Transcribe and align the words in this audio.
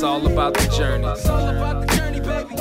It's 0.00 0.06
all 0.06 0.26
about 0.26 0.54
the 0.54 0.66
journey. 0.68 1.06
It's 1.08 1.28
all 1.28 1.46
about 1.46 1.86
the 1.86 1.94
journey, 1.94 2.20
baby. 2.20 2.54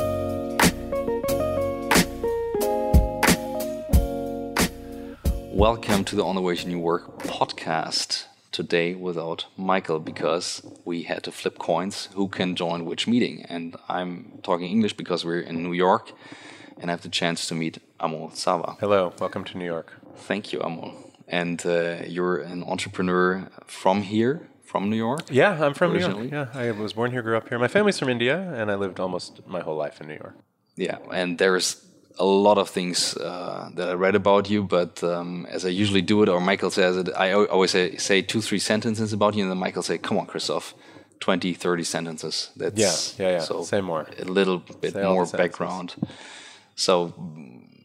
Welcome 5.56 6.04
to 6.04 6.18
the 6.18 6.26
On 6.26 6.36
the 6.36 6.42
Way 6.42 6.58
to 6.58 6.68
New 6.68 6.80
Work 6.80 7.20
podcast. 7.20 8.26
Today 8.52 8.94
without 8.94 9.46
Michael 9.56 10.00
because 10.02 10.62
we 10.84 11.04
had 11.04 11.24
to 11.24 11.32
flip 11.32 11.58
coins 11.58 12.10
who 12.14 12.28
can 12.28 12.58
join 12.58 12.84
which 12.84 13.08
meeting. 13.08 13.46
And 13.48 13.78
I'm 13.88 14.40
talking 14.44 14.70
English 14.70 14.98
because 14.98 15.24
we're 15.24 15.40
in 15.40 15.64
New 15.64 15.72
York 15.72 16.12
and 16.82 16.92
I 16.92 16.94
have 16.94 17.04
the 17.04 17.08
chance 17.08 17.48
to 17.48 17.56
meet 17.56 17.80
Amol 18.02 18.34
Sarva. 18.34 18.78
Hello, 18.82 19.14
welcome 19.18 19.46
to 19.46 19.58
New 19.58 19.64
York. 19.64 19.94
Thank 20.18 20.52
you, 20.52 20.60
Amol. 20.60 20.94
And 21.26 21.66
uh, 21.66 22.00
you're 22.06 22.42
an 22.42 22.66
entrepreneur 22.66 23.48
from 23.66 24.02
here, 24.02 24.50
from 24.70 24.90
New 24.90 25.02
York? 25.08 25.24
Yeah, 25.32 25.66
I'm 25.66 25.74
from 25.74 25.92
Originally? 25.92 26.28
New 26.28 26.38
York. 26.38 26.50
Yeah, 26.54 26.62
I 26.62 26.72
was 26.72 26.94
born 26.94 27.12
here, 27.12 27.24
grew 27.24 27.38
up 27.38 27.50
here. 27.50 27.58
My 27.58 27.68
family's 27.68 27.98
from 27.98 28.10
India, 28.10 28.36
and 28.60 28.70
I 28.74 28.76
lived 28.76 29.00
almost 29.00 29.32
my 29.48 29.62
whole 29.62 29.78
life 29.86 30.00
in 30.02 30.08
New 30.08 30.20
York. 30.24 30.36
Yeah, 30.76 30.98
and 31.20 31.38
there's 31.38 31.68
a 32.20 32.26
lot 32.26 32.58
of 32.58 32.70
things 32.70 33.18
uh, 33.18 33.70
that 33.78 33.88
I 33.90 33.94
read 33.94 34.16
about 34.16 34.50
you, 34.50 34.64
but 34.64 35.04
um, 35.04 35.48
as 35.56 35.66
I 35.66 35.70
usually 35.70 36.04
do 36.04 36.22
it, 36.24 36.30
or 36.30 36.40
Michael 36.40 36.70
says 36.70 36.98
it, 36.98 37.10
I 37.26 37.34
always 37.34 37.72
say, 37.72 37.98
say 37.98 38.22
two, 38.22 38.42
three 38.42 38.60
sentences 38.60 39.12
about 39.12 39.34
you, 39.36 39.44
and 39.44 39.52
then 39.52 39.58
Michael 39.58 39.84
say, 39.84 39.98
"Come 39.98 40.18
on, 40.20 40.26
Christoph, 40.28 40.76
20, 41.20 41.54
30 41.54 41.84
sentences." 41.84 42.52
That's 42.56 42.80
Yeah, 42.86 42.96
yeah, 43.24 43.32
yeah. 43.38 43.44
So 43.44 43.64
Say 43.64 43.82
more. 43.82 44.06
A 44.20 44.26
little 44.26 44.60
bit 44.82 44.94
Say 44.94 45.04
more 45.04 45.26
background. 45.26 45.96
So, 46.76 47.14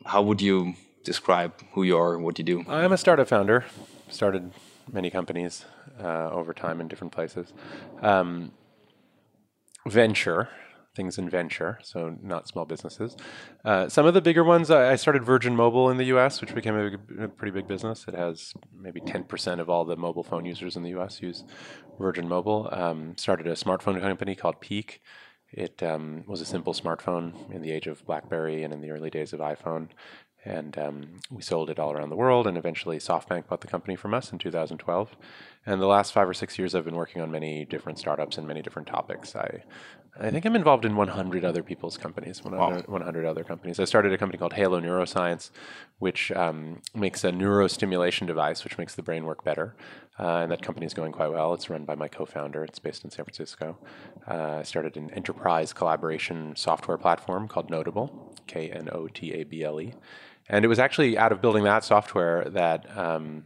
how 0.05 0.21
would 0.23 0.41
you 0.43 0.75
describe 1.05 1.53
who 1.73 1.83
you 1.83 1.97
are, 1.97 2.15
and 2.15 2.25
what 2.25 2.39
you 2.39 2.45
do? 2.45 2.65
I'm 2.69 2.93
a 2.93 2.99
startup 2.99 3.29
founder. 3.29 3.65
Started 4.11 4.53
many 4.93 5.11
companies 5.11 5.65
uh, 6.01 6.31
over 6.31 6.53
time 6.53 6.81
in 6.81 6.89
different 6.89 7.13
places. 7.13 7.53
Um, 8.03 8.53
venture, 9.87 10.49
things 10.95 11.19
in 11.19 11.29
venture, 11.29 11.79
so 11.83 12.17
not 12.23 12.49
small 12.49 12.65
businesses. 12.65 13.17
Uh, 13.65 13.89
some 13.89 14.07
of 14.07 14.15
the 14.15 14.21
bigger 14.21 14.45
ones, 14.45 14.71
I 14.71 14.97
started 14.97 15.25
Virgin 15.25 15.57
Mobile 15.57 15.91
in 15.91 15.97
the 15.97 16.05
US, 16.17 16.41
which 16.41 16.55
became 16.55 16.77
a, 16.77 17.25
a 17.25 17.29
pretty 17.29 17.51
big 17.51 17.67
business. 17.67 18.05
It 18.07 18.15
has 18.15 18.55
maybe 18.73 19.01
10% 19.01 19.61
of 19.61 19.69
all 19.69 19.85
the 19.85 19.97
mobile 19.97 20.23
phone 20.23 20.45
users 20.45 20.77
in 20.77 20.83
the 20.83 20.97
US 20.99 21.21
use 21.21 21.45
Virgin 21.99 22.29
Mobile. 22.29 22.69
Um, 22.73 23.17
started 23.17 23.47
a 23.47 23.53
smartphone 23.53 24.01
company 24.01 24.35
called 24.35 24.61
Peek. 24.61 25.01
It 25.53 25.83
um, 25.83 26.25
was 26.27 26.41
a 26.41 26.45
simple 26.47 26.75
smartphone 26.75 27.33
in 27.53 27.63
the 27.63 27.71
age 27.71 27.87
of 27.87 28.05
BlackBerry 28.07 28.65
and 28.65 28.73
in 28.73 28.81
the 28.81 28.91
early 28.91 29.11
days 29.11 29.33
of 29.33 29.41
iPhone. 29.41 29.89
And 30.45 30.77
um, 30.79 31.21
we 31.31 31.43
sold 31.43 31.71
it 31.71 31.79
all 31.79 31.93
around 31.93 32.11
the 32.11 32.17
world. 32.17 32.47
And 32.47 32.59
eventually, 32.59 32.99
SoftBank 32.99 33.49
bought 33.49 33.63
the 33.63 33.67
company 33.67 33.97
from 33.97 34.13
us 34.13 34.31
in 34.31 34.39
2012. 34.39 35.17
And 35.67 35.81
the 35.81 35.87
last 35.87 36.13
five 36.13 36.29
or 36.29 36.35
six 36.35 36.59
years, 36.59 36.75
I've 36.75 36.85
been 36.85 36.97
working 36.97 37.23
on 37.23 37.31
many 37.31 37.65
different 37.65 37.99
startups 37.99 38.37
and 38.37 38.47
many 38.47 38.61
different 38.61 38.87
topics. 38.87 39.35
I, 39.35 39.63
I 40.21 40.31
think 40.31 40.45
I'm 40.45 40.55
involved 40.55 40.85
in 40.85 40.95
100 40.95 41.45
other 41.45 41.63
people's 41.63 41.97
companies, 41.97 42.45
100, 42.45 42.87
100 42.87 43.25
other 43.25 43.43
companies. 43.43 43.81
I 43.81 43.85
started 43.85 44.13
a 44.13 44.19
company 44.19 44.39
called 44.39 44.53
Halo 44.53 44.81
Neuroscience, 44.81 45.51
which 45.99 46.31
um, 46.33 46.83
makes 46.95 47.25
a 47.25 47.33
neurostimulation 47.33 48.27
device, 48.27 48.63
which 48.63 48.79
makes 48.79 48.95
the 48.95 49.03
brain 49.03 49.25
work 49.25 49.43
better. 49.43 49.75
Uh, 50.21 50.39
and 50.43 50.53
that 50.53 50.63
company 50.63 50.87
is 50.87 50.95
going 50.95 51.11
quite 51.11 51.33
well. 51.33 51.53
It's 51.55 51.69
run 51.69 51.85
by 51.85 51.97
my 51.97 52.07
co-founder. 52.07 52.63
It's 52.63 52.79
based 52.79 53.03
in 53.05 53.11
San 53.11 53.25
Francisco. 53.25 53.77
Uh, 54.29 54.59
I 54.59 54.63
started 54.63 54.97
an 54.97 55.11
enterprise 55.11 55.73
collaboration 55.73 56.55
software 56.55 56.99
platform 56.99 57.49
called 57.49 57.69
Knotable, 57.69 58.37
K-N-O-T-A-B-L-E, 58.47 59.95
and 60.49 60.65
it 60.65 60.69
was 60.69 60.79
actually 60.79 61.17
out 61.19 61.33
of 61.33 61.41
building 61.41 61.65
that 61.65 61.85
software 61.85 62.45
that 62.51 62.87
um, 62.97 63.45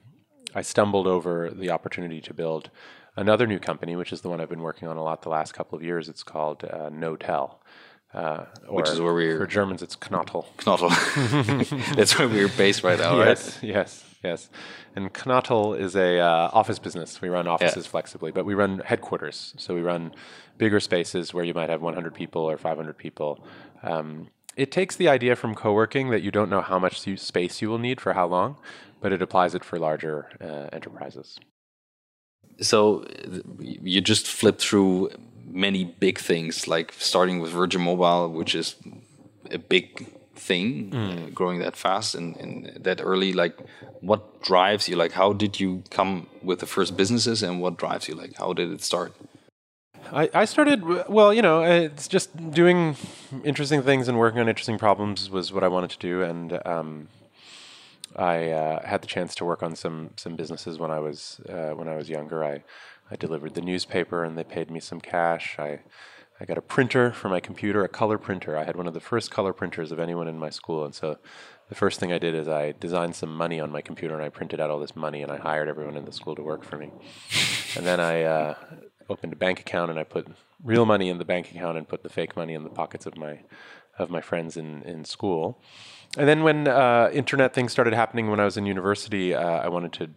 I 0.54 0.62
stumbled 0.62 1.06
over 1.06 1.50
the 1.50 1.70
opportunity 1.70 2.20
to 2.22 2.34
build 2.34 2.70
another 3.16 3.46
new 3.46 3.58
company, 3.58 3.96
which 3.96 4.12
is 4.12 4.20
the 4.20 4.28
one 4.28 4.40
I've 4.40 4.48
been 4.48 4.62
working 4.62 4.88
on 4.88 4.96
a 4.96 5.02
lot 5.02 5.22
the 5.22 5.28
last 5.28 5.52
couple 5.52 5.76
of 5.76 5.82
years. 5.84 6.08
It's 6.08 6.22
called 6.22 6.64
uh, 6.64 6.90
Knotel. 6.90 7.56
Uh, 8.14 8.46
Which 8.68 8.88
is 8.88 9.00
where 9.02 9.12
we're- 9.12 9.36
for 9.36 9.46
Germans, 9.46 9.82
it's 9.82 9.94
Knottel. 9.94 10.46
Knottel. 10.56 10.88
That's 11.96 12.18
where 12.18 12.26
we're 12.26 12.48
based 12.48 12.82
right 12.82 12.98
now, 12.98 13.18
right? 13.18 13.26
Yes, 13.28 13.58
yes, 13.62 14.04
yes. 14.24 14.50
And 14.96 15.12
Knotel 15.12 15.78
is 15.78 15.94
a 15.94 16.18
uh, 16.18 16.48
office 16.54 16.78
business. 16.78 17.20
We 17.20 17.28
run 17.28 17.46
offices 17.46 17.84
Yeah. 17.84 17.90
flexibly, 17.90 18.30
but 18.32 18.46
we 18.46 18.54
run 18.54 18.80
headquarters. 18.82 19.52
So 19.58 19.74
we 19.74 19.82
run 19.82 20.14
bigger 20.56 20.80
spaces 20.80 21.34
where 21.34 21.44
you 21.44 21.52
might 21.52 21.68
have 21.68 21.82
100 21.82 22.14
people 22.14 22.40
or 22.42 22.56
500 22.56 22.96
people. 22.96 23.44
Um, 23.82 24.28
it 24.58 24.72
takes 24.72 24.96
the 24.96 25.08
idea 25.08 25.36
from 25.36 25.54
co-working 25.54 26.10
that 26.10 26.22
you 26.22 26.32
don't 26.32 26.50
know 26.50 26.60
how 26.60 26.78
much 26.80 26.94
space 27.18 27.62
you 27.62 27.70
will 27.70 27.78
need 27.78 28.00
for 28.00 28.12
how 28.12 28.26
long, 28.26 28.56
but 29.00 29.12
it 29.12 29.22
applies 29.22 29.54
it 29.54 29.64
for 29.64 29.78
larger 29.78 30.16
uh, 30.40 30.66
enterprises. 30.76 31.38
So 32.60 33.04
you 33.60 34.00
just 34.00 34.26
flipped 34.26 34.60
through 34.60 35.10
many 35.46 35.84
big 35.84 36.18
things, 36.18 36.66
like 36.66 36.92
starting 36.92 37.38
with 37.38 37.52
Virgin 37.52 37.82
Mobile, 37.82 38.32
which 38.32 38.56
is 38.56 38.74
a 39.52 39.58
big 39.58 39.86
thing, 40.34 40.92
uh, 40.94 41.30
growing 41.32 41.60
that 41.60 41.76
fast 41.76 42.16
and, 42.16 42.36
and 42.36 42.82
that 42.82 43.00
early. 43.00 43.32
Like, 43.32 43.56
what 44.00 44.42
drives 44.42 44.88
you? 44.88 44.96
Like, 44.96 45.12
how 45.12 45.32
did 45.32 45.60
you 45.60 45.84
come 45.90 46.26
with 46.42 46.58
the 46.58 46.66
first 46.66 46.96
businesses, 46.96 47.44
and 47.44 47.60
what 47.60 47.76
drives 47.76 48.08
you? 48.08 48.14
Like, 48.16 48.34
how 48.36 48.52
did 48.52 48.72
it 48.72 48.82
start? 48.82 49.12
I, 50.12 50.30
I 50.34 50.44
started, 50.44 51.08
well, 51.08 51.32
you 51.32 51.42
know, 51.42 51.62
it's 51.62 52.08
just 52.08 52.50
doing 52.50 52.96
interesting 53.44 53.82
things 53.82 54.08
and 54.08 54.18
working 54.18 54.40
on 54.40 54.48
interesting 54.48 54.78
problems 54.78 55.30
was 55.30 55.52
what 55.52 55.62
I 55.62 55.68
wanted 55.68 55.90
to 55.90 55.98
do. 55.98 56.22
And 56.22 56.60
um, 56.66 57.08
I 58.16 58.50
uh, 58.50 58.86
had 58.86 59.02
the 59.02 59.06
chance 59.06 59.34
to 59.36 59.44
work 59.44 59.62
on 59.62 59.76
some 59.76 60.10
some 60.16 60.36
businesses 60.36 60.78
when 60.78 60.90
I 60.90 60.98
was 60.98 61.40
uh, 61.48 61.70
when 61.70 61.88
I 61.88 61.96
was 61.96 62.08
younger. 62.08 62.44
I, 62.44 62.62
I 63.10 63.16
delivered 63.16 63.54
the 63.54 63.60
newspaper 63.60 64.24
and 64.24 64.36
they 64.36 64.44
paid 64.44 64.70
me 64.70 64.80
some 64.80 65.00
cash. 65.00 65.56
I 65.58 65.80
I 66.40 66.44
got 66.44 66.56
a 66.56 66.62
printer 66.62 67.12
for 67.12 67.28
my 67.28 67.40
computer, 67.40 67.84
a 67.84 67.88
color 67.88 68.16
printer. 68.16 68.56
I 68.56 68.64
had 68.64 68.76
one 68.76 68.86
of 68.86 68.94
the 68.94 69.00
first 69.00 69.30
color 69.30 69.52
printers 69.52 69.90
of 69.92 69.98
anyone 69.98 70.28
in 70.28 70.38
my 70.38 70.50
school, 70.50 70.84
and 70.84 70.94
so 70.94 71.18
the 71.68 71.74
first 71.74 72.00
thing 72.00 72.12
I 72.12 72.18
did 72.18 72.34
is 72.34 72.48
I 72.48 72.72
designed 72.72 73.14
some 73.14 73.34
money 73.34 73.60
on 73.60 73.70
my 73.70 73.82
computer 73.82 74.14
and 74.14 74.22
I 74.22 74.30
printed 74.30 74.58
out 74.58 74.70
all 74.70 74.78
this 74.78 74.96
money 74.96 75.22
and 75.22 75.30
I 75.30 75.36
hired 75.36 75.68
everyone 75.68 75.96
in 75.96 76.06
the 76.06 76.12
school 76.12 76.34
to 76.34 76.42
work 76.42 76.64
for 76.64 76.78
me. 76.78 76.90
And 77.76 77.86
then 77.86 78.00
I 78.00 78.22
uh, 78.22 78.54
opened 79.08 79.32
a 79.32 79.36
bank 79.36 79.60
account 79.60 79.90
and 79.90 79.98
I 79.98 80.04
put 80.04 80.28
real 80.62 80.84
money 80.84 81.08
in 81.08 81.18
the 81.18 81.24
bank 81.24 81.50
account 81.50 81.78
and 81.78 81.88
put 81.88 82.02
the 82.02 82.08
fake 82.08 82.36
money 82.36 82.54
in 82.54 82.64
the 82.64 82.70
pockets 82.70 83.06
of 83.06 83.16
my 83.16 83.40
of 83.98 84.10
my 84.10 84.20
friends 84.20 84.56
in, 84.56 84.82
in 84.82 85.04
school. 85.04 85.60
And 86.16 86.28
then 86.28 86.44
when 86.44 86.68
uh, 86.68 87.10
internet 87.12 87.52
things 87.52 87.72
started 87.72 87.94
happening 87.94 88.30
when 88.30 88.38
I 88.40 88.44
was 88.44 88.56
in 88.56 88.64
university, 88.64 89.34
uh, 89.34 89.42
I 89.42 89.68
wanted 89.68 89.92
to 89.94 90.10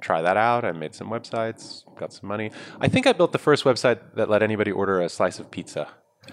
try 0.00 0.22
that 0.22 0.36
out. 0.36 0.64
I 0.64 0.72
made 0.72 0.94
some 0.94 1.10
websites, 1.10 1.84
got 1.96 2.12
some 2.12 2.28
money. 2.28 2.50
I 2.80 2.88
think 2.88 3.06
I 3.06 3.12
built 3.12 3.32
the 3.32 3.38
first 3.38 3.64
website 3.64 4.00
that 4.14 4.30
let 4.30 4.42
anybody 4.42 4.70
order 4.70 5.00
a 5.00 5.08
slice 5.08 5.38
of 5.38 5.50
pizza. 5.50 5.88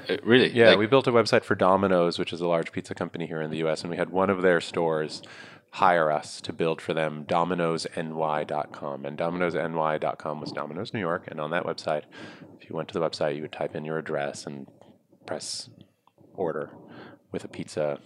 Uh, 0.10 0.18
really? 0.24 0.52
Yeah, 0.52 0.70
Like, 0.70 0.80
we 0.80 0.88
built 0.88 1.08
a 1.08 1.12
website 1.12 1.44
for 1.44 1.56
Domino's, 1.56 2.18
which 2.18 2.34
is 2.34 2.42
a 2.42 2.48
large 2.48 2.72
pizza 2.72 2.96
company 2.96 3.28
here 3.28 3.42
in 3.42 3.52
the 3.52 3.58
US, 3.66 3.82
and 3.82 3.92
we 3.92 3.98
had 3.98 4.10
one 4.10 4.30
of 4.30 4.42
their 4.42 4.62
stores 4.62 5.22
hire 5.72 6.12
us 6.12 6.42
to 6.42 6.54
build 6.54 6.82
for 6.82 6.94
them 6.94 7.26
domino'sny.com. 7.28 9.06
And 9.06 9.18
domino'sny.com 9.18 10.42
was 10.42 10.52
Domino's 10.52 10.94
New 10.94 11.00
York. 11.00 11.26
And 11.28 11.40
on 11.40 11.52
that 11.52 11.66
website, 11.66 12.04
if 12.60 12.70
you 12.70 12.76
went 12.76 12.88
to 12.90 12.94
the 12.94 13.02
website, 13.02 13.36
you 13.36 13.42
would 13.44 13.52
type 13.52 13.76
in 13.76 13.86
your 13.86 13.98
address 13.98 14.46
and 14.46 14.68
press 15.26 15.70
order 16.34 16.72
with 17.32 17.44
a 17.44 17.48
pizza 17.48 18.00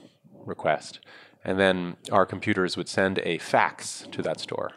request. 0.46 1.00
And 1.44 1.60
then 1.60 1.98
our 2.12 2.26
computers 2.26 2.78
would 2.78 2.90
send 2.90 3.20
a 3.20 3.38
fax 3.38 4.06
to 4.12 4.22
that 4.22 4.40
store 4.40 4.72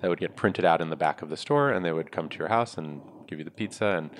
that 0.00 0.08
would 0.08 0.20
get 0.20 0.36
printed 0.36 0.64
out 0.64 0.80
in 0.80 0.90
the 0.90 0.96
back 0.96 1.22
of 1.22 1.28
the 1.28 1.36
store, 1.36 1.70
and 1.70 1.84
they 1.84 1.92
would 1.92 2.10
come 2.10 2.28
to 2.28 2.38
your 2.38 2.48
house 2.48 2.76
and 2.76 3.00
give 3.28 3.38
you 3.38 3.44
the 3.44 3.50
pizza. 3.52 3.86
And 3.86 4.10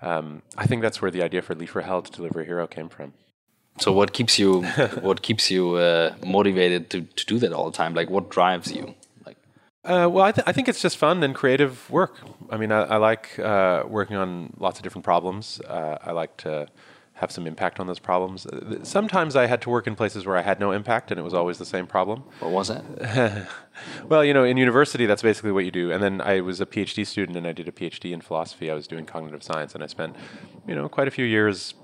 um, 0.00 0.42
I 0.56 0.66
think 0.66 0.80
that's 0.80 1.02
where 1.02 1.10
the 1.10 1.22
idea 1.22 1.42
for 1.42 1.54
Lieferheld 1.54 2.10
Delivery 2.10 2.46
Hero 2.46 2.66
came 2.66 2.88
from. 2.88 3.14
So 3.78 3.92
what 3.92 4.12
keeps 4.12 4.38
you 4.38 4.62
what 5.02 5.22
keeps 5.22 5.50
you 5.50 5.74
uh, 5.76 6.14
motivated 6.24 6.90
to, 6.90 7.02
to 7.02 7.26
do 7.26 7.38
that 7.38 7.52
all 7.52 7.64
the 7.70 7.76
time? 7.76 7.94
Like, 7.94 8.10
what 8.10 8.30
drives 8.30 8.72
you? 8.72 8.94
Like, 9.26 9.36
Uh, 9.84 10.08
well, 10.10 10.24
I, 10.24 10.32
th- 10.32 10.46
I 10.46 10.52
think 10.52 10.68
it's 10.68 10.80
just 10.80 10.96
fun 10.96 11.22
and 11.22 11.34
creative 11.34 11.90
work. 11.90 12.14
I 12.50 12.56
mean, 12.56 12.70
I, 12.72 12.82
I 12.82 12.96
like 12.96 13.38
uh, 13.38 13.82
working 13.86 14.16
on 14.16 14.52
lots 14.58 14.78
of 14.78 14.82
different 14.84 15.04
problems. 15.04 15.60
Uh, 15.68 15.98
I 16.02 16.12
like 16.12 16.36
to 16.38 16.68
have 17.18 17.30
some 17.30 17.46
impact 17.46 17.78
on 17.80 17.86
those 17.86 18.00
problems. 18.00 18.44
Uh, 18.46 18.82
Sometimes 18.82 19.36
I 19.36 19.46
had 19.46 19.60
to 19.62 19.70
work 19.70 19.86
in 19.86 19.94
places 19.94 20.24
where 20.26 20.36
I 20.36 20.42
had 20.42 20.58
no 20.58 20.72
impact, 20.72 21.10
and 21.10 21.18
it 21.20 21.22
was 21.22 21.34
always 21.34 21.58
the 21.58 21.64
same 21.66 21.86
problem. 21.86 22.22
what 22.40 22.50
was 22.52 22.68
that? 22.68 22.84
Well, 24.08 24.24
you 24.24 24.32
know, 24.32 24.44
in 24.44 24.56
university, 24.56 25.04
that's 25.06 25.22
basically 25.22 25.50
what 25.50 25.64
you 25.64 25.70
do. 25.72 25.90
And 25.92 26.00
then 26.02 26.20
I 26.20 26.40
was 26.40 26.60
a 26.60 26.66
PhD 26.66 27.04
student, 27.04 27.36
and 27.36 27.44
I 27.46 27.52
did 27.52 27.66
a 27.68 27.72
PhD 27.72 28.12
in 28.12 28.20
philosophy. 28.20 28.70
I 28.70 28.74
was 28.74 28.86
doing 28.86 29.04
cognitive 29.04 29.42
science, 29.42 29.74
and 29.74 29.82
I 29.82 29.88
spent, 29.88 30.14
you 30.68 30.74
know, 30.76 30.88
quite 30.88 31.08
a 31.08 31.10
few 31.10 31.24
years 31.24 31.74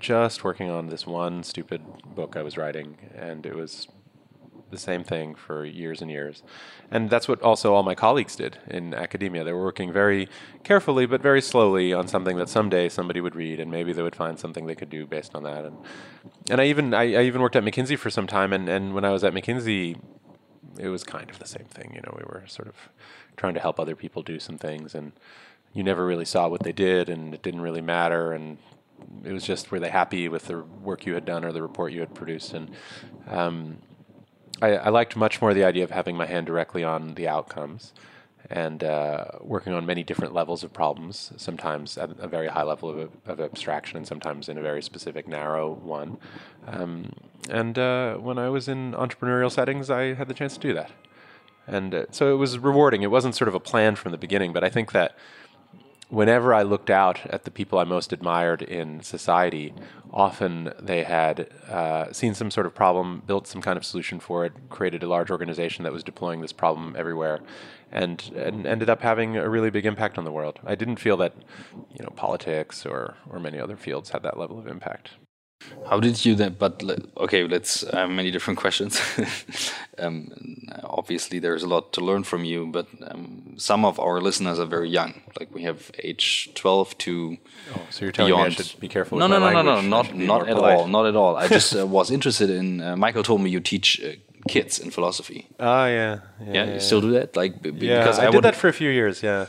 just 0.00 0.42
working 0.42 0.70
on 0.70 0.88
this 0.88 1.06
one 1.06 1.42
stupid 1.42 1.82
book 2.14 2.36
I 2.36 2.42
was 2.42 2.56
writing, 2.56 2.96
and 3.14 3.46
it 3.46 3.54
was 3.54 3.86
the 4.70 4.78
same 4.78 5.02
thing 5.04 5.34
for 5.34 5.64
years 5.64 6.00
and 6.00 6.10
years. 6.10 6.42
And 6.90 7.10
that's 7.10 7.26
what 7.26 7.42
also 7.42 7.74
all 7.74 7.82
my 7.82 7.94
colleagues 7.94 8.36
did 8.36 8.58
in 8.68 8.94
academia. 8.94 9.42
They 9.42 9.52
were 9.52 9.64
working 9.64 9.92
very 9.92 10.28
carefully 10.62 11.06
but 11.06 11.20
very 11.20 11.42
slowly 11.42 11.92
on 11.92 12.06
something 12.06 12.36
that 12.36 12.48
someday 12.48 12.88
somebody 12.88 13.20
would 13.20 13.34
read 13.34 13.58
and 13.58 13.68
maybe 13.70 13.92
they 13.92 14.02
would 14.02 14.14
find 14.14 14.38
something 14.38 14.66
they 14.66 14.76
could 14.76 14.90
do 14.90 15.06
based 15.06 15.34
on 15.34 15.42
that. 15.42 15.64
And 15.64 15.76
and 16.50 16.60
I 16.60 16.66
even 16.66 16.94
I, 16.94 17.14
I 17.14 17.22
even 17.22 17.40
worked 17.40 17.56
at 17.56 17.64
McKinsey 17.64 17.98
for 17.98 18.10
some 18.10 18.28
time 18.28 18.52
and, 18.52 18.68
and 18.68 18.94
when 18.94 19.04
I 19.04 19.10
was 19.10 19.24
at 19.24 19.34
McKinsey 19.34 20.00
it 20.78 20.88
was 20.88 21.02
kind 21.02 21.28
of 21.28 21.40
the 21.40 21.46
same 21.46 21.66
thing, 21.66 21.92
you 21.94 22.00
know, 22.02 22.14
we 22.16 22.22
were 22.22 22.44
sort 22.46 22.68
of 22.68 22.76
trying 23.36 23.54
to 23.54 23.60
help 23.60 23.80
other 23.80 23.96
people 23.96 24.22
do 24.22 24.38
some 24.38 24.56
things 24.56 24.94
and 24.94 25.12
you 25.72 25.82
never 25.82 26.04
really 26.04 26.24
saw 26.24 26.48
what 26.48 26.62
they 26.62 26.72
did, 26.72 27.08
and 27.08 27.34
it 27.34 27.42
didn't 27.42 27.60
really 27.60 27.80
matter, 27.80 28.32
and 28.32 28.58
it 29.24 29.32
was 29.32 29.44
just 29.44 29.70
were 29.70 29.80
they 29.80 29.90
happy 29.90 30.28
with 30.28 30.46
the 30.46 30.62
work 30.62 31.06
you 31.06 31.14
had 31.14 31.24
done 31.24 31.44
or 31.44 31.52
the 31.52 31.62
report 31.62 31.92
you 31.92 32.00
had 32.00 32.14
produced, 32.14 32.54
and 32.54 32.70
um, 33.28 33.78
I, 34.62 34.76
I 34.76 34.88
liked 34.90 35.16
much 35.16 35.40
more 35.40 35.54
the 35.54 35.64
idea 35.64 35.84
of 35.84 35.90
having 35.90 36.16
my 36.16 36.26
hand 36.26 36.46
directly 36.46 36.84
on 36.84 37.14
the 37.14 37.28
outcomes 37.28 37.92
and 38.48 38.82
uh, 38.82 39.24
working 39.40 39.72
on 39.72 39.86
many 39.86 40.02
different 40.02 40.34
levels 40.34 40.64
of 40.64 40.72
problems, 40.72 41.32
sometimes 41.36 41.96
at 41.96 42.10
a 42.18 42.26
very 42.26 42.48
high 42.48 42.64
level 42.64 42.90
of, 42.90 43.10
of 43.26 43.40
abstraction 43.40 43.96
and 43.96 44.06
sometimes 44.06 44.48
in 44.48 44.58
a 44.58 44.62
very 44.62 44.82
specific, 44.82 45.28
narrow 45.28 45.74
one. 45.74 46.18
Um, 46.66 47.12
and 47.48 47.78
uh, 47.78 48.16
when 48.16 48.38
I 48.38 48.48
was 48.48 48.66
in 48.66 48.92
entrepreneurial 48.92 49.52
settings, 49.52 49.88
I 49.88 50.14
had 50.14 50.26
the 50.26 50.34
chance 50.34 50.54
to 50.54 50.60
do 50.60 50.74
that. 50.74 50.90
And 51.68 51.94
uh, 51.94 52.04
so 52.10 52.32
it 52.32 52.36
was 52.36 52.58
rewarding. 52.58 53.02
It 53.02 53.10
wasn't 53.10 53.36
sort 53.36 53.46
of 53.46 53.54
a 53.54 53.60
plan 53.60 53.94
from 53.94 54.10
the 54.10 54.18
beginning, 54.18 54.52
but 54.52 54.64
I 54.64 54.68
think 54.68 54.90
that 54.92 55.16
whenever 56.10 56.52
I 56.52 56.62
looked 56.62 56.90
out 56.90 57.24
at 57.26 57.44
the 57.44 57.50
people 57.50 57.78
I 57.78 57.84
most 57.84 58.12
admired 58.12 58.62
in 58.62 59.00
society, 59.02 59.72
often 60.12 60.72
they 60.78 61.04
had 61.04 61.48
uh, 61.68 62.12
seen 62.12 62.34
some 62.34 62.50
sort 62.50 62.66
of 62.66 62.74
problem, 62.74 63.22
built 63.26 63.46
some 63.46 63.62
kind 63.62 63.76
of 63.76 63.84
solution 63.84 64.20
for 64.20 64.44
it, 64.44 64.52
created 64.68 65.02
a 65.02 65.08
large 65.08 65.30
organization 65.30 65.84
that 65.84 65.92
was 65.92 66.02
deploying 66.02 66.40
this 66.40 66.52
problem 66.52 66.94
everywhere, 66.98 67.40
and, 67.92 68.30
and 68.34 68.66
ended 68.66 68.90
up 68.90 69.02
having 69.02 69.36
a 69.36 69.48
really 69.48 69.70
big 69.70 69.86
impact 69.86 70.18
on 70.18 70.24
the 70.24 70.32
world. 70.32 70.58
I 70.64 70.74
didn't 70.74 70.96
feel 70.96 71.16
that, 71.18 71.34
you 71.96 72.04
know, 72.04 72.10
politics 72.10 72.84
or, 72.84 73.14
or 73.28 73.38
many 73.38 73.58
other 73.58 73.76
fields 73.76 74.10
had 74.10 74.22
that 74.24 74.38
level 74.38 74.58
of 74.58 74.66
impact. 74.66 75.12
How 75.88 76.00
did 76.00 76.24
you 76.24 76.34
then? 76.34 76.56
But 76.58 76.82
okay, 77.16 77.46
let's 77.46 77.82
have 77.90 78.10
many 78.10 78.30
different 78.30 78.58
questions. 78.58 79.00
um, 79.98 80.30
obviously, 80.84 81.38
there's 81.38 81.62
a 81.62 81.66
lot 81.66 81.92
to 81.94 82.00
learn 82.00 82.22
from 82.24 82.44
you, 82.44 82.66
but 82.66 82.86
um, 83.02 83.54
some 83.56 83.84
of 83.84 83.98
our 83.98 84.20
listeners 84.20 84.58
are 84.58 84.66
very 84.66 84.88
young. 84.88 85.20
Like 85.38 85.52
we 85.54 85.62
have 85.62 85.90
age 85.98 86.50
12 86.54 86.98
to. 86.98 87.36
Oh, 87.74 87.80
so 87.90 88.04
you're 88.04 88.12
telling 88.12 88.30
beyond. 88.30 88.50
me 88.50 88.56
I 88.58 88.62
should 88.62 88.80
be 88.80 88.88
careful? 88.88 89.18
No, 89.18 89.24
with 89.24 89.32
no, 89.32 89.40
my 89.40 89.52
no, 89.52 89.62
no, 89.62 89.74
no. 89.74 89.78
I 89.78 89.82
not 89.82 90.14
not 90.14 90.48
at 90.48 90.56
polite. 90.56 90.78
all, 90.78 90.86
not 90.88 91.06
at 91.06 91.16
all. 91.16 91.36
I 91.36 91.48
just 91.48 91.74
uh, 91.78 91.86
was 91.86 92.10
interested 92.10 92.50
in. 92.50 92.80
Uh, 92.80 92.96
Michael 92.96 93.22
told 93.22 93.40
me 93.40 93.50
you 93.50 93.60
teach 93.60 94.00
uh, 94.00 94.12
kids 94.48 94.78
in 94.78 94.90
philosophy. 94.90 95.48
Oh 95.58 95.86
yeah, 95.86 96.20
yeah. 96.40 96.52
Yeah, 96.52 96.74
you 96.74 96.80
still 96.80 97.00
do 97.00 97.10
that, 97.12 97.36
like 97.36 97.54
Yeah, 97.64 97.98
because 97.98 98.18
I, 98.18 98.28
I, 98.28 98.30
did 98.30 98.42
that 98.42 98.56
for 98.56 98.68
a 98.68 98.72
few 98.72 98.90
years. 98.90 99.22
Yeah, 99.22 99.46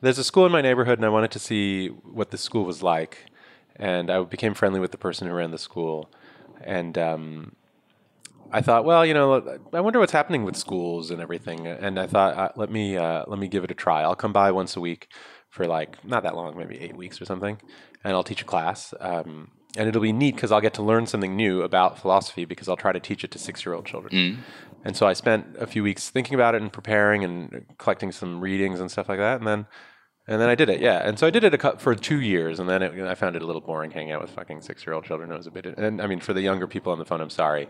there's 0.00 0.18
a 0.18 0.24
school 0.24 0.46
in 0.46 0.52
my 0.52 0.60
neighborhood, 0.60 0.98
and 0.98 1.06
I 1.06 1.08
wanted 1.08 1.30
to 1.32 1.38
see 1.38 1.88
what 1.88 2.30
the 2.30 2.38
school 2.38 2.64
was 2.64 2.82
like. 2.82 3.31
And 3.76 4.10
I 4.10 4.22
became 4.22 4.54
friendly 4.54 4.80
with 4.80 4.92
the 4.92 4.98
person 4.98 5.26
who 5.26 5.34
ran 5.34 5.50
the 5.50 5.58
school, 5.58 6.10
and 6.60 6.96
um, 6.98 7.56
I 8.52 8.60
thought, 8.60 8.84
well, 8.84 9.04
you 9.04 9.14
know, 9.14 9.58
I 9.72 9.80
wonder 9.80 9.98
what's 9.98 10.12
happening 10.12 10.44
with 10.44 10.56
schools 10.56 11.10
and 11.10 11.20
everything. 11.22 11.66
And 11.66 11.98
I 11.98 12.06
thought, 12.06 12.36
uh, 12.36 12.50
let 12.54 12.70
me 12.70 12.96
uh, 12.96 13.24
let 13.26 13.38
me 13.38 13.48
give 13.48 13.64
it 13.64 13.70
a 13.70 13.74
try. 13.74 14.02
I'll 14.02 14.14
come 14.14 14.32
by 14.32 14.50
once 14.50 14.76
a 14.76 14.80
week 14.80 15.08
for 15.48 15.66
like 15.66 16.04
not 16.04 16.22
that 16.22 16.36
long, 16.36 16.56
maybe 16.56 16.78
eight 16.78 16.96
weeks 16.96 17.20
or 17.20 17.24
something, 17.24 17.60
and 18.04 18.12
I'll 18.12 18.22
teach 18.22 18.42
a 18.42 18.44
class. 18.44 18.92
Um, 19.00 19.50
and 19.76 19.88
it'll 19.88 20.02
be 20.02 20.12
neat 20.12 20.34
because 20.34 20.52
I'll 20.52 20.60
get 20.60 20.74
to 20.74 20.82
learn 20.82 21.06
something 21.06 21.34
new 21.34 21.62
about 21.62 21.98
philosophy 21.98 22.44
because 22.44 22.68
I'll 22.68 22.76
try 22.76 22.92
to 22.92 23.00
teach 23.00 23.24
it 23.24 23.30
to 23.30 23.38
six-year-old 23.38 23.86
children. 23.86 24.14
And 24.84 24.94
so 24.96 25.06
I 25.06 25.14
spent 25.14 25.46
a 25.58 25.66
few 25.66 25.82
weeks 25.82 26.10
thinking 26.10 26.34
about 26.34 26.54
it 26.54 26.60
and 26.60 26.70
preparing 26.70 27.24
and 27.24 27.64
collecting 27.78 28.12
some 28.12 28.42
readings 28.42 28.80
and 28.80 28.90
stuff 28.90 29.08
like 29.08 29.18
that, 29.18 29.38
and 29.38 29.46
then 29.46 29.66
and 30.28 30.40
then 30.40 30.48
I 30.48 30.54
did 30.54 30.68
it, 30.68 30.80
yeah. 30.80 30.98
And 31.06 31.18
so 31.18 31.26
I 31.26 31.30
did 31.30 31.42
it 31.44 31.52
a 31.54 31.58
cou- 31.58 31.76
for 31.78 31.94
two 31.94 32.20
years, 32.20 32.60
and 32.60 32.68
then 32.68 32.82
it, 32.82 32.92
I 33.06 33.14
found 33.14 33.34
it 33.36 33.42
a 33.42 33.46
little 33.46 33.60
boring 33.60 33.90
hanging 33.90 34.12
out 34.12 34.20
with 34.22 34.30
fucking 34.30 34.60
six-year-old 34.62 35.04
children. 35.04 35.30
It 35.32 35.36
was 35.36 35.46
a 35.48 35.50
bit, 35.50 35.66
and 35.66 36.00
I 36.00 36.06
mean, 36.06 36.20
for 36.20 36.32
the 36.32 36.40
younger 36.42 36.66
people 36.68 36.92
on 36.92 36.98
the 36.98 37.04
phone, 37.04 37.20
I'm 37.20 37.30
sorry. 37.30 37.68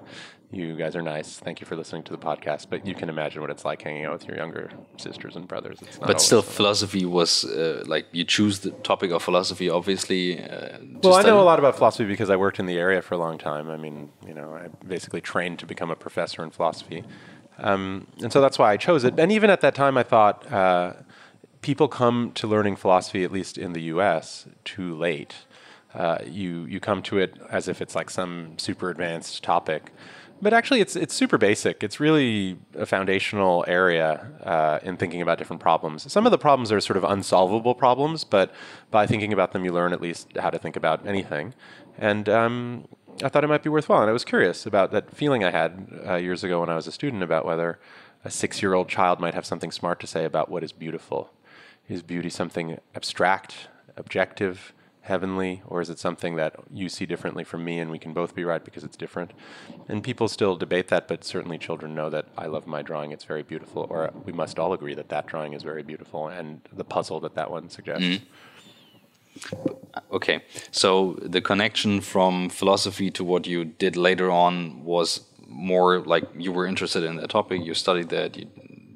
You 0.51 0.77
guys 0.77 0.95
are 0.95 1.01
nice. 1.01 1.39
Thank 1.39 1.63
you 1.63 1.67
for 1.67 1.77
listening 1.77 2.03
to 2.03 2.13
the 2.13 2.19
podcast. 2.19 2.67
But 2.69 2.87
you 2.87 2.95
can 2.95 3.09
imagine 3.09 3.41
what 3.41 3.49
it's 3.49 3.65
like 3.65 3.81
hanging 3.81 4.05
out 4.05 4.13
with 4.13 4.29
your 4.29 4.37
younger 4.37 4.69
sisters 4.99 5.35
and 5.35 5.49
brothers. 5.49 5.79
It's 5.81 5.99
not 5.99 6.07
But 6.07 6.21
still, 6.21 6.43
fun. 6.43 6.55
philosophy 6.57 7.07
was 7.07 7.47
uh, 7.47 7.85
like 7.87 8.05
you 8.13 8.25
choose 8.25 8.59
the 8.59 8.71
topic 8.91 9.13
of 9.13 9.23
philosophy, 9.23 9.71
obviously. 9.71 10.39
Uh, 10.43 10.77
Well, 11.03 11.15
I 11.15 11.23
know 11.23 11.41
a 11.41 11.49
lot 11.53 11.59
about 11.59 11.77
philosophy 11.77 12.05
because 12.07 12.29
I 12.29 12.37
worked 12.37 12.59
in 12.61 12.67
the 12.67 12.77
area 12.77 13.01
for 13.01 13.15
a 13.15 13.19
long 13.19 13.39
time. 13.39 13.71
I 13.71 13.79
mean, 13.79 14.11
you 14.29 14.35
know, 14.35 14.53
I 14.55 14.69
basically 14.87 15.23
trained 15.23 15.59
to 15.61 15.67
become 15.67 15.91
a 15.91 15.97
professor 15.97 16.43
in 16.45 16.51
philosophy. 16.51 17.03
Um, 17.59 18.07
and 18.23 18.31
so 18.31 18.41
that's 18.43 18.59
why 18.59 18.73
I 18.73 18.77
chose 18.77 19.05
it. 19.05 19.19
And 19.19 19.33
even 19.33 19.49
at 19.49 19.61
that 19.63 19.75
time, 19.75 19.97
I 19.97 20.03
thought 20.03 20.51
uh, 20.53 20.93
people 21.63 21.89
come 21.89 22.33
to 22.35 22.47
learning 22.47 22.77
philosophy, 22.77 23.25
at 23.25 23.33
least 23.33 23.57
in 23.57 23.73
the 23.73 23.83
US, 23.83 24.47
too 24.65 24.95
late. 24.95 25.35
Uh, 25.95 26.19
you, 26.27 26.65
you 26.65 26.81
come 26.81 27.03
to 27.03 27.19
it 27.19 27.35
as 27.51 27.69
if 27.69 27.81
it's 27.81 27.95
like 27.95 28.11
some 28.11 28.59
super 28.59 28.91
advanced 28.91 29.43
topic. 29.43 29.91
But 30.41 30.53
actually, 30.53 30.81
it's, 30.81 30.97
it's 30.97 31.15
super 31.15 31.39
basic. 31.39 31.85
It's 31.85 32.01
really 32.01 32.59
a 32.75 32.85
foundational 32.85 33.65
area 33.69 34.27
uh, 34.43 34.81
in 34.83 34.97
thinking 34.97 35.23
about 35.23 35.39
different 35.39 35.63
problems. 35.63 36.11
Some 36.11 36.27
of 36.27 36.33
the 36.33 36.39
problems 36.39 36.73
are 36.73 36.81
sort 36.81 36.97
of 36.97 37.05
unsolvable 37.05 37.77
problems, 37.77 38.25
but 38.25 38.53
by 38.91 39.07
thinking 39.07 39.33
about 39.33 39.53
them, 39.53 39.65
you 39.65 39.73
learn 39.73 39.93
at 39.93 40.01
least 40.01 40.37
how 40.37 40.51
to 40.51 40.59
think 40.59 40.75
about 40.75 41.07
anything. 41.07 41.55
And 41.97 42.29
um, 42.29 42.89
I 43.23 43.29
thought 43.29 43.45
it 43.45 43.49
might 43.49 43.63
be 43.63 43.69
worthwhile. 43.69 44.01
And 44.01 44.11
I 44.11 44.13
was 44.13 44.25
curious 44.25 44.67
about 44.67 44.91
that 44.91 45.15
feeling 45.15 45.45
I 45.45 45.53
had 45.53 46.03
uh, 46.05 46.15
years 46.17 46.43
ago 46.43 46.59
when 46.59 46.71
I 46.71 46.75
was 46.75 46.89
a 46.89 46.93
student 46.93 47.23
about 47.23 47.45
whether 47.45 47.79
a 48.25 48.31
six 48.31 48.63
year 48.63 48.75
old 48.75 48.89
child 48.89 49.21
might 49.21 49.35
have 49.35 49.47
something 49.47 49.71
smart 49.71 50.01
to 50.01 50.09
say 50.09 50.25
about 50.25 50.51
what 50.51 50.65
is 50.65 50.73
beautiful. 50.73 51.31
Is 51.89 52.03
beauty 52.03 52.31
something 52.31 52.79
abstract, 52.95 53.69
objective, 53.97 54.73
heavenly, 55.03 55.63
or 55.67 55.81
is 55.81 55.91
it 55.91 55.99
something 55.99 56.37
that 56.37 56.55
you 56.73 56.89
see 56.89 57.05
differently 57.07 57.43
from 57.45 57.65
me 57.65 57.81
and 57.81 57.91
we 57.91 57.99
can 57.99 58.13
both 58.13 58.35
be 58.35 58.45
right 58.45 58.65
because 58.65 58.85
it's 58.85 58.97
different? 58.97 59.33
And 59.89 60.03
people 60.03 60.29
still 60.29 60.57
debate 60.57 60.89
that, 60.89 61.09
but 61.09 61.25
certainly 61.25 61.59
children 61.59 61.95
know 61.95 62.09
that 62.11 62.27
I 62.39 62.47
love 62.47 62.67
my 62.67 62.83
drawing, 62.83 63.11
it's 63.11 63.25
very 63.25 63.43
beautiful, 63.43 63.87
or 63.91 64.13
we 64.25 64.33
must 64.33 64.59
all 64.59 64.73
agree 64.73 64.95
that 64.95 65.09
that 65.09 65.27
drawing 65.27 65.55
is 65.55 65.63
very 65.63 65.83
beautiful 65.83 66.29
and 66.29 66.61
the 66.73 66.85
puzzle 66.85 67.21
that 67.21 67.35
that 67.35 67.51
one 67.51 67.69
suggests. 67.69 68.05
Mm-hmm. 68.05 69.73
Okay, 70.13 70.43
so 70.71 71.19
the 71.21 71.41
connection 71.41 72.01
from 72.01 72.49
philosophy 72.49 73.11
to 73.11 73.25
what 73.25 73.47
you 73.47 73.65
did 73.65 73.97
later 73.97 74.31
on 74.31 74.85
was 74.85 75.23
more 75.49 76.01
like 76.01 76.25
you 76.37 76.53
were 76.53 76.67
interested 76.67 77.03
in 77.03 77.19
a 77.19 77.27
topic, 77.27 77.63
you 77.65 77.75
studied 77.75 78.09
that, 78.11 78.37
you 78.37 78.47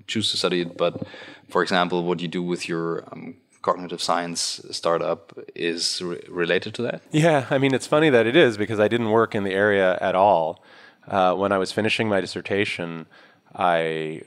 choose 0.06 0.30
to 0.30 0.36
study 0.36 0.60
it. 0.62 0.76
But 0.76 1.06
for 1.48 1.62
example, 1.62 2.04
what 2.04 2.20
you 2.20 2.28
do 2.28 2.42
with 2.42 2.68
your 2.68 3.04
um, 3.12 3.36
cognitive 3.62 4.00
science 4.00 4.60
startup 4.70 5.36
is 5.54 6.00
re- 6.02 6.22
related 6.28 6.74
to 6.74 6.82
that. 6.82 7.02
Yeah, 7.10 7.46
I 7.50 7.58
mean, 7.58 7.74
it's 7.74 7.86
funny 7.86 8.10
that 8.10 8.26
it 8.26 8.36
is 8.36 8.56
because 8.56 8.80
I 8.80 8.88
didn't 8.88 9.10
work 9.10 9.34
in 9.34 9.44
the 9.44 9.52
area 9.52 9.98
at 10.00 10.14
all. 10.14 10.62
Uh, 11.08 11.34
when 11.34 11.52
I 11.52 11.58
was 11.58 11.72
finishing 11.72 12.08
my 12.08 12.20
dissertation, 12.20 13.06
I 13.54 14.22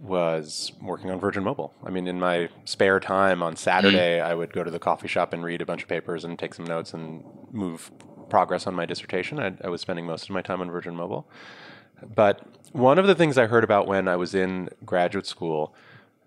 was 0.00 0.72
working 0.80 1.10
on 1.10 1.20
Virgin 1.20 1.44
Mobile. 1.44 1.74
I 1.84 1.90
mean, 1.90 2.06
in 2.06 2.18
my 2.18 2.48
spare 2.64 3.00
time 3.00 3.42
on 3.42 3.54
Saturday, 3.56 4.20
I 4.20 4.34
would 4.34 4.52
go 4.52 4.64
to 4.64 4.70
the 4.70 4.78
coffee 4.78 5.08
shop 5.08 5.32
and 5.34 5.44
read 5.44 5.60
a 5.60 5.66
bunch 5.66 5.82
of 5.82 5.88
papers 5.88 6.24
and 6.24 6.38
take 6.38 6.54
some 6.54 6.64
notes 6.64 6.94
and 6.94 7.22
move 7.52 7.90
progress 8.30 8.66
on 8.66 8.74
my 8.74 8.86
dissertation. 8.86 9.38
I, 9.38 9.52
I 9.62 9.68
was 9.68 9.82
spending 9.82 10.06
most 10.06 10.24
of 10.24 10.30
my 10.30 10.40
time 10.40 10.60
on 10.62 10.70
Virgin 10.70 10.96
Mobile. 10.96 11.28
But 12.14 12.46
one 12.72 12.98
of 12.98 13.06
the 13.06 13.14
things 13.14 13.36
I 13.36 13.46
heard 13.46 13.64
about 13.64 13.86
when 13.86 14.08
I 14.08 14.16
was 14.16 14.34
in 14.34 14.70
graduate 14.86 15.26
school 15.26 15.74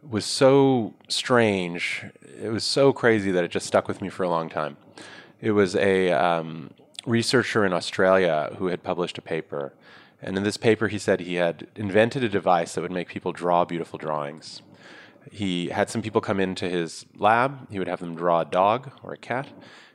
was 0.09 0.25
so 0.25 0.93
strange. 1.07 2.05
It 2.41 2.49
was 2.49 2.63
so 2.63 2.93
crazy 2.93 3.31
that 3.31 3.43
it 3.43 3.51
just 3.51 3.65
stuck 3.65 3.87
with 3.87 4.01
me 4.01 4.09
for 4.09 4.23
a 4.23 4.29
long 4.29 4.49
time. 4.49 4.77
It 5.41 5.51
was 5.51 5.75
a 5.75 6.11
um, 6.11 6.71
researcher 7.05 7.65
in 7.65 7.73
Australia 7.73 8.55
who 8.57 8.67
had 8.67 8.83
published 8.83 9.17
a 9.17 9.21
paper. 9.21 9.73
And 10.21 10.37
in 10.37 10.43
this 10.43 10.57
paper, 10.57 10.87
he 10.87 10.97
said 10.97 11.19
he 11.19 11.35
had 11.35 11.67
invented 11.75 12.23
a 12.23 12.29
device 12.29 12.75
that 12.75 12.81
would 12.81 12.91
make 12.91 13.09
people 13.09 13.31
draw 13.31 13.65
beautiful 13.65 13.99
drawings. 13.99 14.61
He 15.31 15.69
had 15.69 15.89
some 15.89 16.01
people 16.01 16.21
come 16.21 16.39
into 16.39 16.69
his 16.69 17.05
lab. 17.17 17.69
He 17.71 17.79
would 17.79 17.87
have 17.87 17.99
them 17.99 18.15
draw 18.15 18.41
a 18.41 18.45
dog 18.45 18.91
or 19.03 19.13
a 19.13 19.17
cat, 19.17 19.47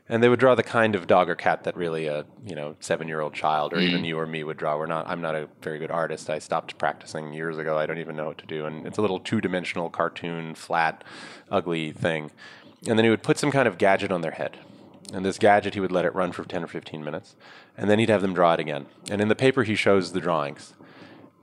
and 0.08 0.22
they 0.22 0.28
would 0.28 0.40
draw 0.40 0.54
the 0.54 0.62
kind 0.62 0.94
of 0.94 1.06
dog 1.06 1.28
or 1.28 1.34
cat 1.34 1.64
that 1.64 1.76
really 1.76 2.06
a 2.06 2.24
you 2.46 2.54
know 2.54 2.76
seven 2.80 3.08
year 3.08 3.20
old 3.20 3.34
child 3.34 3.72
or 3.72 3.78
even 3.78 3.96
mm-hmm. 3.96 4.04
you 4.04 4.18
or 4.18 4.26
me 4.26 4.44
would 4.44 4.56
draw. 4.56 4.76
We're 4.76 4.86
not. 4.86 5.06
I'm 5.08 5.20
not 5.20 5.34
a 5.34 5.48
very 5.62 5.78
good 5.78 5.90
artist. 5.90 6.30
I 6.30 6.38
stopped 6.38 6.78
practicing 6.78 7.32
years 7.32 7.58
ago. 7.58 7.76
I 7.76 7.86
don't 7.86 7.98
even 7.98 8.16
know 8.16 8.26
what 8.26 8.38
to 8.38 8.46
do, 8.46 8.66
and 8.66 8.86
it's 8.86 8.98
a 8.98 9.02
little 9.02 9.20
two 9.20 9.40
dimensional 9.40 9.90
cartoon, 9.90 10.54
flat, 10.54 11.04
ugly 11.50 11.92
thing. 11.92 12.30
And 12.86 12.98
then 12.98 13.04
he 13.04 13.10
would 13.10 13.22
put 13.22 13.38
some 13.38 13.50
kind 13.50 13.66
of 13.66 13.76
gadget 13.76 14.12
on 14.12 14.20
their 14.20 14.32
head, 14.32 14.58
and 15.12 15.24
this 15.24 15.38
gadget 15.38 15.74
he 15.74 15.80
would 15.80 15.92
let 15.92 16.04
it 16.04 16.14
run 16.14 16.32
for 16.32 16.44
10 16.44 16.62
or 16.64 16.68
15 16.68 17.04
minutes, 17.04 17.36
and 17.76 17.90
then 17.90 17.98
he'd 17.98 18.08
have 18.08 18.22
them 18.22 18.34
draw 18.34 18.54
it 18.54 18.60
again. 18.60 18.86
And 19.10 19.20
in 19.20 19.28
the 19.28 19.36
paper 19.36 19.64
he 19.64 19.74
shows 19.74 20.12
the 20.12 20.20
drawings 20.20 20.74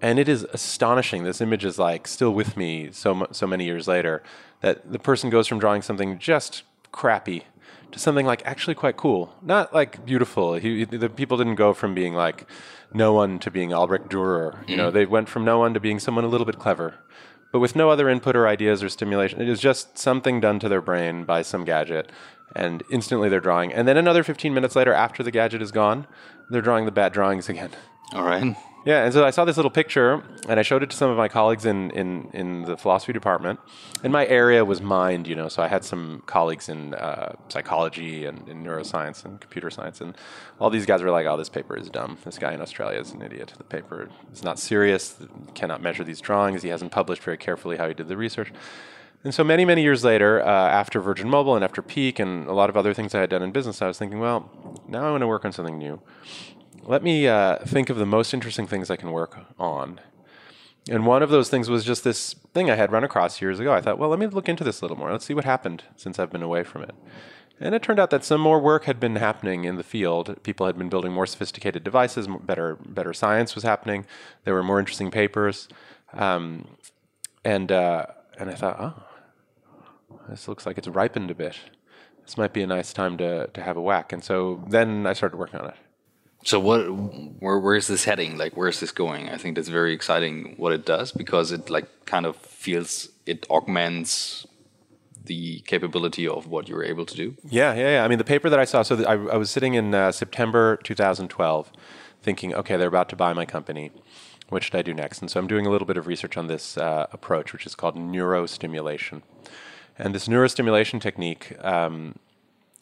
and 0.02 0.20
it 0.20 0.28
is 0.28 0.46
astonishing. 0.54 1.24
This 1.24 1.42
image 1.42 1.66
is 1.66 1.80
like 1.80 2.08
still 2.08 2.32
with 2.32 2.58
me 2.58 2.90
so 2.92 3.28
so 3.32 3.48
many 3.48 3.66
years 3.66 3.88
later. 3.88 4.22
That 4.62 4.92
the 4.92 5.00
person 5.00 5.30
goes 5.30 5.48
from 5.48 5.58
drawing 5.58 5.82
something 5.82 6.20
just 6.20 6.64
crappy 6.92 7.46
to 7.96 8.00
something 8.00 8.26
like 8.26 8.42
actually 8.46 8.76
quite 8.76 8.98
cool. 8.98 9.34
Not 9.42 9.74
like 9.74 10.06
beautiful. 10.06 10.56
He, 10.56 10.84
the 10.84 11.10
people 11.10 11.38
didn't 11.38 11.56
go 11.56 11.74
from 11.74 11.96
being 11.96 12.14
like 12.14 12.46
no 12.94 13.14
one 13.14 13.40
to 13.40 13.50
being 13.50 13.74
Albrecht 13.74 14.10
Dürer. 14.10 14.68
You 14.68 14.76
know, 14.76 14.88
mm-hmm. 14.88 14.96
they 14.96 15.06
went 15.06 15.30
from 15.30 15.46
no 15.46 15.60
one 15.60 15.74
to 15.74 15.80
being 15.80 16.00
someone 16.00 16.26
a 16.26 16.28
little 16.28 16.46
bit 16.46 16.60
clever, 16.60 16.96
but 17.54 17.60
with 17.60 17.76
no 17.76 17.90
other 17.90 18.10
input 18.10 18.36
or 18.36 18.48
ideas 18.48 18.84
or 18.84 18.90
stimulation. 18.90 19.42
It 19.42 19.48
is 19.48 19.62
just 19.62 19.98
something 19.98 20.42
done 20.42 20.60
to 20.60 20.68
their 20.68 20.82
brain 20.82 21.24
by 21.24 21.42
some 21.42 21.64
gadget, 21.64 22.12
and 22.54 22.84
instantly 22.92 23.30
they're 23.30 23.40
drawing. 23.40 23.74
And 23.74 23.88
then 23.88 23.96
another 23.96 24.24
15 24.24 24.54
minutes 24.54 24.76
later, 24.76 24.94
after 24.94 25.24
the 25.24 25.32
gadget 25.32 25.62
is 25.62 25.72
gone, 25.72 26.06
they're 26.50 26.62
drawing 26.62 26.84
the 26.84 26.92
bad 26.92 27.14
drawings 27.14 27.48
again. 27.48 27.72
All 28.14 28.24
right. 28.24 28.56
Yeah, 28.86 29.04
and 29.04 29.12
so 29.12 29.26
I 29.26 29.32
saw 29.32 29.46
this 29.46 29.58
little 29.58 29.72
picture, 29.72 30.24
and 30.48 30.60
I 30.60 30.64
showed 30.64 30.84
it 30.84 30.92
to 30.92 30.96
some 30.96 31.10
of 31.10 31.18
my 31.18 31.28
colleagues 31.28 31.66
in, 31.66 31.90
in, 31.90 32.30
in 32.34 32.62
the 32.62 32.78
philosophy 32.78 33.14
department. 33.14 33.60
And 34.04 34.14
my 34.14 34.28
area 34.28 34.64
was 34.64 34.80
mind, 34.80 35.26
you 35.26 35.36
know, 35.36 35.48
so 35.48 35.64
I 35.64 35.68
had 35.68 35.84
some 35.84 36.22
colleagues 36.28 36.70
in 36.70 36.94
uh, 36.94 37.34
psychology 37.50 38.26
and 38.26 38.48
in 38.48 38.64
neuroscience 38.64 39.26
and 39.26 39.42
computer 39.42 39.72
science, 39.72 40.02
and 40.02 40.16
all 40.60 40.70
these 40.70 40.86
guys 40.86 41.02
were 41.02 41.10
like, 41.10 41.26
"Oh, 41.26 41.36
this 41.36 41.50
paper 41.50 41.76
is 41.76 41.90
dumb. 41.90 42.20
This 42.24 42.38
guy 42.38 42.54
in 42.54 42.62
Australia 42.62 43.00
is 43.00 43.12
an 43.12 43.24
idiot. 43.24 43.54
The 43.58 43.64
paper 43.64 44.08
is 44.32 44.44
not 44.44 44.60
serious. 44.60 45.18
Cannot 45.56 45.82
measure 45.82 46.04
these 46.04 46.22
drawings. 46.22 46.62
He 46.62 46.70
hasn't 46.70 46.92
published 46.92 47.24
very 47.24 47.38
carefully 47.38 47.78
how 47.78 47.88
he 47.88 47.96
did 47.96 48.08
the 48.08 48.18
research." 48.18 48.52
And 49.24 49.34
so 49.34 49.44
many, 49.44 49.66
many 49.66 49.82
years 49.82 50.04
later, 50.04 50.46
uh, 50.46 50.48
after 50.48 51.02
Virgin 51.02 51.28
Mobile 51.28 51.56
and 51.56 51.64
after 51.64 51.82
Peek 51.82 52.20
and 52.20 52.46
a 52.46 52.54
lot 52.54 52.70
of 52.70 52.78
other 52.78 52.94
things 52.94 53.16
I 53.16 53.22
had 53.22 53.32
done 53.32 53.42
in 53.42 53.52
business, 53.52 53.82
I 53.82 53.88
was 53.88 53.98
thinking, 53.98 54.20
well, 54.20 54.52
now 54.88 55.08
I 55.08 55.10
want 55.10 55.22
to 55.22 55.28
work 55.28 55.44
on 55.44 55.52
something 55.52 55.80
new 55.80 56.00
let 56.86 57.04
me 57.04 57.28
uh, 57.28 57.58
think 57.60 57.90
of 57.90 57.98
the 57.98 58.06
most 58.06 58.34
interesting 58.34 58.68
things 58.68 58.90
I 58.90 58.96
can 58.96 59.12
work 59.12 59.40
on. 59.60 60.00
And 60.90 61.06
one 61.06 61.24
of 61.24 61.30
those 61.30 61.50
things 61.50 61.68
was 61.68 61.84
just 61.84 62.04
this 62.04 62.36
thing 62.54 62.70
I 62.70 62.76
had 62.76 62.92
run 62.92 63.04
across 63.04 63.42
years 63.42 63.60
ago. 63.60 63.74
I 63.74 63.82
thought, 63.82 63.98
well, 63.98 64.10
let 64.10 64.20
me 64.20 64.28
look 64.28 64.48
into 64.48 64.64
this 64.64 64.82
a 64.82 64.84
little 64.84 64.98
more. 64.98 65.12
Let's 65.12 65.26
see 65.26 65.34
what 65.34 65.46
happened 65.46 65.84
since 65.96 66.20
I've 66.20 66.32
been 66.32 66.44
away 66.44 66.64
from 66.64 66.84
it. 66.84 66.94
And 67.60 67.74
it 67.74 67.82
turned 67.82 68.00
out 68.00 68.12
that 68.12 68.24
some 68.24 68.42
more 68.42 68.60
work 68.60 68.84
had 68.84 69.00
been 69.00 69.16
happening 69.16 69.64
in 69.64 69.78
the 69.78 69.84
field. 69.84 70.44
People 70.44 70.68
had 70.68 70.78
been 70.78 70.90
building 70.90 71.12
more 71.12 71.26
sophisticated 71.26 71.84
devices, 71.84 72.28
better, 72.42 72.76
better 72.76 73.14
science 73.14 73.56
was 73.56 73.64
happening. 73.64 74.06
There 74.44 74.54
were 74.54 74.64
more 74.64 74.78
interesting 74.78 75.10
papers. 75.10 75.68
Um, 76.14 76.68
and, 77.44 77.72
uh, 77.72 78.06
and 78.38 78.50
I 78.50 78.56
thought, 78.56 78.78
oh, 78.80 79.04
this 80.30 80.48
looks 80.48 80.66
like 80.66 80.78
it's 80.78 80.88
ripened 80.88 81.32
a 81.32 81.36
bit. 81.36 81.58
This 82.26 82.38
might 82.38 82.54
be 82.54 82.62
a 82.62 82.68
nice 82.68 82.94
time 82.94 83.18
to, 83.18 83.48
to 83.48 83.62
have 83.62 83.78
a 83.78 83.82
whack. 83.82 84.12
And 84.12 84.24
so 84.24 84.64
then 84.68 85.08
I 85.08 85.14
started 85.14 85.38
working 85.38 85.60
on 85.60 85.70
it. 85.70 85.76
So 86.46 86.60
what? 86.60 86.84
Where 86.84 87.60
where's 87.60 87.88
this 87.88 88.06
heading? 88.06 88.38
Like 88.38 88.56
where's 88.56 88.80
this 88.80 88.92
going? 88.92 89.30
I 89.30 89.38
think 89.38 89.56
that's 89.56 89.68
very 89.68 89.94
exciting 89.94 90.54
what 90.58 90.72
it 90.72 90.86
does 90.86 91.12
because 91.12 91.52
it 91.52 91.72
like 91.72 92.06
kind 92.06 92.26
of 92.28 92.36
feels 92.38 93.10
it 93.26 93.48
augments 93.50 94.46
the 95.26 95.62
capability 95.62 96.28
of 96.28 96.46
what 96.46 96.70
you're 96.70 96.84
able 96.84 97.04
to 97.08 97.16
do. 97.16 97.36
Yeah, 97.44 97.74
yeah, 97.74 97.90
yeah. 97.96 98.04
I 98.04 98.08
mean, 98.08 98.20
the 98.20 98.24
paper 98.24 98.48
that 98.50 98.60
I 98.60 98.66
saw. 98.66 98.84
So 98.84 99.04
I, 99.06 99.14
I, 99.14 99.38
was 99.38 99.50
sitting 99.50 99.74
in 99.74 99.96
uh, 99.96 100.12
September 100.12 100.78
2012, 100.84 101.72
thinking, 102.22 102.54
okay, 102.54 102.78
they're 102.78 102.88
about 102.88 103.10
to 103.10 103.16
buy 103.16 103.34
my 103.34 103.46
company. 103.46 103.92
What 104.50 104.64
should 104.64 104.76
I 104.76 104.84
do 104.84 104.94
next? 104.94 105.22
And 105.22 105.32
so 105.32 105.40
I'm 105.40 105.48
doing 105.48 105.66
a 105.66 105.72
little 105.72 105.88
bit 105.88 105.98
of 105.98 106.06
research 106.06 106.38
on 106.38 106.46
this 106.46 106.78
uh, 106.78 107.08
approach, 107.12 107.54
which 107.54 107.66
is 107.66 107.74
called 107.74 107.96
neurostimulation. 107.96 109.24
And 109.98 110.14
this 110.14 110.28
neurostimulation 110.28 111.02
technique 111.02 111.58
um, 111.64 112.20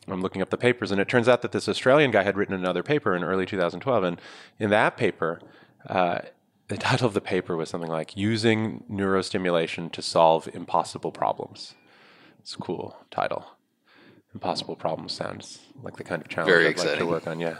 I'm 0.07 0.21
looking 0.21 0.41
up 0.41 0.49
the 0.49 0.57
papers, 0.57 0.91
and 0.91 0.99
it 0.99 1.07
turns 1.07 1.29
out 1.29 1.41
that 1.41 1.51
this 1.51 1.69
Australian 1.69 2.11
guy 2.11 2.23
had 2.23 2.35
written 2.37 2.55
another 2.55 2.83
paper 2.83 3.15
in 3.15 3.23
early 3.23 3.45
2012, 3.45 4.03
and 4.03 4.21
in 4.59 4.69
that 4.69 4.97
paper, 4.97 5.39
uh, 5.87 6.19
the 6.67 6.77
title 6.89 7.07
of 7.07 7.13
the 7.13 7.21
paper 7.21 7.55
was 7.55 7.69
something 7.69 7.89
like 7.89 8.17
"Using 8.17 8.83
Neurostimulation 8.89 9.91
to 9.91 10.01
Solve 10.01 10.49
Impossible 10.53 11.11
Problems." 11.11 11.75
It's 12.39 12.55
a 12.55 12.57
cool 12.57 12.97
title. 13.09 13.45
Impossible 14.33 14.75
problems 14.75 15.13
sounds 15.13 15.59
like 15.83 15.95
the 15.95 16.03
kind 16.03 16.21
of 16.21 16.27
challenge 16.27 16.51
Very 16.51 16.65
I'd 16.65 16.71
exciting. 16.71 16.91
like 16.93 16.99
to 16.99 17.05
work 17.05 17.27
on. 17.27 17.39
Yeah, 17.39 17.57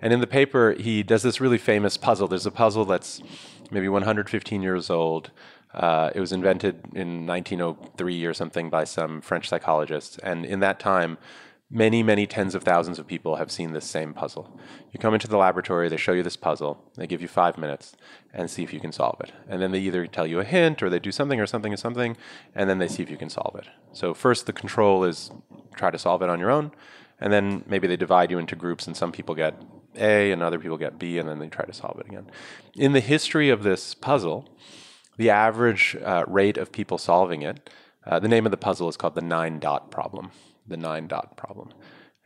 and 0.00 0.12
in 0.12 0.20
the 0.20 0.26
paper, 0.26 0.72
he 0.72 1.02
does 1.02 1.22
this 1.22 1.40
really 1.40 1.58
famous 1.58 1.96
puzzle. 1.96 2.28
There's 2.28 2.44
a 2.46 2.50
puzzle 2.50 2.84
that's 2.84 3.22
maybe 3.70 3.88
115 3.88 4.62
years 4.62 4.90
old. 4.90 5.30
Uh, 5.72 6.10
it 6.14 6.20
was 6.20 6.32
invented 6.32 6.80
in 6.94 7.26
1903 7.26 8.24
or 8.24 8.34
something 8.34 8.70
by 8.70 8.84
some 8.84 9.20
French 9.20 9.48
psychologists, 9.48 10.18
and 10.18 10.44
in 10.44 10.60
that 10.60 10.80
time 10.80 11.18
many, 11.70 12.02
many 12.02 12.26
tens 12.26 12.54
of 12.54 12.62
thousands 12.62 12.98
of 12.98 13.06
people 13.06 13.36
have 13.36 13.50
seen 13.50 13.72
this 13.72 13.84
same 13.84 14.14
puzzle. 14.14 14.58
You 14.90 14.98
come 14.98 15.12
into 15.12 15.28
the 15.28 15.36
laboratory, 15.36 15.88
they 15.88 15.98
show 15.98 16.12
you 16.12 16.22
this 16.22 16.36
puzzle, 16.36 16.82
they 16.96 17.06
give 17.06 17.20
you 17.20 17.28
five 17.28 17.58
minutes 17.58 17.94
and 18.32 18.50
see 18.50 18.62
if 18.62 18.72
you 18.72 18.80
can 18.80 18.92
solve 18.92 19.20
it. 19.20 19.32
And 19.48 19.60
then 19.60 19.72
they 19.72 19.80
either 19.80 20.06
tell 20.06 20.26
you 20.26 20.40
a 20.40 20.44
hint 20.44 20.82
or 20.82 20.88
they 20.88 20.98
do 20.98 21.12
something 21.12 21.38
or 21.38 21.46
something 21.46 21.72
or 21.72 21.76
something, 21.76 22.16
and 22.54 22.70
then 22.70 22.78
they 22.78 22.88
see 22.88 23.02
if 23.02 23.10
you 23.10 23.18
can 23.18 23.28
solve 23.28 23.54
it. 23.56 23.66
So, 23.92 24.14
first, 24.14 24.46
the 24.46 24.52
control 24.52 25.04
is 25.04 25.30
try 25.76 25.90
to 25.90 25.98
solve 25.98 26.22
it 26.22 26.30
on 26.30 26.40
your 26.40 26.50
own, 26.50 26.72
and 27.20 27.32
then 27.32 27.64
maybe 27.66 27.86
they 27.86 27.96
divide 27.96 28.30
you 28.30 28.38
into 28.38 28.56
groups, 28.56 28.86
and 28.86 28.96
some 28.96 29.12
people 29.12 29.34
get 29.34 29.62
A 29.96 30.32
and 30.32 30.42
other 30.42 30.58
people 30.58 30.78
get 30.78 30.98
B, 30.98 31.18
and 31.18 31.28
then 31.28 31.38
they 31.38 31.48
try 31.48 31.66
to 31.66 31.72
solve 31.74 32.00
it 32.00 32.06
again. 32.06 32.30
In 32.76 32.92
the 32.92 33.00
history 33.00 33.50
of 33.50 33.62
this 33.62 33.94
puzzle, 33.94 34.48
the 35.18 35.28
average 35.28 35.96
uh, 36.02 36.24
rate 36.26 36.56
of 36.56 36.72
people 36.72 36.96
solving 36.96 37.42
it, 37.42 37.68
uh, 38.06 38.18
the 38.18 38.28
name 38.28 38.46
of 38.46 38.52
the 38.52 38.56
puzzle 38.56 38.88
is 38.88 38.96
called 38.96 39.14
the 39.14 39.20
nine 39.20 39.58
dot 39.58 39.90
problem 39.90 40.30
the 40.68 40.76
nine 40.76 41.06
dot 41.06 41.36
problem. 41.36 41.72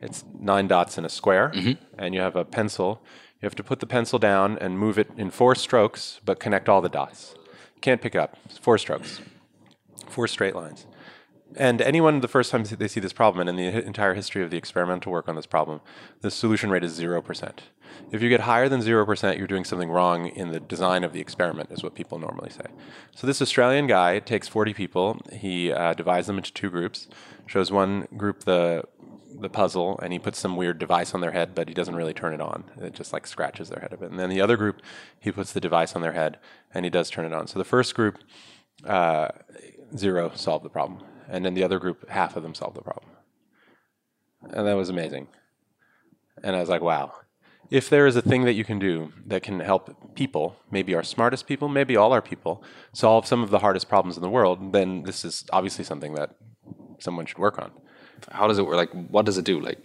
It's 0.00 0.24
nine 0.38 0.66
dots 0.66 0.98
in 0.98 1.04
a 1.04 1.08
square, 1.08 1.52
mm-hmm. 1.54 1.82
and 1.96 2.14
you 2.14 2.20
have 2.20 2.36
a 2.36 2.44
pencil. 2.44 3.02
You 3.40 3.46
have 3.46 3.54
to 3.56 3.62
put 3.62 3.80
the 3.80 3.86
pencil 3.86 4.18
down 4.18 4.58
and 4.58 4.78
move 4.78 4.98
it 4.98 5.10
in 5.16 5.30
four 5.30 5.54
strokes, 5.54 6.20
but 6.24 6.40
connect 6.40 6.68
all 6.68 6.80
the 6.80 6.88
dots. 6.88 7.34
Can't 7.80 8.00
pick 8.00 8.14
up. 8.14 8.36
It's 8.44 8.58
four 8.58 8.78
strokes, 8.78 9.20
four 10.08 10.28
straight 10.28 10.54
lines. 10.54 10.86
And 11.56 11.82
anyone, 11.82 12.20
the 12.20 12.28
first 12.28 12.50
time 12.50 12.64
they 12.64 12.88
see 12.88 13.00
this 13.00 13.12
problem, 13.12 13.46
and 13.46 13.58
in 13.58 13.72
the 13.72 13.84
entire 13.84 14.14
history 14.14 14.42
of 14.42 14.50
the 14.50 14.56
experimental 14.56 15.12
work 15.12 15.28
on 15.28 15.36
this 15.36 15.46
problem, 15.46 15.80
the 16.20 16.30
solution 16.30 16.70
rate 16.70 16.84
is 16.84 16.98
0%. 16.98 17.52
If 18.10 18.22
you 18.22 18.28
get 18.28 18.40
higher 18.40 18.68
than 18.68 18.80
0%, 18.80 19.38
you're 19.38 19.46
doing 19.46 19.64
something 19.64 19.90
wrong 19.90 20.28
in 20.28 20.50
the 20.50 20.60
design 20.60 21.04
of 21.04 21.12
the 21.12 21.20
experiment, 21.20 21.70
is 21.70 21.82
what 21.82 21.94
people 21.94 22.18
normally 22.18 22.50
say. 22.50 22.66
So 23.14 23.26
this 23.26 23.42
Australian 23.42 23.86
guy 23.86 24.18
takes 24.18 24.48
40 24.48 24.74
people, 24.74 25.20
he 25.32 25.72
uh, 25.72 25.94
divides 25.94 26.26
them 26.26 26.38
into 26.38 26.52
two 26.52 26.70
groups, 26.70 27.08
shows 27.46 27.70
one 27.70 28.06
group 28.16 28.44
the 28.44 28.84
the 29.40 29.48
puzzle 29.48 29.98
and 30.02 30.12
he 30.12 30.18
puts 30.18 30.38
some 30.38 30.56
weird 30.56 30.78
device 30.78 31.14
on 31.14 31.22
their 31.22 31.32
head, 31.32 31.54
but 31.54 31.66
he 31.66 31.74
doesn't 31.74 31.96
really 31.96 32.12
turn 32.12 32.34
it 32.34 32.40
on. 32.40 32.64
It 32.76 32.92
just 32.92 33.14
like 33.14 33.26
scratches 33.26 33.70
their 33.70 33.80
head 33.80 33.92
a 33.92 33.96
bit. 33.96 34.10
And 34.10 34.20
then 34.20 34.28
the 34.28 34.42
other 34.42 34.58
group, 34.58 34.82
he 35.18 35.32
puts 35.32 35.52
the 35.52 35.60
device 35.60 35.96
on 35.96 36.02
their 36.02 36.12
head 36.12 36.38
and 36.74 36.84
he 36.84 36.90
does 36.90 37.08
turn 37.08 37.24
it 37.24 37.32
on. 37.32 37.46
So 37.46 37.58
the 37.58 37.64
first 37.64 37.94
group, 37.94 38.18
uh, 38.84 39.28
zero 39.96 40.30
solved 40.34 40.66
the 40.66 40.68
problem 40.68 41.02
and 41.28 41.44
then 41.44 41.54
the 41.54 41.64
other 41.64 41.78
group, 41.78 42.08
half 42.08 42.36
of 42.36 42.42
them 42.42 42.54
solved 42.54 42.76
the 42.76 42.82
problem. 42.82 43.10
And 44.50 44.66
that 44.66 44.76
was 44.76 44.88
amazing. 44.88 45.28
And 46.42 46.56
I 46.56 46.60
was 46.60 46.68
like, 46.68 46.82
wow. 46.82 47.12
If 47.70 47.88
there 47.88 48.06
is 48.06 48.16
a 48.16 48.22
thing 48.22 48.44
that 48.44 48.52
you 48.52 48.64
can 48.64 48.78
do 48.78 49.12
that 49.26 49.42
can 49.42 49.60
help 49.60 50.14
people, 50.14 50.56
maybe 50.70 50.94
our 50.94 51.02
smartest 51.02 51.46
people, 51.46 51.68
maybe 51.68 51.96
all 51.96 52.12
our 52.12 52.20
people, 52.20 52.62
solve 52.92 53.26
some 53.26 53.42
of 53.42 53.50
the 53.50 53.60
hardest 53.60 53.88
problems 53.88 54.16
in 54.16 54.22
the 54.22 54.28
world, 54.28 54.72
then 54.72 55.04
this 55.04 55.24
is 55.24 55.46
obviously 55.52 55.84
something 55.84 56.14
that 56.14 56.36
someone 56.98 57.24
should 57.24 57.38
work 57.38 57.58
on. 57.58 57.70
How 58.30 58.46
does 58.46 58.58
it 58.58 58.66
work? 58.66 58.76
Like, 58.76 58.90
what 59.08 59.24
does 59.24 59.38
it 59.38 59.44
do? 59.44 59.58
Like, 59.58 59.78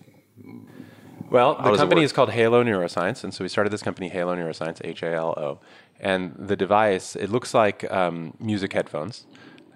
well, 1.30 1.56
the 1.56 1.78
company 1.78 2.04
is 2.04 2.12
called 2.12 2.32
Halo 2.32 2.64
Neuroscience, 2.64 3.24
and 3.24 3.34
so 3.34 3.44
we 3.44 3.50
started 3.50 3.72
this 3.72 3.84
company, 3.84 4.10
Halo 4.10 4.36
Neuroscience, 4.36 4.82
H 4.84 5.04
A 5.04 5.14
L 5.14 5.34
O. 5.38 5.60
And 6.00 6.36
the 6.38 6.56
device, 6.56 7.16
it 7.16 7.30
looks 7.30 7.54
like 7.54 7.90
um, 7.92 8.34
music 8.40 8.74
headphones. 8.74 9.27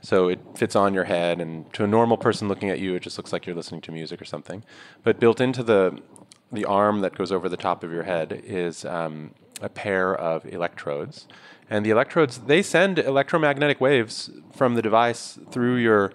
So 0.01 0.29
it 0.29 0.39
fits 0.55 0.75
on 0.75 0.93
your 0.93 1.03
head, 1.03 1.39
and 1.39 1.71
to 1.73 1.83
a 1.83 1.87
normal 1.87 2.17
person 2.17 2.47
looking 2.47 2.69
at 2.69 2.79
you, 2.79 2.95
it 2.95 3.03
just 3.03 3.17
looks 3.17 3.31
like 3.31 3.45
you're 3.45 3.55
listening 3.55 3.81
to 3.81 3.91
music 3.91 4.21
or 4.21 4.25
something. 4.25 4.63
But 5.03 5.19
built 5.19 5.39
into 5.39 5.63
the 5.63 6.01
the 6.51 6.65
arm 6.65 6.99
that 6.99 7.15
goes 7.15 7.31
over 7.31 7.47
the 7.47 7.55
top 7.55 7.81
of 7.81 7.93
your 7.93 8.03
head 8.03 8.41
is 8.43 8.83
um, 8.83 9.31
a 9.61 9.69
pair 9.69 10.13
of 10.13 10.45
electrodes, 10.45 11.27
and 11.69 11.85
the 11.85 11.91
electrodes 11.91 12.39
they 12.39 12.61
send 12.61 12.97
electromagnetic 12.97 13.79
waves 13.79 14.31
from 14.53 14.75
the 14.75 14.81
device 14.81 15.39
through 15.51 15.75
your 15.75 16.11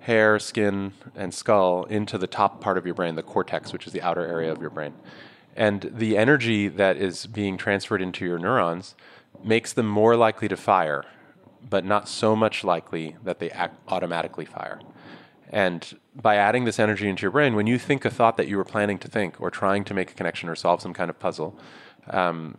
hair, 0.00 0.38
skin, 0.38 0.92
and 1.14 1.32
skull 1.32 1.84
into 1.84 2.18
the 2.18 2.26
top 2.26 2.60
part 2.60 2.76
of 2.76 2.86
your 2.86 2.94
brain, 2.94 3.14
the 3.14 3.22
cortex, 3.22 3.72
which 3.72 3.86
is 3.86 3.92
the 3.92 4.02
outer 4.02 4.26
area 4.26 4.50
of 4.50 4.60
your 4.60 4.70
brain. 4.70 4.94
And 5.56 5.90
the 5.94 6.16
energy 6.16 6.68
that 6.68 6.96
is 6.96 7.26
being 7.26 7.56
transferred 7.56 8.00
into 8.00 8.24
your 8.24 8.38
neurons 8.38 8.94
makes 9.42 9.72
them 9.72 9.86
more 9.86 10.16
likely 10.16 10.48
to 10.48 10.56
fire 10.56 11.04
but 11.68 11.84
not 11.84 12.08
so 12.08 12.34
much 12.36 12.64
likely 12.64 13.16
that 13.24 13.38
they 13.38 13.50
automatically 13.88 14.44
fire. 14.44 14.80
And 15.50 15.98
by 16.14 16.36
adding 16.36 16.64
this 16.64 16.78
energy 16.78 17.08
into 17.08 17.22
your 17.22 17.30
brain, 17.30 17.54
when 17.54 17.66
you 17.66 17.78
think 17.78 18.04
a 18.04 18.10
thought 18.10 18.36
that 18.36 18.48
you 18.48 18.56
were 18.56 18.64
planning 18.64 18.98
to 18.98 19.08
think 19.08 19.40
or 19.40 19.50
trying 19.50 19.84
to 19.84 19.94
make 19.94 20.10
a 20.10 20.14
connection 20.14 20.48
or 20.48 20.54
solve 20.54 20.82
some 20.82 20.92
kind 20.92 21.08
of 21.08 21.18
puzzle, 21.18 21.58
um, 22.10 22.58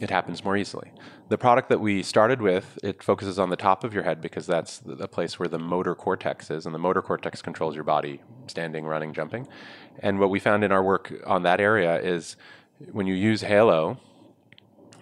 it 0.00 0.10
happens 0.10 0.44
more 0.44 0.56
easily. 0.56 0.90
The 1.28 1.38
product 1.38 1.68
that 1.70 1.80
we 1.80 2.02
started 2.02 2.42
with, 2.42 2.78
it 2.82 3.02
focuses 3.02 3.38
on 3.38 3.50
the 3.50 3.56
top 3.56 3.84
of 3.84 3.94
your 3.94 4.02
head 4.02 4.20
because 4.20 4.46
that's 4.46 4.78
the, 4.78 4.94
the 4.94 5.08
place 5.08 5.38
where 5.38 5.48
the 5.48 5.58
motor 5.58 5.94
cortex 5.94 6.50
is, 6.50 6.66
and 6.66 6.74
the 6.74 6.78
motor 6.78 7.00
cortex 7.00 7.40
controls 7.40 7.74
your 7.74 7.84
body, 7.84 8.20
standing, 8.46 8.84
running, 8.84 9.14
jumping. 9.14 9.48
And 10.00 10.18
what 10.18 10.28
we 10.28 10.40
found 10.40 10.64
in 10.64 10.72
our 10.72 10.82
work 10.82 11.14
on 11.26 11.42
that 11.44 11.60
area 11.60 11.98
is 12.00 12.36
when 12.90 13.06
you 13.06 13.14
use 13.14 13.42
Halo, 13.42 13.98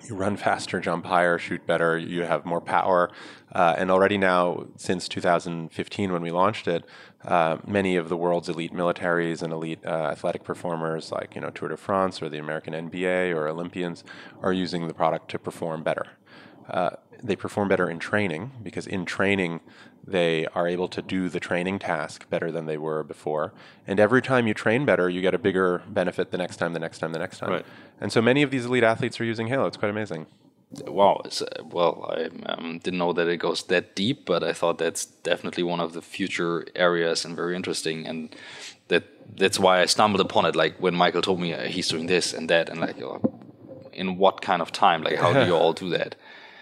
you 0.09 0.15
run 0.15 0.37
faster, 0.37 0.81
jump 0.81 1.07
higher, 1.07 1.39
shoot 1.39 1.67
better, 1.67 1.99
you 1.99 2.23
have 2.23 2.45
more 2.45 2.61
power. 2.61 3.11
Uh, 3.53 3.75
and 3.77 3.91
already 3.91 4.17
now, 4.17 4.67
since 4.77 5.09
2015, 5.09 6.13
when 6.13 6.23
we 6.23 6.31
launched 6.31 6.69
it, 6.69 6.85
uh, 7.25 7.59
many 7.67 7.97
of 7.97 8.09
the 8.09 8.17
world's 8.17 8.49
elite 8.49 8.73
militaries 8.73 9.43
and 9.43 9.53
elite 9.53 9.81
uh, 9.85 10.09
athletic 10.13 10.45
performers, 10.45 11.13
like 11.13 11.35
you 11.35 11.41
know 11.41 11.51
Tour 11.51 11.69
de 11.69 11.77
France 11.77 12.23
or 12.23 12.29
the 12.29 12.39
American 12.39 12.73
NBA 12.73 13.35
or 13.35 13.49
Olympians, 13.49 14.05
are 14.43 14.53
using 14.53 14.89
the 14.89 14.95
product 14.95 15.31
to 15.33 15.39
perform 15.39 15.83
better. 15.83 16.07
Uh, 16.71 16.91
they 17.23 17.37
perform 17.37 17.69
better 17.69 17.89
in 17.91 17.99
training 17.99 18.53
because 18.63 18.87
in 18.87 19.05
training 19.05 19.61
they 20.07 20.47
are 20.55 20.67
able 20.67 20.89
to 20.89 21.03
do 21.03 21.29
the 21.29 21.41
training 21.41 21.79
task 21.79 22.29
better 22.31 22.51
than 22.51 22.67
they 22.67 22.79
were 22.79 23.03
before. 23.03 23.53
And 23.87 24.01
every 24.01 24.23
time 24.23 24.47
you 24.47 24.55
train 24.55 24.85
better, 24.85 25.09
you 25.09 25.21
get 25.21 25.35
a 25.35 25.39
bigger 25.39 25.83
benefit 25.89 26.31
the 26.31 26.39
next 26.39 26.57
time, 26.57 26.73
the 26.73 26.79
next 26.79 26.99
time, 26.99 27.13
the 27.13 27.19
next 27.19 27.39
time. 27.39 27.51
Right. 27.51 27.67
And 28.01 28.11
so 28.11 28.23
many 28.23 28.43
of 28.43 28.51
these 28.51 28.65
elite 28.65 28.85
athletes 28.85 29.21
are 29.21 29.25
using 29.25 29.49
Halo. 29.49 29.67
It's 29.67 29.77
quite 29.77 29.91
amazing. 29.91 30.27
Wow. 30.87 31.23
uh, 31.25 31.63
Well, 31.65 32.11
I 32.17 32.31
um, 32.51 32.81
didn't 32.83 32.99
know 32.99 33.13
that 33.13 33.29
it 33.29 33.39
goes 33.39 33.65
that 33.65 33.95
deep, 33.95 34.25
but 34.25 34.43
I 34.43 34.53
thought 34.53 34.79
that's 34.79 35.05
definitely 35.05 35.65
one 35.65 35.81
of 35.81 35.93
the 35.93 36.03
future 36.03 36.67
areas 36.75 37.25
and 37.25 37.37
very 37.37 37.55
interesting. 37.55 38.07
And 38.07 38.35
that 38.89 39.05
that's 39.37 39.59
why 39.59 39.81
I 39.81 39.87
stumbled 39.87 40.21
upon 40.21 40.47
it. 40.47 40.57
Like 40.57 40.77
when 40.79 40.95
Michael 40.95 41.23
told 41.23 41.41
me 41.41 41.53
uh, 41.53 41.65
he's 41.65 41.89
doing 41.89 42.07
this 42.07 42.33
and 42.33 42.49
that, 42.49 42.69
and 42.69 42.81
like, 42.81 43.01
uh, 43.03 43.19
in 43.93 44.17
what 44.17 44.41
kind 44.41 44.63
of 44.63 44.73
time? 44.73 45.03
Like, 45.03 45.17
how 45.17 45.33
do 45.33 45.45
you 45.45 45.55
all 45.61 45.73
do 45.73 45.91
that 45.91 46.15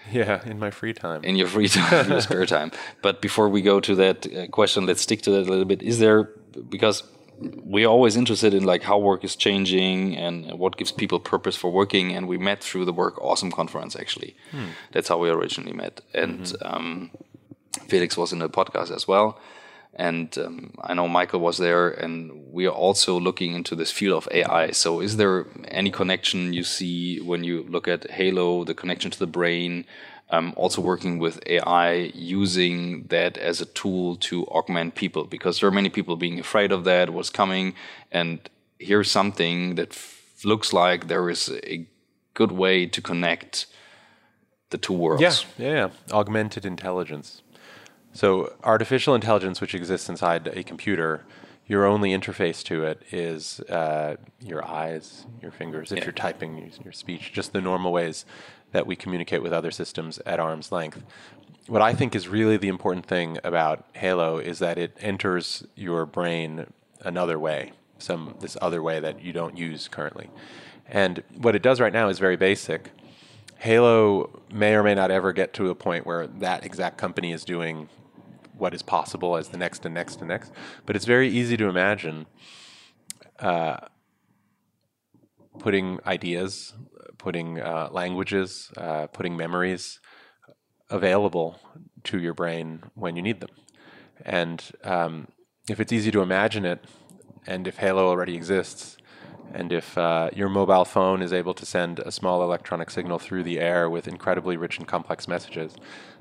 Yeah, 0.19 0.41
in 0.45 0.59
my 0.59 0.71
free 0.71 0.93
time. 0.93 1.23
in 1.23 1.35
your 1.35 1.47
free 1.47 1.67
time, 1.67 2.05
in 2.05 2.11
your 2.15 2.21
spare 2.21 2.45
time? 2.45 2.71
But 3.01 3.21
before 3.21 3.49
we 3.49 3.61
go 3.61 3.79
to 3.79 3.95
that 3.95 4.27
uh, 4.27 4.47
question, 4.47 4.85
let's 4.85 5.01
stick 5.01 5.21
to 5.23 5.31
that 5.31 5.47
a 5.47 5.49
little 5.49 5.65
bit. 5.65 5.81
Is 5.81 5.99
there 5.99 6.23
because 6.69 7.03
we're 7.39 7.87
always 7.87 8.17
interested 8.17 8.53
in 8.53 8.63
like 8.63 8.83
how 8.83 8.97
work 8.97 9.23
is 9.23 9.35
changing 9.35 10.17
and 10.17 10.59
what 10.59 10.75
gives 10.77 10.91
people 10.91 11.19
purpose 11.19 11.55
for 11.55 11.71
working 11.71 12.11
and 12.13 12.27
we 12.27 12.37
met 12.37 12.61
through 12.61 12.83
the 12.83 12.91
work 12.91 13.17
awesome 13.21 13.49
conference 13.49 13.95
actually 13.95 14.35
that's 14.91 15.07
how 15.07 15.17
we 15.17 15.29
originally 15.29 15.71
met 15.71 16.01
and 16.13 16.53
um, 16.61 17.11
felix 17.87 18.17
was 18.17 18.33
in 18.33 18.39
the 18.39 18.49
podcast 18.49 18.91
as 18.93 19.07
well 19.07 19.39
and 19.95 20.37
um, 20.37 20.71
i 20.81 20.93
know 20.93 21.07
michael 21.07 21.39
was 21.39 21.57
there 21.57 21.89
and 21.89 22.31
we 22.51 22.65
are 22.65 22.73
also 22.73 23.19
looking 23.19 23.53
into 23.53 23.75
this 23.75 23.91
field 23.91 24.17
of 24.17 24.27
ai 24.31 24.71
so 24.71 24.99
is 24.99 25.17
there 25.17 25.45
any 25.67 25.91
connection 25.91 26.53
you 26.53 26.63
see 26.63 27.19
when 27.19 27.43
you 27.43 27.63
look 27.69 27.87
at 27.87 28.09
halo 28.11 28.63
the 28.63 28.73
connection 28.73 29.11
to 29.11 29.19
the 29.19 29.27
brain 29.27 29.85
um, 30.31 30.53
also 30.55 30.81
working 30.81 31.17
with 31.17 31.41
AI, 31.47 32.11
using 32.13 33.05
that 33.07 33.37
as 33.37 33.61
a 33.61 33.65
tool 33.65 34.15
to 34.17 34.45
augment 34.47 34.95
people 34.95 35.23
because 35.23 35.59
there 35.59 35.67
are 35.67 35.71
many 35.71 35.89
people 35.89 36.15
being 36.15 36.39
afraid 36.39 36.71
of 36.71 36.83
that, 36.83 37.09
what's 37.09 37.29
coming, 37.29 37.73
and 38.11 38.47
here's 38.77 39.09
something 39.09 39.75
that 39.75 39.97
looks 40.43 40.71
like 40.71 41.07
there 41.07 41.29
is 41.29 41.49
a 41.63 41.85
good 42.33 42.51
way 42.51 42.85
to 42.85 43.01
connect 43.01 43.65
the 44.69 44.77
two 44.77 44.93
worlds. 44.93 45.21
Yeah, 45.21 45.65
yeah, 45.65 45.73
yeah. 45.73 45.89
Augmented 46.15 46.65
intelligence. 46.65 47.41
So, 48.19 48.51
artificial 48.65 49.15
intelligence, 49.15 49.61
which 49.61 49.73
exists 49.73 50.09
inside 50.09 50.45
a 50.47 50.61
computer, 50.61 51.23
your 51.67 51.85
only 51.85 52.09
interface 52.09 52.61
to 52.65 52.83
it 52.83 53.01
is 53.13 53.61
uh, 53.69 54.17
your 54.41 54.61
eyes, 54.67 55.25
your 55.41 55.51
fingers, 55.51 55.93
if 55.93 55.99
Yeah. 55.99 56.03
you're 56.03 56.11
typing, 56.11 56.57
using 56.57 56.83
your 56.83 56.91
speech, 56.91 57.31
just 57.31 57.53
the 57.53 57.61
normal 57.61 57.93
ways 57.93 58.25
that 58.73 58.85
we 58.85 58.97
communicate 58.97 59.41
with 59.41 59.53
other 59.53 59.71
systems 59.71 60.19
at 60.25 60.37
arm's 60.37 60.69
length. 60.69 61.01
What 61.67 61.81
I 61.81 61.93
think 61.93 62.13
is 62.13 62.27
really 62.27 62.57
the 62.57 62.67
important 62.67 63.05
thing 63.05 63.37
about 63.41 63.85
Halo 63.93 64.37
is 64.37 64.59
that 64.59 64.77
it 64.77 64.97
enters 64.99 65.65
your 65.75 66.05
brain 66.05 66.73
another 66.99 67.39
way, 67.39 67.71
some 67.99 68.35
this 68.41 68.57
other 68.61 68.83
way 68.83 68.99
that 68.99 69.23
you 69.23 69.31
don't 69.31 69.57
use 69.57 69.87
currently. 69.87 70.29
And 70.89 71.23
what 71.37 71.55
it 71.55 71.61
does 71.61 71.79
right 71.79 71.93
now 71.93 72.09
is 72.09 72.19
very 72.19 72.35
basic. 72.35 72.91
Halo 73.59 74.41
may 74.51 74.75
or 74.75 74.83
may 74.83 74.93
not 74.93 75.09
ever 75.09 75.31
get 75.31 75.53
to 75.53 75.69
a 75.69 75.75
point 75.75 76.05
where 76.05 76.27
that 76.27 76.65
exact 76.65 76.97
company 76.97 77.31
is 77.31 77.45
doing 77.45 77.87
what 78.59 78.73
is 78.73 78.81
possible 78.81 79.37
as 79.37 79.49
the 79.49 79.57
next 79.57 79.85
and 79.85 79.93
next 79.93 80.19
and 80.19 80.27
next. 80.27 80.51
But 80.85 80.95
it's 80.95 81.05
very 81.05 81.29
easy 81.29 81.57
to 81.57 81.67
imagine 81.67 82.25
uh, 83.39 83.77
putting 85.59 85.99
ideas, 86.05 86.73
putting 87.17 87.59
uh, 87.59 87.89
languages, 87.91 88.71
uh, 88.77 89.07
putting 89.07 89.35
memories 89.37 89.99
available 90.89 91.59
to 92.03 92.19
your 92.19 92.33
brain 92.33 92.83
when 92.95 93.15
you 93.15 93.21
need 93.21 93.41
them. 93.41 93.49
And 94.25 94.63
um, 94.83 95.27
if 95.69 95.79
it's 95.79 95.93
easy 95.93 96.11
to 96.11 96.21
imagine 96.21 96.65
it, 96.65 96.83
and 97.45 97.67
if 97.67 97.77
Halo 97.77 98.07
already 98.07 98.35
exists, 98.35 98.97
and 99.53 99.71
if 99.71 99.97
uh, 99.97 100.29
your 100.35 100.49
mobile 100.49 100.85
phone 100.85 101.21
is 101.21 101.33
able 101.33 101.53
to 101.53 101.65
send 101.65 101.99
a 101.99 102.11
small 102.11 102.43
electronic 102.43 102.89
signal 102.89 103.19
through 103.19 103.43
the 103.43 103.59
air 103.59 103.89
with 103.89 104.07
incredibly 104.07 104.57
rich 104.57 104.77
and 104.77 104.87
complex 104.87 105.27
messages, 105.27 105.75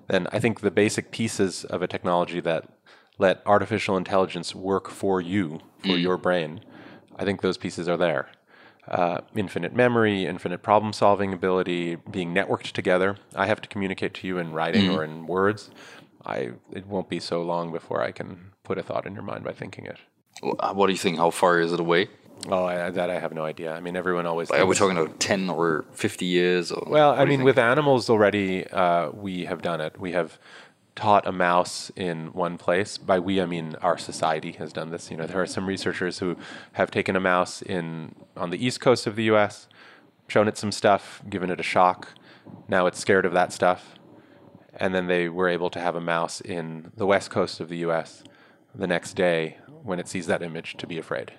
then 0.09 0.27
I 0.33 0.41
think 0.41 0.61
the 0.61 0.71
basic 0.71 1.11
pieces 1.11 1.65
of 1.65 1.83
a 1.83 1.87
technology 1.87 2.41
that 2.41 2.69
let 3.19 3.43
artificial 3.47 3.97
intelligence 3.97 4.55
work 4.55 4.89
for 4.89 5.21
you, 5.21 5.61
for 5.81 5.97
your 5.97 6.17
brain, 6.17 6.61
I 7.17 7.25
think 7.25 7.41
those 7.41 7.59
pieces 7.59 7.89
are 7.89 7.97
there. 7.97 8.29
Uh, 8.87 9.21
infinite 9.37 9.75
memory, 9.75 10.25
infinite 10.25 10.63
problem 10.63 10.93
solving 10.93 11.35
ability, 11.35 11.97
being 12.11 12.33
networked 12.33 12.73
together. 12.73 13.17
I 13.35 13.47
have 13.47 13.61
to 13.61 13.69
communicate 13.69 14.15
to 14.15 14.27
you 14.27 14.39
in 14.39 14.53
writing 14.53 14.89
or 14.97 15.05
in 15.05 15.27
words. 15.27 15.71
I, 16.25 16.53
it 16.73 16.87
won't 16.87 17.09
be 17.09 17.21
so 17.21 17.43
long 17.43 17.71
before 17.73 18.03
I 18.03 18.13
can 18.13 18.53
put 18.65 18.79
a 18.79 18.83
thought 18.83 19.07
in 19.07 19.15
your 19.15 19.23
mind 19.23 19.45
by 19.45 19.53
thinking 19.53 19.85
it. 19.85 19.99
What 20.41 20.87
do 20.87 20.93
you 20.93 20.99
think? 20.99 21.19
How 21.19 21.31
far 21.31 21.61
is 21.61 21.73
it 21.73 21.81
away? 21.81 22.09
Oh, 22.47 22.65
I, 22.65 22.91
that 22.91 23.11
I 23.11 23.19
have 23.19 23.33
no 23.33 23.45
idea. 23.45 23.73
I 23.73 23.81
mean, 23.81 23.97
everyone 23.97 24.27
always. 24.27 24.51
Are 24.51 24.65
we 24.65 24.75
talking 24.75 24.97
about 24.97 25.19
10 25.21 25.51
or 25.51 25.85
50 25.93 26.25
years? 26.25 26.71
Or 26.71 26.85
Well, 26.89 27.11
I 27.13 27.25
mean, 27.25 27.43
with 27.43 27.59
animals 27.59 28.09
already, 28.09 28.67
uh, 28.69 29.11
we 29.11 29.45
have 29.45 29.61
done 29.61 29.81
it. 29.81 29.99
We 29.99 30.13
have 30.13 30.39
taught 30.95 31.27
a 31.27 31.33
mouse 31.33 31.93
in 31.95 32.33
one 32.33 32.59
place. 32.59 32.99
By 32.99 33.19
we, 33.19 33.41
I 33.41 33.47
mean 33.47 33.77
our 33.83 33.99
society 33.99 34.53
has 34.53 34.73
done 34.73 34.91
this. 34.91 35.11
You 35.11 35.17
know, 35.17 35.27
there 35.27 35.41
are 35.41 35.47
some 35.47 35.67
researchers 35.67 36.19
who 36.19 36.37
have 36.73 36.91
taken 36.91 37.17
a 37.17 37.21
mouse 37.21 37.63
in 37.63 38.15
on 38.37 38.51
the 38.51 38.65
east 38.65 38.81
coast 38.81 39.07
of 39.07 39.15
the 39.17 39.25
U.S., 39.25 39.69
shown 40.27 40.49
it 40.49 40.59
some 40.59 40.73
stuff, 40.73 41.23
given 41.29 41.51
it 41.51 41.61
a 41.61 41.63
shock. 41.63 42.09
Now 42.67 42.87
it's 42.87 42.99
scared 42.99 43.27
of 43.27 43.33
that 43.33 43.53
stuff, 43.53 43.95
and 44.75 44.95
then 44.95 45.07
they 45.07 45.29
were 45.29 45.49
able 45.49 45.71
to 45.71 45.81
have 45.81 45.95
a 45.95 46.01
mouse 46.01 46.41
in 46.41 46.93
the 46.97 47.07
west 47.07 47.31
coast 47.31 47.61
of 47.61 47.69
the 47.69 47.79
U.S. 47.79 48.25
the 48.75 48.87
next 48.87 49.15
day 49.15 49.59
when 49.83 49.99
it 49.99 50.09
sees 50.09 50.27
that 50.27 50.43
image 50.43 50.77
to 50.79 50.87
be 50.87 50.99
afraid. 50.99 51.33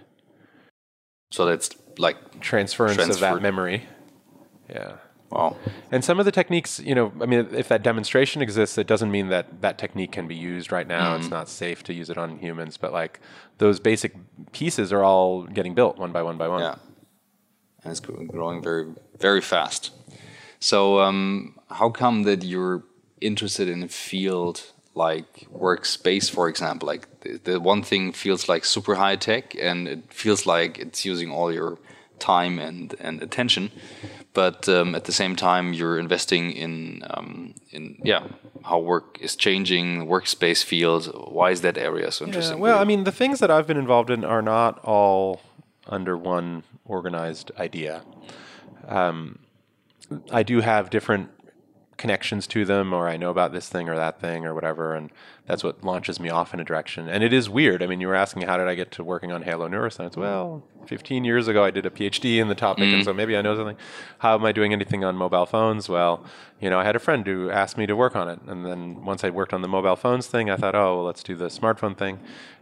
So 1.32 1.46
that's 1.46 1.70
like, 1.98 2.40
Transference 2.40 2.98
of 2.98 3.20
that 3.20 3.42
memory. 3.42 3.86
Yeah. 4.70 4.94
wow. 5.30 5.58
And 5.92 6.04
some 6.04 6.20
of 6.20 6.26
the 6.26 6.32
techniques, 6.32 6.80
you 6.80 6.96
know, 6.96 7.12
I 7.22 7.26
mean, 7.26 7.48
if 7.52 7.68
that 7.68 7.84
demonstration 7.84 8.42
exists, 8.42 8.78
it 8.78 8.88
doesn't 8.88 9.12
mean 9.12 9.30
that 9.30 9.62
that 9.62 9.78
technique 9.78 10.12
can 10.12 10.28
be 10.28 10.36
used 10.36 10.72
right 10.72 10.88
now. 10.88 11.14
Mm-hmm. 11.14 11.22
It's 11.22 11.32
not 11.32 11.50
safe 11.50 11.84
to 11.84 11.94
use 11.94 12.10
it 12.10 12.18
on 12.18 12.40
humans, 12.40 12.78
but 12.78 12.94
like 12.94 13.20
those 13.58 13.80
basic 13.80 14.16
pieces 14.52 14.94
are 14.94 15.04
all 15.04 15.44
getting 15.44 15.74
built 15.74 15.98
one 15.98 16.12
by 16.12 16.24
one 16.24 16.38
by 16.38 16.48
one. 16.48 16.62
Yeah, 16.62 16.76
and 17.84 17.92
it's 17.92 18.00
growing 18.00 18.62
very, 18.62 18.94
very 19.18 19.42
fast. 19.42 19.92
So, 20.60 21.00
um, 21.00 21.56
how 21.70 21.90
come 21.90 22.24
that 22.24 22.44
you're 22.44 22.84
interested 23.22 23.68
in 23.70 23.84
a 23.84 23.88
field 23.88 24.72
like 25.08 25.32
workspace, 25.68 26.28
for 26.36 26.46
example? 26.50 26.86
Like 26.94 27.04
the, 27.22 27.32
the 27.44 27.60
one 27.74 27.82
thing 27.84 28.14
feels 28.14 28.50
like 28.52 28.64
super 28.66 28.96
high 28.96 29.18
tech, 29.28 29.56
and 29.70 29.88
it 29.88 30.02
feels 30.14 30.46
like 30.46 30.72
it's 30.84 31.06
using 31.12 31.30
all 31.32 31.52
your 31.60 31.78
time 32.20 32.60
and 32.68 32.96
and 33.00 33.24
attention, 33.24 33.72
but 34.34 34.68
um, 34.68 34.96
at 34.96 35.04
the 35.06 35.12
same 35.22 35.36
time, 35.36 35.66
you're 35.80 35.98
investing 36.00 36.52
in 36.52 36.74
um, 37.14 37.54
in 37.72 37.84
yeah 38.04 38.24
how 38.64 38.80
work 38.94 39.18
is 39.22 39.36
changing, 39.36 40.08
workspace 40.08 40.64
field. 40.72 41.04
Why 41.38 41.52
is 41.52 41.62
that 41.62 41.78
area 41.78 42.12
so 42.12 42.26
Yeah, 42.26 42.28
interesting? 42.28 42.60
well, 42.60 42.78
I 42.84 42.86
mean, 42.86 43.04
the 43.06 43.12
things 43.22 43.40
that 43.40 43.50
I've 43.50 43.68
been 43.68 43.78
involved 43.86 44.10
in 44.10 44.24
are 44.26 44.42
not 44.42 44.80
all 44.84 45.40
under 45.88 46.18
one 46.18 46.64
organized 46.86 47.52
idea. 47.58 48.04
Um, 48.88 49.40
I 50.32 50.44
do 50.44 50.62
have 50.62 50.90
different 50.90 51.30
connections 52.00 52.48
to 52.48 52.66
them, 52.66 52.94
or 52.94 53.08
I 53.08 53.18
know 53.18 53.30
about 53.30 53.52
this 53.52 53.70
thing 53.70 53.88
or 53.88 53.96
that 53.96 54.20
thing 54.20 54.46
or 54.46 54.56
whatever, 54.56 54.96
and 54.96 55.12
that's 55.46 55.64
what 55.64 55.84
launches 55.84 56.20
me 56.20 56.30
off 56.30 56.54
in 56.54 56.60
a 56.60 56.64
direction. 56.64 57.08
And 57.08 57.24
it 57.24 57.32
is 57.32 57.50
weird. 57.50 57.84
I 57.84 57.88
mean, 57.88 58.02
you 58.02 58.08
were 58.08 58.16
asking 58.16 58.44
how 58.44 58.58
did 58.58 58.68
I 58.68 58.74
get 58.74 58.90
to 58.94 59.04
working 59.04 59.32
on 59.32 59.44
Halo 59.44 59.68
neuroscience? 59.68 60.18
Well, 60.18 60.64
15 60.88 61.24
years 61.24 61.48
ago, 61.48 61.64
I 61.64 61.70
did 61.70 61.86
a 61.86 61.92
PhD 61.92 62.38
in 62.38 62.48
the 62.48 62.56
topic, 62.56 62.86
and 62.86 63.04
so 63.04 63.14
maybe 63.14 63.38
I 63.38 63.42
know 63.42 63.56
something. 63.56 63.78
How 64.20 64.34
am 64.34 64.46
I 64.46 64.52
doing 64.52 64.74
anything 64.74 65.04
on 65.04 65.16
mobile 65.16 65.46
phones? 65.46 65.88
Well, 65.88 66.26
you 66.60 66.70
know, 66.70 66.80
I 66.80 66.84
had 66.86 66.96
a 66.96 67.00
friend 67.00 67.28
who 67.28 67.52
asked 67.52 67.78
me 67.78 67.86
to 67.86 67.96
work 67.96 68.16
on 68.16 68.30
it, 68.30 68.40
and 68.48 68.66
then 68.66 69.04
once 69.06 69.24
I 69.24 69.30
worked 69.30 69.54
on 69.54 69.62
the 69.62 69.68
mobile 69.68 69.96
phones 69.96 70.26
thing, 70.26 70.50
I 70.50 70.56
thought, 70.56 70.74
oh, 70.74 70.96
well, 70.96 71.06
let's 71.06 71.22
do 71.22 71.36
the 71.36 71.48
smartphone 71.48 71.96
thing. 71.96 72.20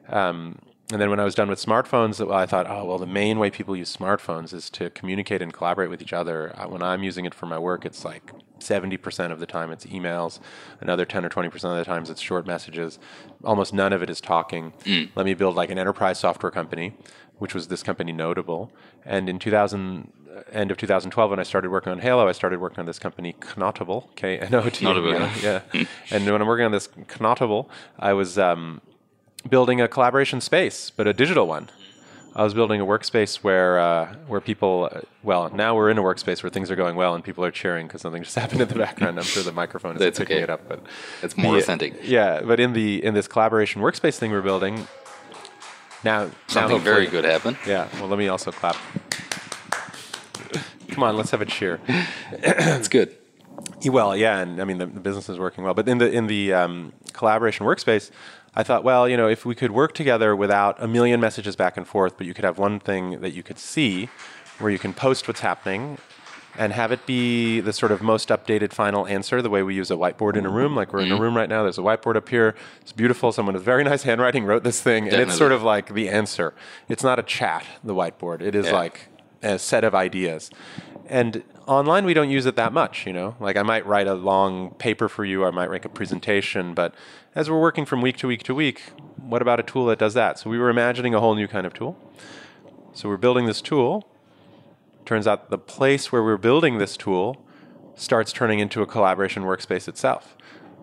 Um, 0.09 0.59
and 0.91 1.01
then 1.01 1.09
when 1.09 1.19
I 1.19 1.25
was 1.25 1.35
done 1.35 1.49
with 1.49 1.63
smartphones, 1.63 2.31
I 2.33 2.45
thought, 2.45 2.65
oh, 2.69 2.85
well, 2.85 2.97
the 2.97 3.05
main 3.05 3.39
way 3.39 3.49
people 3.49 3.75
use 3.75 3.95
smartphones 3.95 4.53
is 4.53 4.69
to 4.71 4.89
communicate 4.91 5.41
and 5.41 5.53
collaborate 5.53 5.89
with 5.89 6.01
each 6.01 6.13
other. 6.13 6.57
Uh, 6.57 6.67
When 6.69 6.81
I'm 6.81 7.03
using 7.03 7.25
it 7.25 7.33
for 7.33 7.45
my 7.45 7.59
work, 7.59 7.85
it's 7.85 8.05
like 8.05 8.31
70% 8.59 9.31
of 9.31 9.39
the 9.39 9.45
time 9.45 9.69
it's 9.71 9.85
emails, 9.85 10.39
another 10.79 11.05
10 11.05 11.25
or 11.25 11.29
20% 11.29 11.45
of 11.53 11.77
the 11.77 11.83
times 11.83 12.09
it's 12.09 12.21
short 12.21 12.47
messages. 12.47 12.99
Almost 13.43 13.73
none 13.73 13.91
of 13.91 14.01
it 14.01 14.09
is 14.09 14.21
talking. 14.21 14.73
Let 15.15 15.25
me 15.25 15.33
build 15.33 15.55
like 15.55 15.69
an 15.69 15.77
enterprise 15.77 16.19
software 16.19 16.51
company, 16.51 16.93
which 17.37 17.53
was 17.53 17.67
this 17.67 17.83
company 17.83 18.13
Knotable. 18.13 18.69
And 19.05 19.27
in 19.27 19.39
2000, 19.39 20.11
uh, 20.37 20.41
end 20.53 20.71
of 20.71 20.77
2012, 20.77 21.29
when 21.29 21.39
I 21.39 21.43
started 21.43 21.69
working 21.69 21.91
on 21.91 21.99
Halo, 21.99 22.27
I 22.27 22.31
started 22.31 22.61
working 22.61 22.79
on 22.79 22.85
this 22.85 22.97
company 22.99 23.33
Knotable, 23.41 24.07
K 24.15 24.39
N 24.39 24.53
O 24.55 24.69
T. 24.69 24.85
Knotable, 24.85 25.43
Yeah. 25.43 25.61
and 26.11 26.25
when 26.25 26.41
I'm 26.41 26.47
working 26.47 26.65
on 26.65 26.71
this 26.71 26.87
Knotable, 26.87 27.67
I 27.99 28.13
was 28.13 28.37
um, 28.39 28.81
building 29.49 29.81
a 29.81 29.87
collaboration 29.87 30.41
space, 30.41 30.89
but 30.89 31.07
a 31.07 31.13
digital 31.13 31.47
one. 31.47 31.69
I 32.35 32.43
was 32.43 32.53
building 32.53 32.79
a 32.79 32.85
workspace 32.85 33.37
where 33.37 33.79
uh, 33.79 34.13
where 34.27 34.39
people, 34.39 34.89
uh, 34.91 35.01
well, 35.23 35.49
now 35.49 35.75
we're 35.75 35.89
in 35.89 35.97
a 35.97 36.03
workspace 36.03 36.43
where 36.43 36.51
things 36.51 36.69
are 36.69 36.75
going 36.75 36.95
well 36.95 37.15
and 37.15 37.23
people 37.23 37.43
are 37.43 37.49
cheering 37.49 37.87
because 37.87 38.01
something 38.01 38.21
just 38.27 38.35
happened 38.35 38.61
in 38.61 38.67
the 38.67 38.75
background. 38.75 39.17
I'm 39.17 39.25
sure 39.25 39.41
the 39.41 39.51
microphone 39.51 39.95
is 39.97 40.17
picking 40.17 40.35
okay. 40.35 40.43
it 40.43 40.49
up, 40.49 40.67
but 40.69 40.81
It's 41.23 41.35
more 41.35 41.53
the- 41.53 41.59
authentic. 41.59 41.95
Yeah, 42.03 42.41
but 42.41 42.59
in 42.59 42.73
the 42.73 43.03
in 43.03 43.15
this 43.15 43.27
collaboration 43.27 43.81
workspace 43.81 44.17
thing 44.17 44.31
we're 44.31 44.43
building, 44.43 44.87
now 46.03 46.25
now 46.25 46.31
Something 46.47 46.81
very 46.81 47.07
good 47.07 47.25
happened. 47.25 47.57
Yeah, 47.65 47.87
well, 47.95 48.07
let 48.07 48.19
me 48.19 48.27
also 48.27 48.51
clap. 48.51 48.75
Come 50.89 51.03
on, 51.03 51.17
let's 51.17 51.31
have 51.31 51.41
a 51.41 51.45
cheer. 51.45 51.79
That's 52.41 52.87
good. 52.87 53.15
Well, 53.85 54.15
yeah, 54.15 54.39
and 54.39 54.61
I 54.61 54.63
mean 54.65 54.77
the, 54.77 54.85
the 54.85 54.99
business 54.99 55.27
is 55.29 55.39
working 55.39 55.63
well, 55.63 55.73
but 55.73 55.87
in 55.87 55.97
the 55.97 56.11
in 56.11 56.27
the 56.27 56.53
um, 56.53 56.93
collaboration 57.13 57.65
workspace, 57.65 58.11
I 58.57 58.63
thought, 58.63 58.83
well, 58.83 59.07
you 59.07 59.15
know, 59.15 59.27
if 59.27 59.45
we 59.45 59.53
could 59.53 59.69
work 59.69 59.93
together 59.93 60.35
without 60.35 60.81
a 60.81 60.87
million 60.87 61.19
messages 61.19 61.55
back 61.55 61.77
and 61.77 61.87
forth, 61.87 62.17
but 62.17 62.25
you 62.25 62.33
could 62.33 62.43
have 62.43 62.57
one 62.57 62.79
thing 62.79 63.21
that 63.21 63.29
you 63.29 63.43
could 63.43 63.59
see, 63.59 64.09
where 64.57 64.71
you 64.71 64.79
can 64.79 64.93
post 64.93 65.27
what's 65.27 65.41
happening, 65.41 65.99
and 66.57 66.73
have 66.73 66.91
it 66.91 67.05
be 67.05 67.59
the 67.59 67.71
sort 67.71 67.91
of 67.91 68.01
most 68.01 68.29
updated 68.29 68.73
final 68.73 69.05
answer, 69.05 69.43
the 69.43 69.49
way 69.51 69.61
we 69.61 69.75
use 69.75 69.91
a 69.91 69.93
whiteboard 69.93 70.35
in 70.35 70.43
a 70.43 70.49
room. 70.49 70.75
Like 70.75 70.91
we're 70.91 71.01
in 71.01 71.11
a 71.11 71.13
mm-hmm. 71.13 71.21
room 71.21 71.37
right 71.37 71.47
now. 71.47 71.61
There's 71.61 71.77
a 71.77 71.81
whiteboard 71.81 72.15
up 72.15 72.29
here. 72.29 72.55
It's 72.81 72.91
beautiful. 72.91 73.31
Someone 73.31 73.53
with 73.53 73.63
very 73.63 73.83
nice 73.83 74.01
handwriting 74.01 74.43
wrote 74.43 74.63
this 74.63 74.81
thing, 74.81 75.07
and 75.07 75.21
it's 75.21 75.37
sort 75.37 75.51
of 75.51 75.61
like 75.61 75.93
the 75.93 76.09
answer. 76.09 76.55
It's 76.89 77.03
not 77.03 77.19
a 77.19 77.23
chat. 77.23 77.63
The 77.83 77.93
whiteboard. 77.93 78.41
It 78.41 78.55
is 78.55 78.65
Yeah. 78.65 78.71
like 78.73 79.09
a 79.43 79.59
set 79.59 79.83
of 79.83 79.93
ideas. 79.93 80.49
And 81.09 81.43
online, 81.67 82.05
we 82.05 82.13
don't 82.13 82.29
use 82.29 82.45
it 82.45 82.55
that 82.57 82.73
much, 82.73 83.07
you 83.07 83.13
know? 83.13 83.35
Like 83.39 83.55
I 83.55 83.63
might 83.63 83.85
write 83.85 84.07
a 84.07 84.13
long 84.13 84.71
paper 84.75 85.07
for 85.07 85.23
you, 85.23 85.45
I 85.45 85.51
might 85.51 85.71
make 85.71 85.85
a 85.85 85.89
presentation, 85.89 86.73
but 86.73 86.93
as 87.33 87.49
we're 87.49 87.61
working 87.61 87.85
from 87.85 88.01
week 88.01 88.17
to 88.17 88.27
week 88.27 88.43
to 88.43 88.53
week, 88.53 88.81
what 89.17 89.41
about 89.41 89.59
a 89.59 89.63
tool 89.63 89.85
that 89.87 89.99
does 89.99 90.13
that? 90.15 90.39
So 90.39 90.49
we 90.49 90.57
were 90.57 90.69
imagining 90.69 91.13
a 91.13 91.19
whole 91.19 91.35
new 91.35 91.47
kind 91.47 91.65
of 91.65 91.73
tool. 91.73 91.97
So 92.93 93.07
we're 93.07 93.17
building 93.17 93.45
this 93.45 93.61
tool. 93.61 94.07
Turns 95.05 95.27
out 95.27 95.49
the 95.49 95.57
place 95.57 96.11
where 96.11 96.23
we're 96.23 96.37
building 96.37 96.77
this 96.77 96.97
tool 96.97 97.37
starts 97.95 98.33
turning 98.33 98.59
into 98.59 98.81
a 98.81 98.85
collaboration 98.85 99.43
workspace 99.43 99.87
itself. 99.87 100.35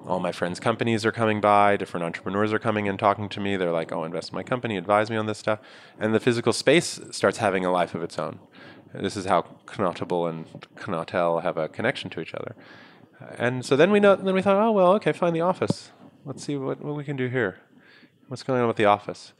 All 0.07 0.21
my 0.21 0.33
friends' 0.33 0.61
companies 0.61 1.07
are 1.07 1.13
coming 1.13 1.41
by, 1.41 1.77
different 1.77 2.05
entrepreneurs 2.05 2.53
are 2.53 2.59
coming 2.59 2.89
and 2.89 2.99
talking 2.99 3.29
to 3.31 3.41
me. 3.41 3.57
They're 3.57 3.73
like, 3.73 3.91
oh, 3.91 4.05
invest 4.05 4.31
in 4.31 4.37
my 4.37 4.43
company, 4.43 4.77
advise 4.77 5.11
me 5.11 5.17
on 5.17 5.27
this 5.27 5.39
stuff. 5.39 5.61
And 5.99 6.15
the 6.15 6.21
physical 6.21 6.53
space 6.53 7.01
starts 7.11 7.39
having 7.39 7.65
a 7.65 7.73
life 7.73 7.95
of 7.95 8.03
its 8.03 8.19
own. 8.19 8.39
This 8.94 9.16
is 9.16 9.24
how 9.26 9.44
Knotable 9.66 10.28
and 10.28 10.46
Knotel 10.76 11.42
have 11.42 11.57
a 11.57 11.68
connection 11.68 12.11
to 12.11 12.20
each 12.20 12.35
other. 12.35 12.54
And 13.38 13.64
so 13.64 13.76
then 13.76 13.90
we 13.90 14.00
know. 14.00 14.16
Then 14.16 14.35
we 14.35 14.42
thought, 14.42 14.57
oh 14.57 14.72
well, 14.72 14.92
okay, 14.94 15.12
find 15.12 15.35
the 15.35 15.40
office. 15.40 15.90
Let's 16.24 16.44
see 16.44 16.57
what, 16.57 16.80
what 16.83 16.94
we 16.94 17.04
can 17.04 17.16
do 17.16 17.28
here. 17.28 17.59
What's 18.28 18.42
going 18.42 18.61
on 18.61 18.68
with 18.68 18.76
the 18.76 18.87
office? 18.87 19.33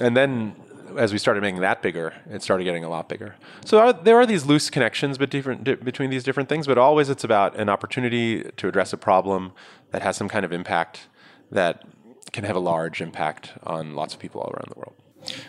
And 0.00 0.16
then, 0.16 0.54
as 0.96 1.12
we 1.12 1.18
started 1.18 1.40
making 1.40 1.60
that 1.60 1.82
bigger, 1.82 2.14
it 2.28 2.42
started 2.42 2.64
getting 2.64 2.84
a 2.84 2.88
lot 2.88 3.08
bigger. 3.08 3.36
So 3.64 3.78
are, 3.78 3.92
there 3.92 4.16
are 4.16 4.26
these 4.26 4.46
loose 4.46 4.70
connections 4.70 5.18
but 5.18 5.30
different, 5.30 5.64
di- 5.64 5.74
between 5.74 6.10
these 6.10 6.22
different 6.22 6.48
things, 6.48 6.66
but 6.66 6.78
always 6.78 7.08
it's 7.08 7.24
about 7.24 7.58
an 7.58 7.68
opportunity 7.68 8.44
to 8.56 8.68
address 8.68 8.92
a 8.92 8.96
problem 8.96 9.52
that 9.90 10.02
has 10.02 10.16
some 10.16 10.28
kind 10.28 10.44
of 10.44 10.52
impact 10.52 11.08
that 11.50 11.84
can 12.32 12.44
have 12.44 12.54
a 12.54 12.60
large 12.60 13.00
impact 13.00 13.52
on 13.64 13.94
lots 13.94 14.14
of 14.14 14.20
people 14.20 14.40
all 14.40 14.50
around 14.50 14.72
the 14.72 14.78
world. 14.78 14.94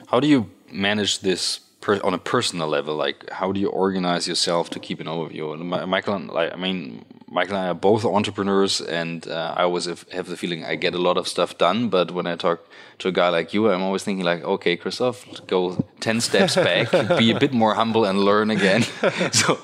How 0.08 0.20
do 0.20 0.28
you 0.28 0.50
manage 0.72 1.20
this 1.20 1.62
per, 1.82 2.00
on 2.04 2.14
a 2.14 2.18
personal 2.18 2.68
level? 2.68 2.96
Like, 2.96 3.30
how 3.32 3.52
do 3.52 3.60
you 3.60 3.70
organize 3.70 4.28
yourself 4.28 4.70
to 4.72 4.80
keep 4.80 5.00
an 5.00 5.08
overview? 5.08 5.54
And 5.54 5.70
Mi- 5.70 5.86
Michael, 5.86 6.16
and, 6.16 6.30
like, 6.30 6.54
I 6.54 6.56
mean, 6.56 7.04
Michael 7.28 7.56
and 7.56 7.66
I 7.66 7.70
are 7.70 7.74
both 7.74 8.04
entrepreneurs, 8.04 8.82
and 8.82 9.26
uh, 9.28 9.54
I 9.56 9.64
always 9.64 9.86
have, 9.86 10.06
have 10.12 10.28
the 10.28 10.36
feeling 10.36 10.66
I 10.66 10.76
get 10.76 10.94
a 10.94 10.98
lot 10.98 11.18
of 11.18 11.30
stuff 11.30 11.58
done. 11.58 11.88
But 11.88 12.12
when 12.12 12.28
I 12.28 12.36
talk 12.36 12.60
to 13.00 13.08
a 13.08 13.12
guy 13.12 13.30
like 13.30 13.54
you, 13.54 13.72
I'm 13.72 13.82
always 13.82 14.04
thinking 14.04 14.26
like, 14.26 14.44
okay, 14.44 14.76
Christoph, 14.76 15.26
go 15.48 15.86
ten 16.02 16.20
steps 16.20 16.56
back, 16.56 16.92
be 17.18 17.32
a 17.32 17.40
bit 17.40 17.54
more 17.54 17.76
humble, 17.76 18.04
and 18.04 18.20
learn 18.20 18.52
again. 18.52 18.82
so 19.32 19.60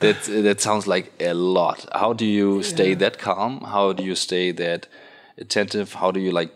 that 0.00 0.22
that 0.24 0.60
sounds 0.60 0.88
like 0.88 1.12
a 1.20 1.32
lot. 1.32 1.86
How 1.94 2.12
do 2.12 2.26
you 2.26 2.64
stay 2.64 2.94
that 2.94 3.18
calm? 3.18 3.60
How 3.60 3.92
do 3.92 4.02
you 4.02 4.16
stay 4.16 4.50
that 4.50 4.88
attentive? 5.38 5.94
How 5.94 6.10
do 6.10 6.18
you 6.18 6.32
like 6.32 6.52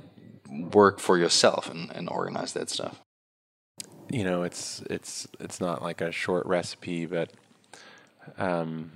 work 0.51 0.99
for 0.99 1.17
yourself 1.17 1.71
and, 1.71 1.93
and 1.95 2.09
organize 2.09 2.53
that 2.55 2.71
stuff? 2.71 3.06
You 4.11 4.25
know, 4.25 4.42
it's 4.42 4.83
it's 4.90 5.27
it's 5.40 5.61
not 5.61 5.83
like 5.83 6.01
a 6.01 6.12
short 6.12 6.47
recipe, 6.47 7.07
but 7.07 7.31
um, 8.38 8.92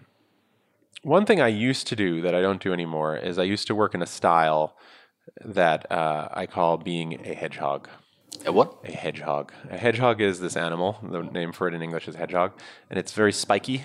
one 1.03 1.25
thing 1.27 1.41
I 1.41 1.49
used 1.49 1.87
to 1.89 1.97
do 1.97 2.21
that 2.23 2.35
I 2.35 2.41
don't 2.41 2.63
do 2.63 2.73
anymore 2.73 3.17
is 3.17 3.39
I 3.39 3.45
used 3.45 3.67
to 3.69 3.75
work 3.75 3.95
in 3.95 4.03
a 4.03 4.07
style 4.07 4.77
that 5.45 5.91
uh, 5.91 6.29
I 6.33 6.47
call 6.47 6.77
being 6.77 7.27
a 7.27 7.35
hedgehog. 7.35 7.89
A 8.47 8.53
what? 8.53 8.75
A 8.85 8.93
hedgehog. 8.93 9.53
A 9.71 9.77
hedgehog 9.77 10.21
is 10.21 10.41
this 10.41 10.57
animal. 10.57 10.99
The 11.03 11.23
name 11.23 11.53
for 11.53 11.69
it 11.69 11.75
in 11.75 11.83
English 11.83 12.09
is 12.09 12.15
hedgehog, 12.15 12.53
and 12.89 12.99
it's 12.99 13.13
very 13.13 13.33
spiky. 13.33 13.85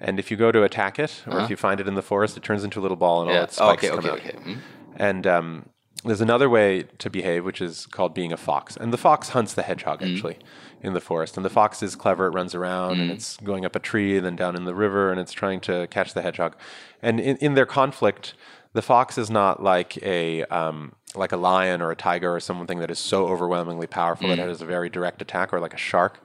And 0.00 0.18
if 0.18 0.30
you 0.30 0.36
go 0.36 0.50
to 0.50 0.62
attack 0.62 0.98
it, 0.98 1.22
or 1.26 1.40
if 1.40 1.50
you 1.50 1.56
find 1.56 1.78
it 1.78 1.86
in 1.86 1.94
the 1.94 2.02
forest, 2.02 2.36
it 2.36 2.42
turns 2.42 2.64
into 2.64 2.80
a 2.80 2.82
little 2.82 2.96
ball, 2.96 3.20
and 3.20 3.30
all 3.30 3.42
its 3.42 3.56
spikes 3.56 3.84
Okay. 3.84 3.94
come 3.94 4.06
Okay. 4.06 4.08
out. 4.10 4.18
Okay. 4.20 4.38
Mm. 4.38 4.58
And 4.96 5.26
um, 5.26 5.68
there's 6.04 6.20
another 6.20 6.48
way 6.48 6.84
to 6.98 7.10
behave, 7.10 7.44
which 7.44 7.60
is 7.60 7.86
called 7.86 8.14
being 8.14 8.32
a 8.32 8.36
fox. 8.36 8.76
And 8.76 8.92
the 8.92 8.98
fox 8.98 9.30
hunts 9.30 9.52
the 9.52 9.62
hedgehog 9.62 10.00
mm. 10.00 10.12
actually 10.12 10.38
in 10.82 10.94
the 10.94 11.00
forest. 11.00 11.36
And 11.36 11.44
the 11.44 11.50
fox 11.50 11.82
is 11.82 11.94
clever; 11.94 12.26
it 12.26 12.30
runs 12.30 12.54
around 12.54 13.00
and 13.00 13.10
mm. 13.10 13.14
it's 13.14 13.36
going 13.38 13.64
up 13.64 13.76
a 13.76 13.78
tree, 13.78 14.16
and 14.16 14.24
then 14.24 14.36
down 14.36 14.56
in 14.56 14.64
the 14.64 14.74
river, 14.74 15.10
and 15.10 15.20
it's 15.20 15.32
trying 15.32 15.60
to 15.60 15.86
catch 15.88 16.14
the 16.14 16.22
hedgehog. 16.22 16.56
And 17.02 17.20
in, 17.20 17.36
in 17.38 17.54
their 17.54 17.66
conflict, 17.66 18.34
the 18.72 18.82
fox 18.82 19.18
is 19.18 19.30
not 19.30 19.62
like 19.62 20.02
a 20.02 20.44
um, 20.44 20.92
like 21.14 21.32
a 21.32 21.36
lion 21.36 21.82
or 21.82 21.90
a 21.90 21.96
tiger 21.96 22.34
or 22.34 22.40
something 22.40 22.78
that 22.78 22.90
is 22.90 22.98
so 22.98 23.26
overwhelmingly 23.26 23.86
powerful 23.86 24.28
that 24.28 24.38
mm. 24.38 24.44
it 24.44 24.48
has 24.48 24.62
a 24.62 24.66
very 24.66 24.88
direct 24.88 25.20
attack, 25.20 25.52
or 25.52 25.60
like 25.60 25.74
a 25.74 25.78
shark. 25.78 26.24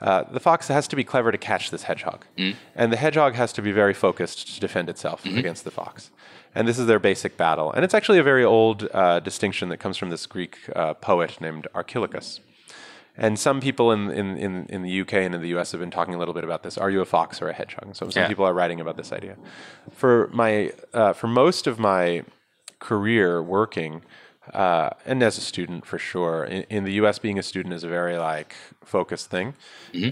Uh, 0.00 0.24
the 0.30 0.40
fox 0.40 0.68
has 0.68 0.86
to 0.88 0.96
be 0.96 1.02
clever 1.04 1.32
to 1.32 1.38
catch 1.38 1.70
this 1.70 1.84
hedgehog, 1.84 2.26
and 2.74 2.92
the 2.92 2.96
hedgehog 2.98 3.34
has 3.34 3.52
to 3.54 3.62
be 3.62 3.72
very 3.72 3.94
focused 3.94 4.54
to 4.54 4.60
defend 4.60 4.88
itself 4.90 5.24
against 5.24 5.64
the 5.64 5.70
fox. 5.70 6.10
And 6.54 6.66
this 6.68 6.78
is 6.78 6.86
their 6.86 6.98
basic 6.98 7.36
battle. 7.36 7.72
And 7.72 7.84
it's 7.84 7.94
actually 7.94 8.18
a 8.18 8.22
very 8.22 8.44
old 8.44 8.88
uh, 8.92 9.20
distinction 9.20 9.68
that 9.70 9.76
comes 9.78 9.96
from 9.96 10.10
this 10.10 10.26
Greek 10.26 10.58
uh, 10.74 10.94
poet 10.94 11.38
named 11.40 11.66
Archilochus. 11.74 12.40
And 13.18 13.38
some 13.38 13.60
people 13.60 13.92
in, 13.92 14.10
in, 14.10 14.36
in, 14.36 14.66
in 14.68 14.82
the 14.82 15.00
UK 15.00 15.14
and 15.14 15.34
in 15.34 15.40
the 15.40 15.48
US 15.58 15.72
have 15.72 15.80
been 15.80 15.90
talking 15.90 16.14
a 16.14 16.18
little 16.18 16.34
bit 16.34 16.44
about 16.44 16.62
this. 16.62 16.76
Are 16.76 16.90
you 16.90 17.00
a 17.00 17.06
fox 17.06 17.40
or 17.40 17.48
a 17.48 17.52
hedgehog? 17.54 17.94
So 17.96 18.10
some 18.10 18.22
Yeah. 18.22 18.28
people 18.28 18.44
are 18.44 18.52
writing 18.54 18.80
about 18.80 18.96
this 18.98 19.12
idea. 19.12 19.36
For 19.90 20.28
my 20.32 20.72
uh, 20.92 21.12
for 21.14 21.26
most 21.26 21.66
of 21.66 21.78
my 21.78 22.24
career 22.78 23.42
working, 23.42 24.02
uh, 24.52 24.90
and 25.04 25.22
as 25.22 25.38
a 25.38 25.40
student 25.40 25.84
for 25.84 25.98
sure, 25.98 26.44
in, 26.44 26.62
in 26.64 26.84
the 26.84 26.92
US, 26.94 27.18
being 27.18 27.38
a 27.38 27.42
student 27.42 27.74
is 27.74 27.84
a 27.84 27.88
very 27.88 28.16
like 28.16 28.54
focused 28.84 29.30
thing. 29.30 29.54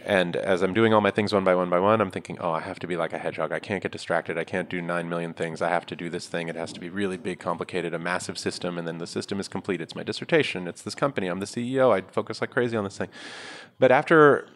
And 0.05 0.37
as 0.37 0.63
I'm 0.63 0.75
doing 0.75 0.93
all 0.93 1.01
my 1.01 1.11
things 1.11 1.33
one 1.33 1.45
by 1.45 1.55
one 1.55 1.71
by 1.71 1.79
one, 1.79 2.01
I'm 2.01 2.11
thinking, 2.11 2.39
oh, 2.41 2.51
I 2.51 2.61
have 2.61 2.79
to 2.81 2.87
be 2.87 2.97
like 2.97 3.13
a 3.13 3.19
hedgehog. 3.19 3.53
I 3.53 3.59
can't 3.59 3.83
get 3.83 3.93
distracted. 3.93 4.37
I 4.37 4.45
can't 4.45 4.69
do 4.69 4.83
nine 4.83 5.09
million 5.09 5.35
things. 5.35 5.63
I 5.63 5.69
have 5.69 5.87
to 5.87 5.97
do 5.97 6.11
this 6.11 6.27
thing. 6.27 6.49
It 6.49 6.57
has 6.57 6.73
to 6.73 6.81
be 6.81 6.89
really 6.89 7.17
big, 7.17 7.39
complicated, 7.39 7.95
a 7.95 7.99
massive 7.99 8.39
system, 8.39 8.79
and 8.79 8.87
then 8.87 8.99
the 8.99 9.07
system 9.07 9.41
is 9.41 9.49
complete. 9.49 9.81
It's 9.81 9.95
my 9.95 10.03
dissertation. 10.03 10.67
It's 10.67 10.83
this 10.83 10.95
company. 10.95 11.29
I'm 11.29 11.41
the 11.41 11.47
CEO. 11.47 11.93
I 11.95 12.03
focus 12.11 12.41
like 12.41 12.51
crazy 12.51 12.77
on 12.77 12.85
this 12.85 12.99
thing. 12.99 13.09
But 13.79 13.93
after 13.93 14.49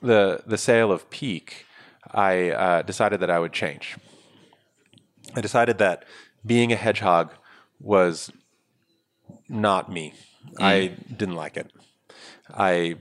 the 0.00 0.42
the 0.46 0.58
sale 0.58 0.92
of 0.92 1.08
Peek, 1.10 1.66
I 2.10 2.50
uh, 2.50 2.82
decided 2.82 3.20
that 3.20 3.30
I 3.30 3.38
would 3.38 3.52
change. 3.52 3.96
I 5.34 5.40
decided 5.40 5.78
that 5.78 6.04
being 6.44 6.72
a 6.72 6.76
hedgehog 6.76 7.32
was 7.80 8.30
not 9.48 9.90
me. 9.90 10.14
I 10.58 10.96
didn't 11.16 11.36
like 11.36 11.56
it. 11.56 11.72
I 12.52 12.96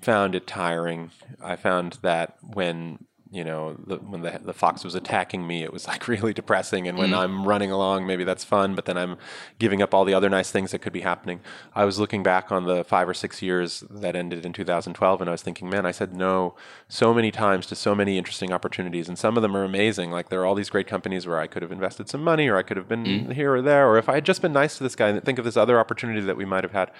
found 0.00 0.34
it 0.34 0.46
tiring. 0.46 1.10
I 1.42 1.56
found 1.56 1.98
that 2.02 2.36
when 2.42 3.06
you 3.32 3.44
know 3.44 3.74
the, 3.86 3.96
when 3.96 4.20
the 4.20 4.38
the 4.44 4.52
fox 4.52 4.84
was 4.84 4.94
attacking 4.94 5.46
me, 5.46 5.64
it 5.64 5.72
was 5.72 5.88
like 5.92 6.06
really 6.06 6.34
depressing. 6.34 6.86
And 6.86 6.98
when 6.98 7.10
mm. 7.10 7.18
I'm 7.18 7.48
running 7.48 7.70
along, 7.70 8.06
maybe 8.06 8.24
that's 8.24 8.44
fun, 8.44 8.74
but 8.74 8.84
then 8.84 8.98
I'm 8.98 9.16
giving 9.58 9.80
up 9.80 9.94
all 9.94 10.04
the 10.04 10.12
other 10.12 10.28
nice 10.28 10.50
things 10.50 10.70
that 10.70 10.80
could 10.80 10.92
be 10.92 11.00
happening. 11.00 11.40
I 11.74 11.84
was 11.86 11.98
looking 11.98 12.22
back 12.22 12.52
on 12.52 12.64
the 12.64 12.84
five 12.84 13.08
or 13.08 13.14
six 13.14 13.40
years 13.40 13.80
that 13.90 14.14
ended 14.14 14.44
in 14.44 14.52
2012, 14.52 15.20
and 15.20 15.30
I 15.30 15.32
was 15.32 15.42
thinking, 15.42 15.70
man, 15.70 15.86
I 15.86 15.90
said 15.90 16.14
no 16.14 16.54
so 16.88 17.14
many 17.14 17.30
times 17.30 17.66
to 17.68 17.74
so 17.74 17.94
many 17.94 18.18
interesting 18.18 18.52
opportunities, 18.52 19.08
and 19.08 19.18
some 19.18 19.36
of 19.36 19.42
them 19.42 19.56
are 19.56 19.64
amazing. 19.64 20.10
Like 20.10 20.28
there 20.28 20.40
are 20.42 20.46
all 20.46 20.54
these 20.54 20.70
great 20.70 20.86
companies 20.86 21.26
where 21.26 21.38
I 21.38 21.46
could 21.46 21.62
have 21.62 21.72
invested 21.72 22.10
some 22.10 22.22
money, 22.22 22.48
or 22.48 22.58
I 22.58 22.62
could 22.62 22.76
have 22.76 22.88
been 22.88 23.04
mm. 23.04 23.32
here 23.32 23.54
or 23.54 23.62
there, 23.62 23.88
or 23.88 23.96
if 23.96 24.10
I 24.10 24.14
had 24.14 24.26
just 24.26 24.42
been 24.42 24.52
nice 24.52 24.76
to 24.76 24.82
this 24.82 24.94
guy, 24.94 25.18
think 25.20 25.38
of 25.38 25.46
this 25.46 25.56
other 25.56 25.80
opportunity 25.80 26.20
that 26.20 26.36
we 26.36 26.44
might 26.44 26.64
have 26.64 26.72
had. 26.72 26.90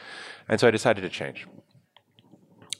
And 0.48 0.58
so 0.58 0.66
I 0.66 0.70
decided 0.70 1.02
to 1.02 1.10
change. 1.10 1.46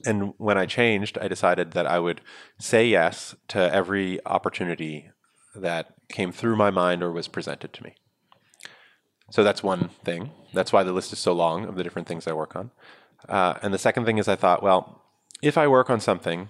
And 0.04 0.34
when 0.38 0.58
I 0.58 0.66
changed, 0.66 1.18
I 1.18 1.28
decided 1.28 1.72
that 1.72 1.86
I 1.86 1.98
would 1.98 2.20
say 2.58 2.86
yes 2.86 3.34
to 3.48 3.72
every 3.72 4.24
opportunity 4.26 5.10
that 5.54 5.94
came 6.08 6.32
through 6.32 6.56
my 6.56 6.70
mind 6.70 7.02
or 7.02 7.12
was 7.12 7.28
presented 7.28 7.72
to 7.72 7.82
me. 7.84 7.94
So 9.30 9.42
that's 9.42 9.62
one 9.62 9.90
thing. 10.04 10.30
That's 10.52 10.72
why 10.72 10.82
the 10.82 10.92
list 10.92 11.12
is 11.12 11.18
so 11.18 11.32
long 11.32 11.64
of 11.64 11.76
the 11.76 11.82
different 11.82 12.08
things 12.08 12.26
I 12.26 12.32
work 12.32 12.54
on. 12.56 12.70
Uh, 13.28 13.54
and 13.62 13.72
the 13.72 13.78
second 13.78 14.04
thing 14.04 14.18
is 14.18 14.28
I 14.28 14.36
thought, 14.36 14.62
well, 14.62 15.02
if 15.42 15.56
I 15.56 15.66
work 15.66 15.88
on 15.88 16.00
something, 16.00 16.48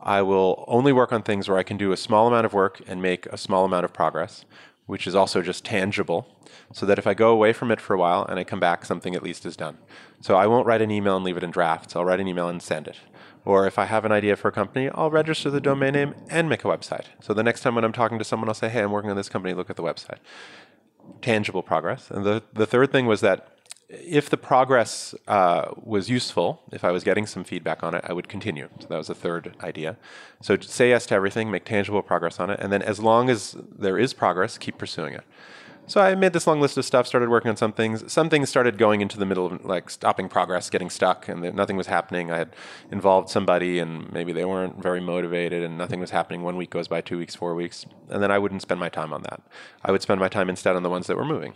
I 0.00 0.22
will 0.22 0.64
only 0.68 0.92
work 0.92 1.12
on 1.12 1.22
things 1.22 1.48
where 1.48 1.58
I 1.58 1.62
can 1.62 1.76
do 1.76 1.92
a 1.92 1.96
small 1.96 2.26
amount 2.26 2.46
of 2.46 2.54
work 2.54 2.80
and 2.86 3.02
make 3.02 3.26
a 3.26 3.36
small 3.36 3.64
amount 3.64 3.84
of 3.84 3.92
progress, 3.92 4.44
which 4.86 5.06
is 5.06 5.14
also 5.14 5.42
just 5.42 5.64
tangible, 5.64 6.26
so 6.72 6.86
that 6.86 6.98
if 6.98 7.06
I 7.06 7.14
go 7.14 7.30
away 7.30 7.52
from 7.52 7.70
it 7.70 7.80
for 7.80 7.94
a 7.94 7.98
while 7.98 8.24
and 8.24 8.38
I 8.38 8.44
come 8.44 8.60
back, 8.60 8.84
something 8.84 9.14
at 9.14 9.22
least 9.22 9.44
is 9.44 9.56
done. 9.56 9.78
So 10.20 10.36
I 10.36 10.46
won't 10.46 10.66
write 10.66 10.82
an 10.82 10.90
email 10.90 11.16
and 11.16 11.24
leave 11.24 11.36
it 11.36 11.42
in 11.42 11.50
drafts. 11.50 11.96
I'll 11.96 12.04
write 12.04 12.20
an 12.20 12.28
email 12.28 12.48
and 12.48 12.62
send 12.62 12.86
it. 12.88 12.96
Or 13.44 13.66
if 13.66 13.78
I 13.78 13.86
have 13.86 14.04
an 14.04 14.12
idea 14.12 14.36
for 14.36 14.48
a 14.48 14.52
company, 14.52 14.90
I'll 14.90 15.10
register 15.10 15.50
the 15.50 15.60
domain 15.60 15.94
name 15.94 16.14
and 16.28 16.48
make 16.48 16.64
a 16.64 16.68
website. 16.68 17.06
So 17.20 17.32
the 17.32 17.42
next 17.42 17.62
time 17.62 17.74
when 17.74 17.84
I'm 17.84 17.92
talking 17.92 18.18
to 18.18 18.24
someone, 18.24 18.48
I'll 18.48 18.54
say, 18.54 18.68
hey, 18.68 18.82
I'm 18.82 18.92
working 18.92 19.10
on 19.10 19.16
this 19.16 19.30
company, 19.30 19.54
look 19.54 19.70
at 19.70 19.76
the 19.76 19.82
website. 19.82 20.18
Tangible 21.22 21.62
progress. 21.62 22.10
And 22.10 22.24
the, 22.24 22.42
the 22.52 22.66
third 22.66 22.92
thing 22.92 23.06
was 23.06 23.22
that 23.22 23.56
if 23.88 24.30
the 24.30 24.36
progress 24.36 25.14
uh, 25.26 25.72
was 25.82 26.08
useful, 26.08 26.62
if 26.70 26.84
I 26.84 26.92
was 26.92 27.02
getting 27.02 27.26
some 27.26 27.42
feedback 27.42 27.82
on 27.82 27.94
it, 27.94 28.04
I 28.06 28.12
would 28.12 28.28
continue. 28.28 28.68
So 28.78 28.86
that 28.88 28.96
was 28.96 29.08
the 29.08 29.14
third 29.14 29.56
idea. 29.62 29.96
So 30.40 30.56
say 30.60 30.90
yes 30.90 31.06
to 31.06 31.14
everything, 31.14 31.50
make 31.50 31.64
tangible 31.64 32.02
progress 32.02 32.38
on 32.38 32.50
it, 32.50 32.60
and 32.60 32.72
then 32.72 32.82
as 32.82 33.00
long 33.00 33.30
as 33.30 33.56
there 33.76 33.98
is 33.98 34.14
progress, 34.14 34.58
keep 34.58 34.78
pursuing 34.78 35.14
it. 35.14 35.24
So 35.90 36.00
I 36.00 36.14
made 36.14 36.32
this 36.34 36.46
long 36.46 36.60
list 36.60 36.78
of 36.78 36.84
stuff, 36.84 37.08
started 37.08 37.30
working 37.30 37.48
on 37.48 37.56
some 37.56 37.72
things. 37.72 38.12
Some 38.12 38.30
things 38.30 38.48
started 38.48 38.78
going 38.78 39.00
into 39.00 39.18
the 39.18 39.26
middle 39.26 39.46
of 39.46 39.64
like 39.64 39.90
stopping 39.90 40.28
progress, 40.28 40.70
getting 40.70 40.88
stuck, 40.88 41.26
and 41.26 41.52
nothing 41.52 41.76
was 41.76 41.88
happening. 41.88 42.30
I 42.30 42.36
had 42.36 42.54
involved 42.92 43.28
somebody, 43.28 43.80
and 43.80 44.12
maybe 44.12 44.32
they 44.32 44.44
weren't 44.44 44.80
very 44.80 45.00
motivated, 45.00 45.64
and 45.64 45.76
nothing 45.76 45.98
was 45.98 46.10
happening. 46.10 46.42
One 46.42 46.56
week 46.56 46.70
goes 46.70 46.86
by, 46.86 47.00
two 47.00 47.18
weeks, 47.18 47.34
four 47.34 47.56
weeks, 47.56 47.86
and 48.08 48.22
then 48.22 48.30
I 48.30 48.38
wouldn't 48.38 48.62
spend 48.62 48.78
my 48.78 48.88
time 48.88 49.12
on 49.12 49.22
that. 49.22 49.42
I 49.82 49.90
would 49.90 50.00
spend 50.00 50.20
my 50.20 50.28
time 50.28 50.48
instead 50.48 50.76
on 50.76 50.84
the 50.84 50.88
ones 50.88 51.08
that 51.08 51.16
were 51.16 51.24
moving. 51.24 51.54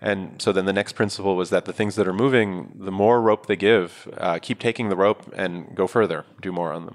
And 0.00 0.40
so 0.40 0.52
then 0.52 0.66
the 0.66 0.72
next 0.72 0.92
principle 0.92 1.34
was 1.34 1.50
that 1.50 1.64
the 1.64 1.72
things 1.72 1.96
that 1.96 2.06
are 2.06 2.12
moving, 2.12 2.70
the 2.76 2.92
more 2.92 3.20
rope 3.20 3.46
they 3.46 3.56
give, 3.56 4.08
uh, 4.18 4.38
keep 4.40 4.60
taking 4.60 4.88
the 4.88 4.94
rope 4.94 5.28
and 5.36 5.74
go 5.74 5.88
further, 5.88 6.26
do 6.40 6.52
more 6.52 6.72
on 6.72 6.86
them. 6.86 6.94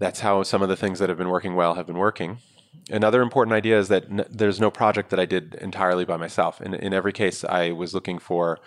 That's 0.00 0.20
how 0.20 0.42
some 0.42 0.60
of 0.60 0.68
the 0.68 0.76
things 0.76 0.98
that 0.98 1.08
have 1.08 1.18
been 1.18 1.28
working 1.28 1.54
well 1.54 1.74
have 1.74 1.86
been 1.86 1.98
working 1.98 2.38
another 2.90 3.22
important 3.22 3.54
idea 3.54 3.78
is 3.78 3.88
that 3.88 4.04
n- 4.10 4.26
there's 4.30 4.60
no 4.60 4.70
project 4.70 5.10
that 5.10 5.20
I 5.20 5.26
did 5.26 5.54
entirely 5.56 6.04
by 6.04 6.16
myself. 6.16 6.60
In, 6.60 6.74
in 6.74 6.92
every 6.92 7.12
case, 7.12 7.44
I 7.44 7.72
was 7.72 7.94
looking 7.94 8.18
for 8.18 8.60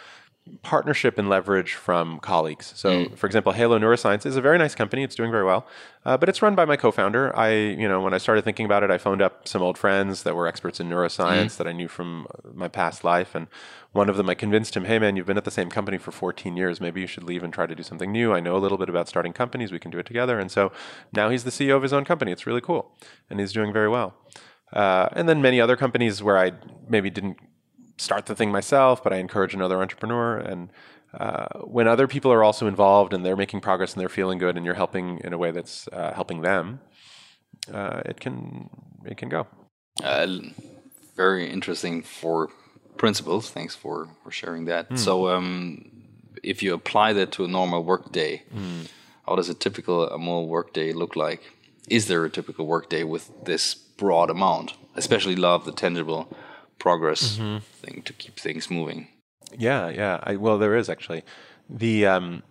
partnership 0.61 1.17
and 1.17 1.29
leverage 1.29 1.73
from 1.73 2.19
colleagues. 2.19 2.73
So, 2.75 2.89
mm. 2.89 3.17
for 3.17 3.25
example, 3.25 3.51
Halo 3.51 3.77
Neuroscience 3.79 4.25
is 4.25 4.35
a 4.35 4.41
very 4.41 4.57
nice 4.57 4.75
company. 4.75 5.03
It's 5.03 5.15
doing 5.15 5.31
very 5.31 5.45
well, 5.45 5.67
uh, 6.05 6.17
but 6.17 6.29
it's 6.29 6.41
run 6.41 6.55
by 6.55 6.65
my 6.65 6.75
co-founder. 6.75 7.35
I, 7.35 7.53
you 7.53 7.87
know, 7.87 8.01
when 8.01 8.13
I 8.13 8.17
started 8.17 8.43
thinking 8.43 8.65
about 8.65 8.83
it, 8.83 8.91
I 8.91 8.97
phoned 8.97 9.21
up 9.21 9.47
some 9.47 9.61
old 9.61 9.77
friends 9.77 10.23
that 10.23 10.35
were 10.35 10.47
experts 10.47 10.79
in 10.79 10.89
neuroscience 10.89 11.45
mm. 11.45 11.57
that 11.57 11.67
I 11.67 11.71
knew 11.71 11.87
from 11.87 12.27
my 12.53 12.67
past 12.67 13.03
life, 13.03 13.35
and 13.35 13.47
one 13.91 14.09
of 14.09 14.17
them, 14.17 14.29
I 14.29 14.35
convinced 14.35 14.75
him, 14.75 14.85
"Hey, 14.85 14.99
man, 14.99 15.15
you've 15.15 15.25
been 15.25 15.37
at 15.37 15.45
the 15.45 15.51
same 15.51 15.69
company 15.69 15.97
for 15.97 16.11
14 16.11 16.57
years. 16.57 16.81
Maybe 16.81 17.01
you 17.01 17.07
should 17.07 17.23
leave 17.23 17.43
and 17.43 17.53
try 17.53 17.65
to 17.65 17.75
do 17.75 17.83
something 17.83 18.11
new. 18.11 18.33
I 18.33 18.39
know 18.39 18.55
a 18.55 18.59
little 18.59 18.77
bit 18.77 18.89
about 18.89 19.07
starting 19.07 19.33
companies. 19.33 19.71
We 19.71 19.79
can 19.79 19.91
do 19.91 19.99
it 19.99 20.05
together." 20.05 20.39
And 20.39 20.51
so 20.51 20.71
now 21.13 21.29
he's 21.29 21.43
the 21.43 21.51
CEO 21.51 21.75
of 21.75 21.83
his 21.83 21.93
own 21.93 22.05
company. 22.05 22.31
It's 22.31 22.45
really 22.45 22.61
cool, 22.61 22.91
and 23.29 23.39
he's 23.39 23.53
doing 23.53 23.73
very 23.73 23.89
well. 23.89 24.15
Uh, 24.73 25.07
and 25.13 25.29
then 25.29 25.41
many 25.41 25.61
other 25.61 25.77
companies 25.77 26.21
where 26.21 26.37
I 26.37 26.51
maybe 26.89 27.09
didn't 27.09 27.37
start 27.97 28.25
the 28.27 28.35
thing 28.35 28.51
myself, 28.51 29.03
but 29.03 29.13
I 29.13 29.17
encourage 29.17 29.53
another 29.53 29.81
entrepreneur. 29.81 30.37
And 30.37 30.69
uh, 31.13 31.47
when 31.63 31.87
other 31.87 32.07
people 32.07 32.31
are 32.31 32.43
also 32.43 32.67
involved 32.67 33.13
and 33.13 33.25
they're 33.25 33.35
making 33.35 33.61
progress 33.61 33.93
and 33.93 34.01
they're 34.01 34.09
feeling 34.09 34.37
good, 34.37 34.55
and 34.55 34.65
you're 34.65 34.75
helping 34.75 35.19
in 35.23 35.33
a 35.33 35.37
way 35.37 35.51
that's 35.51 35.87
uh, 35.89 36.13
helping 36.13 36.41
them, 36.41 36.79
uh, 37.73 38.01
it 38.05 38.19
can 38.19 38.69
it 39.05 39.17
can 39.17 39.29
go. 39.29 39.47
Uh, 40.03 40.27
very 41.15 41.49
interesting 41.49 42.03
for 42.03 42.49
principles. 42.97 43.49
Thanks 43.49 43.75
for 43.75 44.07
for 44.23 44.31
sharing 44.31 44.65
that. 44.65 44.89
Mm. 44.89 44.99
So, 44.99 45.29
um, 45.29 45.91
if 46.43 46.61
you 46.61 46.73
apply 46.73 47.13
that 47.13 47.31
to 47.33 47.45
a 47.45 47.47
normal 47.47 47.83
work 47.83 48.11
day, 48.11 48.43
mm. 48.53 48.87
how 49.25 49.35
does 49.35 49.49
a 49.49 49.53
typical 49.53 50.07
a 50.07 50.17
normal 50.17 50.47
work 50.47 50.73
day 50.73 50.93
look 50.93 51.15
like? 51.15 51.41
Is 51.89 52.07
there 52.07 52.25
a 52.25 52.29
typical 52.29 52.67
work 52.67 52.89
day 52.89 53.03
with 53.03 53.31
this 53.45 53.73
broad 53.73 54.29
amount? 54.29 54.73
Especially 54.95 55.35
love 55.35 55.65
the 55.65 55.71
tangible 55.71 56.27
progress 56.87 57.37
mm-hmm. 57.37 57.57
thing 57.81 58.01
to 58.03 58.13
keep 58.13 58.35
things 58.39 58.71
moving. 58.71 59.09
Yeah, 59.57 59.89
yeah. 59.89 60.19
I, 60.23 60.37
well, 60.37 60.57
there 60.57 60.75
is 60.81 60.87
actually 60.89 61.23
the 61.69 62.05
um, 62.05 62.43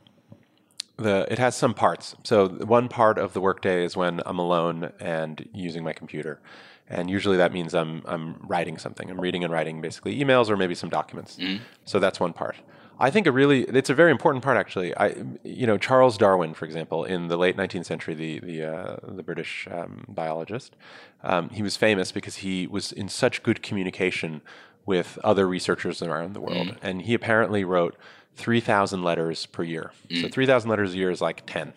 the 0.99 1.27
it 1.33 1.38
has 1.38 1.55
some 1.57 1.72
parts. 1.72 2.14
So 2.22 2.49
one 2.77 2.88
part 2.88 3.16
of 3.18 3.33
the 3.33 3.40
workday 3.40 3.85
is 3.85 3.96
when 3.96 4.20
I'm 4.27 4.38
alone 4.38 4.92
and 5.01 5.49
using 5.55 5.83
my 5.85 5.94
computer, 5.94 6.38
and 6.87 7.09
usually 7.09 7.38
that 7.38 7.53
means 7.53 7.75
I'm 7.75 8.03
I'm 8.05 8.27
writing 8.46 8.77
something. 8.79 9.11
I'm 9.11 9.20
reading 9.20 9.42
and 9.42 9.53
writing 9.53 9.81
basically 9.81 10.12
emails 10.22 10.51
or 10.51 10.57
maybe 10.57 10.75
some 10.75 10.90
documents. 10.90 11.37
Mm-hmm. 11.37 11.62
So 11.87 11.99
that's 11.99 12.20
one 12.20 12.35
part. 12.35 12.57
I 12.98 13.11
think 13.11 13.26
a 13.26 13.32
really 13.32 13.62
it's 13.64 13.90
a 13.90 13.94
very 13.94 14.11
important 14.11 14.42
part 14.42 14.56
actually. 14.56 14.96
I 14.96 15.14
you 15.44 15.66
know 15.66 15.78
Charles 15.78 16.16
Darwin, 16.16 16.54
for 16.54 16.64
example, 16.64 17.04
in 17.04 17.28
the 17.28 17.37
late 17.37 17.56
19th 17.56 17.87
century, 17.87 18.14
the 18.14 18.40
the 18.40 18.64
uh, 18.64 18.96
the 19.02 19.22
British 19.22 19.68
um, 19.70 20.04
biologist, 20.09 20.76
um, 21.22 21.50
he 21.50 21.62
was 21.62 21.76
famous 21.76 22.12
because 22.12 22.37
he 22.37 22.66
was 22.66 22.92
in 22.92 23.09
such 23.09 23.42
good 23.42 23.62
communication 23.62 24.40
with 24.87 25.18
other 25.24 25.46
researchers 25.48 26.00
around 26.00 26.32
the 26.32 26.40
world, 26.40 26.68
mm. 26.68 26.76
and 26.80 27.02
he 27.02 27.12
apparently 27.12 27.64
wrote 27.64 27.96
3,000 28.37 29.02
letters 29.02 29.44
per 29.46 29.64
year. 29.64 29.92
Mm. 30.09 30.22
So 30.22 30.28
3,000 30.28 30.70
letters 30.70 30.94
a 30.94 30.96
year 30.96 31.11
is 31.11 31.20
like 31.20 31.44
10. 31.46 31.72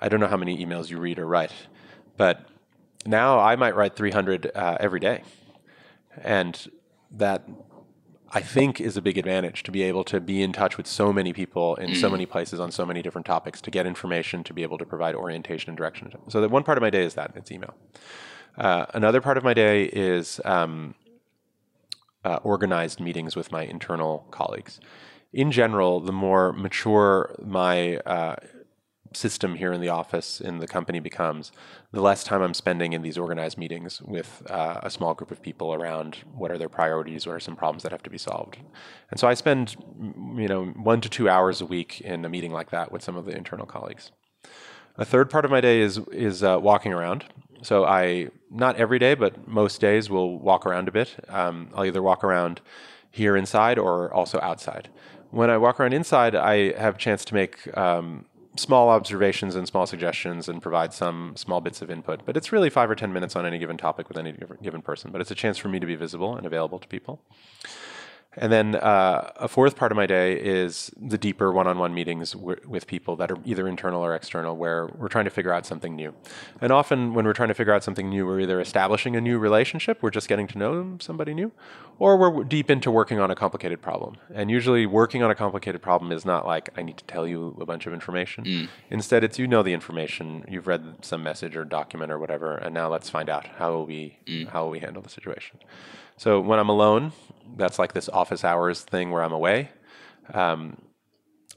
I 0.00 0.08
don't 0.08 0.18
know 0.18 0.26
how 0.26 0.36
many 0.36 0.64
emails 0.64 0.90
you 0.90 0.98
read 0.98 1.18
or 1.18 1.26
write, 1.26 1.52
but 2.16 2.46
now 3.06 3.38
I 3.38 3.54
might 3.56 3.76
write 3.76 3.94
300 3.94 4.50
uh, 4.54 4.76
every 4.80 5.00
day, 5.00 5.22
and 6.22 6.68
that 7.12 7.48
I 8.32 8.40
think 8.40 8.80
is 8.80 8.96
a 8.96 9.02
big 9.02 9.18
advantage 9.18 9.62
to 9.64 9.70
be 9.70 9.82
able 9.82 10.04
to 10.04 10.20
be 10.20 10.42
in 10.42 10.52
touch 10.52 10.76
with 10.76 10.86
so 10.86 11.12
many 11.12 11.32
people 11.32 11.76
in 11.76 11.94
so 11.94 12.10
many 12.10 12.26
places 12.26 12.58
on 12.58 12.72
so 12.72 12.84
many 12.84 13.00
different 13.00 13.26
topics 13.26 13.60
to 13.60 13.70
get 13.70 13.86
information 13.86 14.42
to 14.44 14.52
be 14.52 14.62
able 14.62 14.78
to 14.78 14.84
provide 14.84 15.14
orientation 15.14 15.70
and 15.70 15.76
direction. 15.76 16.12
So 16.28 16.40
that 16.40 16.50
one 16.50 16.64
part 16.64 16.76
of 16.76 16.82
my 16.82 16.90
day 16.90 17.04
is 17.04 17.14
that 17.14 17.32
it's 17.36 17.52
email. 17.52 17.74
Uh, 18.58 18.86
another 18.94 19.20
part 19.20 19.36
of 19.36 19.44
my 19.44 19.54
day 19.54 19.84
is 19.84 20.40
um, 20.44 20.94
uh, 22.24 22.40
organized 22.42 23.00
meetings 23.00 23.36
with 23.36 23.52
my 23.52 23.62
internal 23.62 24.26
colleagues. 24.30 24.80
In 25.32 25.52
general, 25.52 26.00
the 26.00 26.12
more 26.12 26.52
mature 26.52 27.36
my 27.44 27.98
uh, 27.98 28.36
system 29.12 29.54
here 29.54 29.72
in 29.72 29.80
the 29.80 29.88
office 29.88 30.40
in 30.40 30.58
the 30.58 30.66
company 30.66 31.00
becomes, 31.00 31.52
the 31.92 32.00
less 32.00 32.24
time 32.24 32.42
I'm 32.42 32.54
spending 32.54 32.92
in 32.92 33.02
these 33.02 33.18
organized 33.18 33.58
meetings 33.58 34.02
with 34.02 34.42
uh, 34.50 34.80
a 34.82 34.90
small 34.90 35.14
group 35.14 35.30
of 35.30 35.42
people 35.42 35.74
around 35.74 36.18
what 36.34 36.50
are 36.50 36.58
their 36.58 36.68
priorities, 36.68 37.26
what 37.26 37.36
are 37.36 37.40
some 37.40 37.56
problems 37.56 37.82
that 37.82 37.92
have 37.92 38.02
to 38.04 38.10
be 38.10 38.18
solved. 38.18 38.58
And 39.10 39.18
so 39.20 39.28
I 39.28 39.34
spend, 39.34 39.76
you 40.36 40.48
know, 40.48 40.66
one 40.66 41.00
to 41.00 41.08
two 41.08 41.28
hours 41.28 41.60
a 41.60 41.66
week 41.66 42.00
in 42.00 42.24
a 42.24 42.28
meeting 42.28 42.52
like 42.52 42.70
that 42.70 42.92
with 42.92 43.02
some 43.02 43.16
of 43.16 43.24
the 43.24 43.36
internal 43.36 43.66
colleagues. 43.66 44.12
A 44.98 45.04
third 45.04 45.30
part 45.30 45.44
of 45.44 45.50
my 45.50 45.60
day 45.60 45.80
is 45.80 45.98
is 46.10 46.42
uh, 46.42 46.58
walking 46.60 46.92
around. 46.92 47.24
So 47.62 47.84
I 47.84 48.28
not 48.50 48.76
every 48.76 48.98
day, 48.98 49.14
but 49.14 49.46
most 49.46 49.80
days 49.80 50.08
will 50.08 50.38
walk 50.38 50.66
around 50.66 50.88
a 50.88 50.92
bit. 50.92 51.16
Um, 51.28 51.70
I'll 51.74 51.84
either 51.84 52.02
walk 52.02 52.24
around 52.24 52.60
here 53.10 53.36
inside 53.36 53.78
or 53.78 54.12
also 54.12 54.38
outside. 54.40 54.88
When 55.30 55.50
I 55.50 55.58
walk 55.58 55.80
around 55.80 55.92
inside, 55.92 56.34
I 56.34 56.72
have 56.78 56.94
a 56.94 56.98
chance 56.98 57.24
to 57.26 57.34
make 57.34 57.76
um, 57.76 58.26
small 58.58 58.88
observations 58.88 59.54
and 59.54 59.66
small 59.66 59.86
suggestions 59.86 60.48
and 60.48 60.62
provide 60.62 60.92
some 60.92 61.34
small 61.36 61.60
bits 61.60 61.82
of 61.82 61.90
input. 61.90 62.24
But 62.24 62.36
it's 62.36 62.52
really 62.52 62.70
five 62.70 62.90
or 62.90 62.94
10 62.94 63.12
minutes 63.12 63.36
on 63.36 63.46
any 63.46 63.58
given 63.58 63.76
topic 63.76 64.08
with 64.08 64.18
any 64.18 64.34
given 64.62 64.82
person. 64.82 65.10
But 65.10 65.20
it's 65.20 65.30
a 65.30 65.34
chance 65.34 65.58
for 65.58 65.68
me 65.68 65.78
to 65.80 65.86
be 65.86 65.96
visible 65.96 66.36
and 66.36 66.46
available 66.46 66.78
to 66.78 66.88
people. 66.88 67.20
And 68.36 68.52
then 68.52 68.76
uh, 68.76 69.32
a 69.36 69.48
fourth 69.48 69.76
part 69.76 69.92
of 69.92 69.96
my 69.96 70.06
day 70.06 70.34
is 70.34 70.90
the 71.00 71.16
deeper 71.16 71.52
one 71.52 71.66
on 71.66 71.78
one 71.78 71.94
meetings 71.94 72.32
w- 72.32 72.60
with 72.66 72.86
people 72.86 73.16
that 73.16 73.30
are 73.30 73.38
either 73.44 73.66
internal 73.66 74.04
or 74.04 74.14
external, 74.14 74.56
where 74.56 74.86
we're 74.98 75.08
trying 75.08 75.24
to 75.24 75.30
figure 75.30 75.52
out 75.52 75.64
something 75.64 75.96
new. 75.96 76.14
And 76.60 76.70
often, 76.70 77.14
when 77.14 77.24
we're 77.24 77.32
trying 77.32 77.48
to 77.48 77.54
figure 77.54 77.72
out 77.72 77.82
something 77.82 78.08
new, 78.08 78.26
we're 78.26 78.40
either 78.40 78.60
establishing 78.60 79.16
a 79.16 79.20
new 79.20 79.38
relationship, 79.38 80.02
we're 80.02 80.10
just 80.10 80.28
getting 80.28 80.46
to 80.48 80.58
know 80.58 80.96
somebody 81.00 81.34
new, 81.34 81.52
or 81.98 82.16
we're 82.16 82.44
deep 82.44 82.70
into 82.70 82.90
working 82.90 83.18
on 83.18 83.30
a 83.30 83.34
complicated 83.34 83.80
problem. 83.80 84.16
And 84.34 84.50
usually, 84.50 84.86
working 84.86 85.22
on 85.22 85.30
a 85.30 85.34
complicated 85.34 85.80
problem 85.80 86.12
is 86.12 86.24
not 86.24 86.46
like, 86.46 86.68
I 86.76 86.82
need 86.82 86.98
to 86.98 87.04
tell 87.04 87.26
you 87.26 87.56
a 87.60 87.66
bunch 87.66 87.86
of 87.86 87.94
information. 87.94 88.44
Mm. 88.44 88.68
Instead, 88.90 89.24
it's 89.24 89.38
you 89.38 89.46
know 89.46 89.62
the 89.62 89.72
information, 89.72 90.44
you've 90.48 90.66
read 90.66 90.96
some 91.00 91.22
message 91.22 91.56
or 91.56 91.64
document 91.64 92.12
or 92.12 92.18
whatever, 92.18 92.56
and 92.56 92.74
now 92.74 92.88
let's 92.88 93.08
find 93.08 93.30
out 93.30 93.46
how 93.46 93.72
will 93.72 93.86
we, 93.86 94.18
mm. 94.26 94.48
how 94.48 94.64
will 94.64 94.70
we 94.70 94.80
handle 94.80 95.02
the 95.02 95.08
situation. 95.08 95.58
So 96.18 96.40
when 96.40 96.58
I'm 96.58 96.68
alone, 96.70 97.12
that's 97.56 97.78
like 97.78 97.92
this 97.92 98.08
office 98.08 98.44
hours 98.44 98.82
thing 98.82 99.10
where 99.10 99.22
I'm 99.22 99.32
away. 99.32 99.70
Um, 100.32 100.82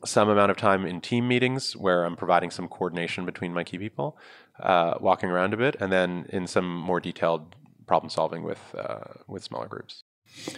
some 0.05 0.29
amount 0.29 0.51
of 0.51 0.57
time 0.57 0.85
in 0.85 1.01
team 1.01 1.27
meetings 1.27 1.75
where 1.75 2.05
I'm 2.05 2.15
providing 2.15 2.51
some 2.51 2.67
coordination 2.67 3.25
between 3.25 3.53
my 3.53 3.63
key 3.63 3.77
people, 3.77 4.17
uh, 4.59 4.95
walking 4.99 5.29
around 5.29 5.53
a 5.53 5.57
bit, 5.57 5.75
and 5.79 5.91
then 5.91 6.25
in 6.29 6.47
some 6.47 6.73
more 6.73 6.99
detailed 6.99 7.55
problem 7.85 8.09
solving 8.09 8.43
with 8.43 8.61
uh, 8.77 9.13
with 9.27 9.43
smaller 9.43 9.67
groups. 9.67 10.03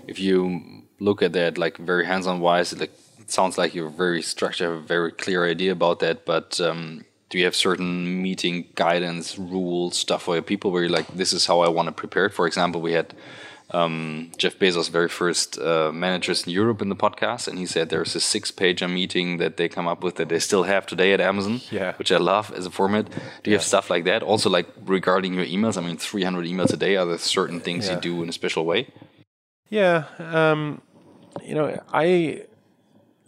If 0.05 0.19
you 0.19 0.83
look 0.99 1.21
at 1.21 1.33
that 1.33 1.57
like 1.57 1.77
very 1.77 2.05
hands-on 2.05 2.39
wise, 2.41 2.73
it, 2.73 2.91
sounds 3.27 3.57
like 3.57 3.73
you're 3.73 3.89
very 3.89 4.21
structured, 4.21 4.69
have 4.69 4.77
a 4.77 4.81
very 4.81 5.11
clear 5.11 5.45
idea 5.45 5.71
about 5.71 5.99
that. 5.99 6.25
But 6.25 6.59
um, 6.59 7.05
do 7.29 7.37
you 7.37 7.45
have 7.45 7.55
certain 7.55 8.21
meeting 8.21 8.67
guidance, 8.75 9.39
rules, 9.39 9.97
stuff 9.97 10.23
for 10.23 10.35
your 10.35 10.43
people 10.43 10.71
where 10.71 10.83
you're 10.83 10.91
like, 10.91 11.07
this 11.15 11.33
is 11.33 11.45
how 11.45 11.61
I 11.61 11.69
want 11.69 11.87
to 11.87 11.93
prepare? 11.93 12.29
For 12.29 12.45
example, 12.45 12.81
we 12.81 12.91
had 12.91 13.13
um, 13.71 14.31
Jeff 14.37 14.59
Bezos' 14.59 14.89
very 14.89 15.07
first 15.07 15.57
uh, 15.57 15.91
managers 15.93 16.43
in 16.43 16.51
Europe 16.51 16.81
in 16.81 16.89
the 16.89 16.95
podcast, 16.95 17.47
and 17.47 17.57
he 17.57 17.65
said 17.65 17.89
there's 17.89 18.15
a 18.15 18.19
six-pager 18.19 18.91
meeting 18.91 19.37
that 19.37 19.57
they 19.57 19.69
come 19.69 19.87
up 19.87 20.03
with 20.03 20.15
that 20.15 20.29
they 20.29 20.39
still 20.39 20.63
have 20.63 20.85
today 20.85 21.13
at 21.13 21.21
Amazon, 21.21 21.61
yeah. 21.71 21.95
which 21.95 22.11
I 22.11 22.17
love 22.17 22.51
as 22.53 22.65
a 22.65 22.71
format. 22.71 23.05
Do 23.09 23.13
you 23.15 23.21
yeah. 23.45 23.53
have 23.53 23.63
stuff 23.63 23.89
like 23.89 24.03
that? 24.05 24.23
Also, 24.23 24.49
like 24.49 24.67
regarding 24.85 25.33
your 25.33 25.45
emails, 25.45 25.77
I 25.77 25.85
mean, 25.85 25.97
300 25.97 26.45
emails 26.45 26.73
a 26.73 26.77
day. 26.77 26.97
Are 26.97 27.05
there 27.05 27.17
certain 27.17 27.61
things 27.61 27.87
yeah. 27.87 27.95
you 27.95 28.01
do 28.01 28.23
in 28.23 28.29
a 28.29 28.33
special 28.33 28.65
way? 28.65 28.87
Yeah, 29.69 30.03
um, 30.19 30.81
you 31.41 31.55
know, 31.55 31.81
I 31.93 32.45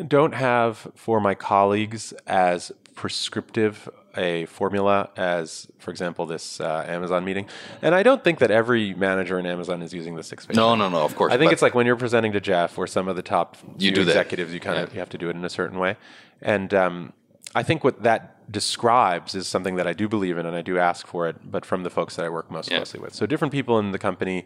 don't 0.06 0.34
have 0.34 0.92
for 0.96 1.22
my 1.22 1.36
colleagues 1.36 2.12
as 2.28 2.72
prescriptive 2.96 3.90
a 4.16 4.46
formula 4.46 5.10
as, 5.18 5.68
for 5.80 5.92
example, 5.92 6.26
this 6.26 6.60
uh, 6.62 6.86
Amazon 6.88 7.26
meeting. 7.26 7.48
And 7.82 7.96
I 7.96 8.04
don't 8.04 8.24
think 8.24 8.40
that 8.40 8.52
every 8.52 8.94
manager 8.94 9.40
in 9.40 9.46
Amazon 9.46 9.82
is 9.82 9.94
using 9.94 10.16
the 10.16 10.24
six 10.24 10.46
page. 10.46 10.56
No, 10.56 10.76
no, 10.76 10.90
no. 10.90 11.04
Of 11.04 11.16
course. 11.16 11.34
I 11.34 11.38
think 11.38 11.52
it's 11.52 11.62
like 11.62 11.74
when 11.76 11.86
you're 11.86 11.96
presenting 11.96 12.32
to 12.34 12.40
Jeff 12.42 12.78
or 12.78 12.86
some 12.88 13.08
of 13.08 13.16
the 13.16 13.22
top 13.24 13.58
You 13.78 13.92
do 13.92 14.04
that. 14.06 14.12
executives, 14.12 14.54
you 14.54 14.60
kind 14.60 14.80
of 14.80 14.94
you 14.94 15.00
have 15.00 15.10
to 15.10 15.18
do 15.18 15.30
it 15.30 15.36
in 15.36 15.44
a 15.46 15.50
certain 15.50 15.80
way. 15.80 15.98
And 16.42 16.74
um, 16.74 17.14
I 17.56 17.64
think 17.64 17.84
what 17.84 18.04
that 18.04 18.52
describes 18.52 19.36
is 19.36 19.48
something 19.48 19.76
that 19.78 19.88
I 19.88 19.94
do 19.94 20.08
believe 20.08 20.38
in 20.38 20.46
and 20.46 20.56
I 20.56 20.62
do 20.62 20.78
ask 20.78 21.08
for 21.08 21.28
it, 21.30 21.38
but 21.50 21.66
from 21.66 21.84
the 21.84 21.90
folks 21.90 22.16
that 22.18 22.26
I 22.26 22.30
work 22.30 22.52
most 22.52 22.70
Yeah. 22.70 22.78
closely 22.78 23.00
with. 23.00 23.14
So 23.14 23.26
different 23.26 23.52
people 23.52 23.80
in 23.80 23.92
the 23.92 24.00
company 24.00 24.46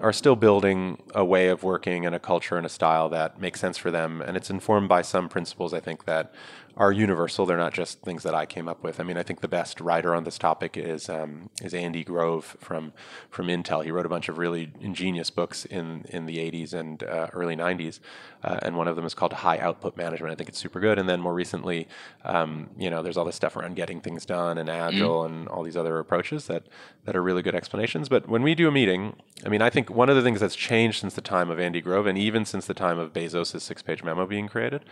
are 0.00 0.12
still 0.12 0.36
building 0.36 1.02
a 1.14 1.24
way 1.24 1.48
of 1.48 1.62
working 1.64 2.06
and 2.06 2.14
a 2.14 2.18
culture 2.20 2.56
and 2.56 2.64
a 2.64 2.68
style 2.68 3.08
that 3.08 3.40
makes 3.40 3.58
sense 3.60 3.76
for 3.76 3.90
them. 3.90 4.20
And 4.22 4.36
it's 4.36 4.48
informed 4.50 4.88
by 4.88 5.02
some 5.02 5.28
principles 5.28 5.74
I 5.74 5.80
think 5.80 6.04
that 6.04 6.32
are 6.78 6.92
universal. 6.92 7.44
They're 7.44 7.56
not 7.56 7.74
just 7.74 8.02
things 8.02 8.22
that 8.22 8.36
I 8.36 8.46
came 8.46 8.68
up 8.68 8.84
with. 8.84 9.00
I 9.00 9.02
mean, 9.02 9.18
I 9.18 9.24
think 9.24 9.40
the 9.40 9.48
best 9.48 9.80
writer 9.80 10.14
on 10.14 10.22
this 10.22 10.38
topic 10.38 10.76
is 10.76 11.08
um, 11.08 11.50
is 11.60 11.74
Andy 11.74 12.04
Grove 12.04 12.56
from 12.60 12.92
from 13.30 13.48
Intel. 13.48 13.84
He 13.84 13.90
wrote 13.90 14.06
a 14.06 14.08
bunch 14.08 14.28
of 14.28 14.38
really 14.38 14.72
ingenious 14.80 15.28
books 15.28 15.64
in 15.64 16.04
in 16.08 16.26
the 16.26 16.38
80s 16.38 16.72
and 16.72 17.02
uh, 17.02 17.28
early 17.32 17.56
90s, 17.56 17.98
uh, 18.44 18.60
and 18.62 18.76
one 18.76 18.86
of 18.86 18.94
them 18.94 19.04
is 19.04 19.12
called 19.12 19.32
High 19.32 19.58
Output 19.58 19.96
Management. 19.96 20.32
I 20.32 20.36
think 20.36 20.48
it's 20.48 20.58
super 20.58 20.78
good. 20.78 21.00
And 21.00 21.08
then 21.08 21.20
more 21.20 21.34
recently, 21.34 21.88
um, 22.24 22.70
you 22.78 22.90
know, 22.90 23.02
there's 23.02 23.16
all 23.16 23.24
this 23.24 23.36
stuff 23.36 23.56
around 23.56 23.74
getting 23.74 24.00
things 24.00 24.24
done 24.24 24.56
and 24.56 24.68
agile 24.68 25.24
and 25.24 25.48
all 25.48 25.64
these 25.64 25.76
other 25.76 25.98
approaches 25.98 26.46
that 26.46 26.62
that 27.04 27.16
are 27.16 27.22
really 27.22 27.42
good 27.42 27.56
explanations. 27.56 28.08
But 28.08 28.28
when 28.28 28.42
we 28.42 28.54
do 28.54 28.68
a 28.68 28.72
meeting, 28.72 29.16
I 29.44 29.48
mean, 29.48 29.62
I 29.62 29.70
think 29.70 29.90
one 29.90 30.08
of 30.08 30.14
the 30.14 30.22
things 30.22 30.38
that's 30.38 30.54
changed 30.54 31.00
since 31.00 31.14
the 31.14 31.22
time 31.22 31.50
of 31.50 31.58
Andy 31.58 31.80
Grove 31.80 32.06
and 32.06 32.16
even 32.16 32.44
since 32.44 32.66
the 32.66 32.74
time 32.74 33.00
of 33.00 33.12
Bezos' 33.12 33.60
six-page 33.60 34.04
memo 34.04 34.26
being 34.26 34.46
created, 34.46 34.84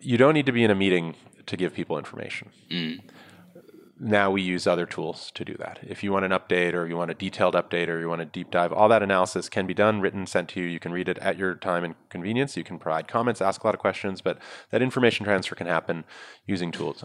you 0.00 0.16
don't 0.16 0.34
need 0.34 0.46
to 0.46 0.52
be 0.52 0.64
in 0.64 0.70
a 0.70 0.74
meeting 0.74 1.14
to 1.46 1.56
give 1.56 1.74
people 1.74 1.98
information 1.98 2.50
mm. 2.70 3.00
now 3.98 4.30
we 4.30 4.42
use 4.42 4.66
other 4.66 4.86
tools 4.86 5.30
to 5.34 5.44
do 5.44 5.54
that. 5.58 5.78
If 5.82 6.02
you 6.02 6.12
want 6.12 6.24
an 6.24 6.32
update 6.32 6.74
or 6.74 6.86
you 6.86 6.96
want 6.96 7.10
a 7.10 7.14
detailed 7.14 7.54
update 7.54 7.88
or 7.88 8.00
you 8.00 8.08
want 8.08 8.20
a 8.20 8.24
deep 8.24 8.50
dive, 8.50 8.72
all 8.72 8.88
that 8.88 9.02
analysis 9.02 9.48
can 9.48 9.66
be 9.66 9.74
done, 9.74 10.00
written, 10.00 10.26
sent 10.26 10.48
to 10.50 10.60
you. 10.60 10.66
You 10.66 10.80
can 10.80 10.92
read 10.92 11.08
it 11.08 11.18
at 11.18 11.38
your 11.38 11.54
time 11.54 11.84
and 11.84 11.94
convenience. 12.08 12.56
You 12.56 12.64
can 12.64 12.78
provide 12.78 13.06
comments, 13.06 13.40
ask 13.40 13.62
a 13.62 13.66
lot 13.66 13.74
of 13.74 13.80
questions, 13.80 14.20
but 14.20 14.38
that 14.70 14.82
information 14.82 15.24
transfer 15.24 15.54
can 15.54 15.68
happen 15.68 16.04
using 16.46 16.72
tools. 16.72 17.04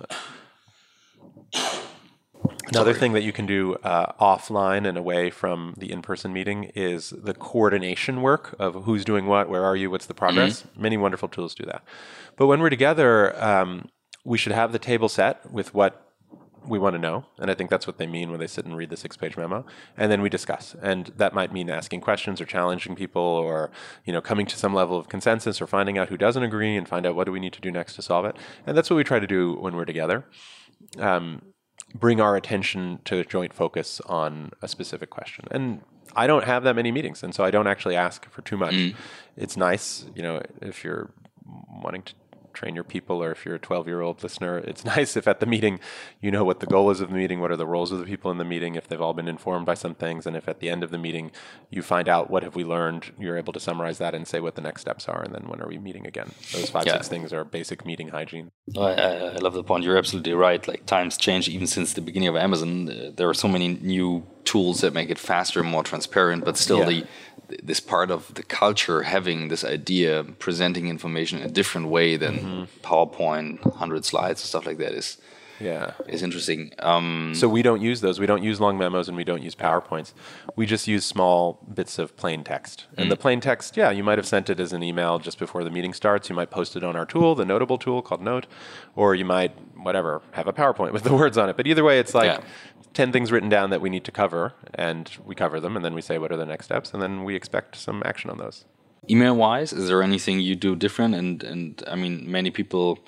Another 2.68 2.94
thing 2.94 3.14
that 3.14 3.24
you 3.24 3.32
can 3.32 3.46
do 3.46 3.76
uh, 3.76 4.14
offline 4.20 4.88
and 4.88 4.98
away 4.98 5.30
from 5.30 5.74
the 5.78 5.92
in-person 5.92 6.34
meeting 6.34 6.66
is 6.76 7.12
the 7.12 7.34
coordination 7.34 8.22
work 8.22 8.56
of 8.60 8.84
who's 8.84 9.06
doing 9.06 9.26
what, 9.26 9.50
where 9.50 9.64
are 9.64 9.76
you, 9.76 9.90
what's 9.90 10.06
the 10.06 10.14
progress. 10.14 10.66
Many 10.76 10.98
wonderful 10.98 11.30
tools 11.30 11.56
do 11.56 11.66
that. 11.66 11.84
But 12.36 12.48
when 12.48 12.60
we're 12.60 12.70
together, 12.70 13.42
um, 13.42 13.90
we 14.26 14.38
should 14.38 14.52
have 14.52 14.72
the 14.74 14.80
table 14.80 15.08
set 15.08 15.50
with 15.52 15.74
what 15.74 16.04
we 16.68 16.78
want 16.78 16.94
to 16.96 17.00
know. 17.00 17.26
And 17.40 17.50
I 17.50 17.54
think 17.54 17.70
that's 17.70 17.88
what 17.88 17.98
they 17.98 18.08
mean 18.08 18.30
when 18.30 18.42
they 18.42 18.48
sit 18.48 18.66
and 18.66 18.76
read 18.76 18.90
the 18.90 18.98
six 18.98 19.16
page 19.16 19.38
memo. 19.38 19.66
And 19.96 20.12
then 20.12 20.22
we 20.22 20.30
discuss. 20.30 20.76
And 20.82 21.08
that 21.16 21.34
might 21.34 21.54
mean 21.54 21.70
asking 21.70 22.02
questions 22.02 22.42
or 22.42 22.46
challenging 22.46 22.96
people 22.96 23.22
or, 23.22 23.72
you 24.04 24.12
know, 24.12 24.22
coming 24.22 24.46
to 24.48 24.58
some 24.58 24.74
level 24.74 24.98
of 24.98 25.08
consensus 25.08 25.62
or 25.62 25.68
finding 25.68 25.98
out 25.98 26.10
who 26.10 26.18
doesn't 26.18 26.44
agree 26.44 26.76
and 26.76 26.88
find 26.88 27.06
out 27.06 27.16
what 27.16 27.24
do 27.24 27.32
we 27.32 27.40
need 27.40 27.54
to 27.54 27.62
do 27.62 27.72
next 27.72 27.96
to 27.96 28.02
solve 28.02 28.26
it. 28.26 28.36
And 28.66 28.78
that's 28.78 28.90
what 28.90 28.98
we 28.98 29.06
try 29.06 29.20
to 29.20 29.28
do 29.28 29.54
when 29.54 29.78
we're 29.78 29.86
together. 29.86 30.26
Um, 30.98 31.42
bring 31.94 32.22
our 32.22 32.36
attention 32.36 33.00
to 33.06 33.24
joint 33.24 33.54
focus 33.54 34.02
on 34.06 34.52
a 34.62 34.68
specific 34.68 35.10
question. 35.10 35.46
And 35.52 35.82
I 36.16 36.28
don't 36.28 36.44
have 36.44 36.64
that 36.64 36.76
many 36.76 36.92
meetings, 36.92 37.24
and 37.24 37.34
so 37.34 37.44
I 37.44 37.52
don't 37.52 37.68
actually 37.68 37.96
ask 37.96 38.30
for 38.30 38.42
too 38.42 38.58
much. 38.58 38.74
Mm. 38.74 38.96
It's 39.36 39.56
nice, 39.56 40.06
you 40.16 40.24
know, 40.24 40.42
if 40.62 40.84
you're 40.84 41.12
wanting 41.84 42.02
to 42.04 42.14
train 42.58 42.74
your 42.76 42.84
people 42.84 43.24
or 43.24 43.32
if 43.32 43.46
you're 43.46 43.56
a 43.56 43.60
12 43.60 43.88
year 43.88 44.02
old 44.02 44.22
listener 44.24 44.58
it's 44.58 44.84
nice 44.96 45.16
if 45.16 45.28
at 45.28 45.40
the 45.40 45.46
meeting 45.46 45.80
you 46.22 46.32
know 46.32 46.44
what 46.44 46.60
the 46.60 46.66
goal 46.76 46.90
is 46.90 47.00
of 47.02 47.10
the 47.10 47.16
meeting 47.16 47.40
what 47.40 47.52
are 47.52 47.56
the 47.64 47.68
roles 47.76 47.92
of 47.92 48.00
the 48.00 48.06
people 48.06 48.32
in 48.32 48.38
the 48.38 48.50
meeting 48.54 48.74
if 48.76 48.88
they've 48.88 49.02
all 49.08 49.14
been 49.14 49.28
informed 49.28 49.66
by 49.66 49.76
some 49.76 49.94
things 49.94 50.26
and 50.26 50.36
if 50.36 50.48
at 50.48 50.60
the 50.60 50.70
end 50.70 50.84
of 50.84 50.90
the 50.90 50.98
meeting 50.98 51.30
you 51.70 51.82
find 51.82 52.08
out 52.10 52.30
what 52.32 52.42
have 52.44 52.56
we 52.56 52.64
learned 52.64 53.04
you're 53.20 53.38
able 53.38 53.54
to 53.54 53.60
summarize 53.60 54.00
that 54.00 54.16
and 54.16 54.28
say 54.28 54.40
what 54.40 54.56
the 54.56 54.62
next 54.62 54.82
steps 54.82 55.08
are 55.08 55.22
and 55.22 55.34
then 55.36 55.48
when 55.48 55.62
are 55.62 55.68
we 55.68 55.78
meeting 55.78 56.06
again 56.08 56.32
those 56.54 56.70
five 56.70 56.86
Yeah. 56.88 56.94
six 56.94 57.08
things 57.08 57.32
are 57.32 57.44
basic 57.46 57.86
meeting 57.86 58.10
hygiene 58.10 58.50
I, 58.76 58.92
I 59.36 59.38
love 59.46 59.54
the 59.54 59.64
point. 59.64 59.84
You're 59.86 59.98
absolutely 59.98 60.34
right. 60.34 60.66
Like 60.68 60.86
times 60.86 61.16
change 61.16 61.48
even 61.48 61.68
since 61.68 61.94
the 61.94 62.02
beginning 62.02 62.28
of 62.28 62.36
Amazon. 62.36 63.14
There 63.16 63.30
are 63.30 63.34
so 63.34 63.48
many 63.48 63.68
new 63.70 64.26
tools 64.52 64.78
that 64.82 64.94
make 65.00 65.10
it 65.16 65.20
faster, 65.20 65.60
and 65.62 65.70
more 65.76 65.84
transparent, 65.84 66.40
but 66.46 66.56
still 66.58 66.80
Yeah. 66.80 66.90
the 66.94 67.04
this 67.72 67.80
part 67.94 68.10
of 68.12 68.22
the 68.40 68.44
culture 68.44 69.00
having 69.04 69.48
this 69.48 69.64
idea, 69.78 70.14
presenting 70.46 70.86
information 70.96 71.40
in 71.40 71.46
a 71.52 71.54
different 71.60 71.88
way 71.96 72.10
than 72.24 72.34
Mm-hmm. 72.40 72.64
PowerPoint, 72.90 73.50
hundred 73.84 74.04
slides, 74.12 74.40
and 74.42 74.48
stuff 74.54 74.66
like 74.70 74.80
that 74.84 74.94
is 75.02 75.18
yeah 75.60 75.92
is 76.08 76.22
interesting. 76.24 76.72
Um, 76.80 77.34
So 77.36 77.48
we 77.50 77.62
don't 77.62 77.82
use 77.82 78.02
those. 78.02 78.20
We 78.20 78.26
don't 78.26 78.44
use 78.44 78.60
long 78.62 78.78
memos 78.78 79.08
and 79.08 79.18
we 79.18 79.24
don't 79.24 79.42
use 79.44 79.56
PowerPoints. 79.56 80.14
We 80.56 80.66
just 80.66 80.88
use 80.88 81.06
small 81.06 81.60
bits 81.74 82.00
of 82.00 82.16
plain 82.16 82.44
text. 82.44 82.86
And 82.98 83.12
the 83.12 83.16
plain 83.18 83.40
text, 83.42 83.78
yeah, 83.78 83.92
you 83.92 84.04
might 84.04 84.18
have 84.18 84.28
sent 84.28 84.50
it 84.50 84.60
as 84.60 84.74
an 84.74 84.84
email 84.84 85.20
just 85.20 85.40
before 85.40 85.64
the 85.64 85.70
meeting 85.72 85.94
starts. 85.94 86.30
You 86.30 86.36
might 86.36 86.52
post 86.52 86.76
it 86.76 86.84
on 86.84 86.96
our 86.96 87.06
tool, 87.06 87.36
the 87.36 87.46
Knotable 87.46 87.80
tool 87.80 88.02
called 88.02 88.22
Note, 88.22 88.46
or 88.96 89.16
you 89.16 89.26
might, 89.26 89.52
whatever, 89.76 90.22
have 90.32 90.48
a 90.48 90.54
PowerPoint 90.54 90.94
with 90.94 91.04
the 91.04 91.14
words 91.22 91.38
on 91.38 91.50
it. 91.50 91.58
But 91.58 91.68
either 91.68 91.84
way, 91.84 92.00
it's 92.00 92.14
like 92.14 92.26
Yeah. 92.26 92.42
10 92.94 93.12
things 93.12 93.32
written 93.32 93.50
down 93.50 93.70
that 93.70 93.82
we 93.82 93.90
need 93.90 94.04
to 94.06 94.12
cover, 94.12 94.54
and 94.74 95.12
we 95.26 95.36
cover 95.36 95.60
them, 95.60 95.76
and 95.76 95.86
then 95.86 95.94
we 95.94 96.02
say 96.02 96.18
what 96.18 96.32
are 96.32 96.38
the 96.38 96.46
next 96.46 96.66
steps, 96.66 96.94
and 96.94 97.02
then 97.02 97.24
we 97.24 97.36
expect 97.36 97.76
some 97.76 98.02
action 98.06 98.30
on 98.32 98.38
those. 98.38 98.66
email 99.10 99.36
wise, 99.36 99.72
is 99.72 99.88
there 99.88 100.02
anything 100.02 100.40
you 100.40 100.56
do 100.56 100.76
different? 100.76 101.14
And 101.16 101.44
and 101.44 101.84
I 101.88 101.96
mean, 101.96 102.30
many 102.32 102.50
people 102.52 103.00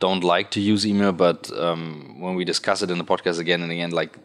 don't 0.00 0.22
like 0.22 0.50
to 0.52 0.60
use 0.60 0.86
email, 0.86 1.12
but 1.12 1.50
um, 1.58 2.20
when 2.20 2.34
we 2.34 2.44
discuss 2.44 2.82
it 2.82 2.90
in 2.90 2.98
the 2.98 3.04
podcast 3.04 3.38
again 3.38 3.62
and 3.62 3.72
again, 3.72 3.90
like 3.90 4.16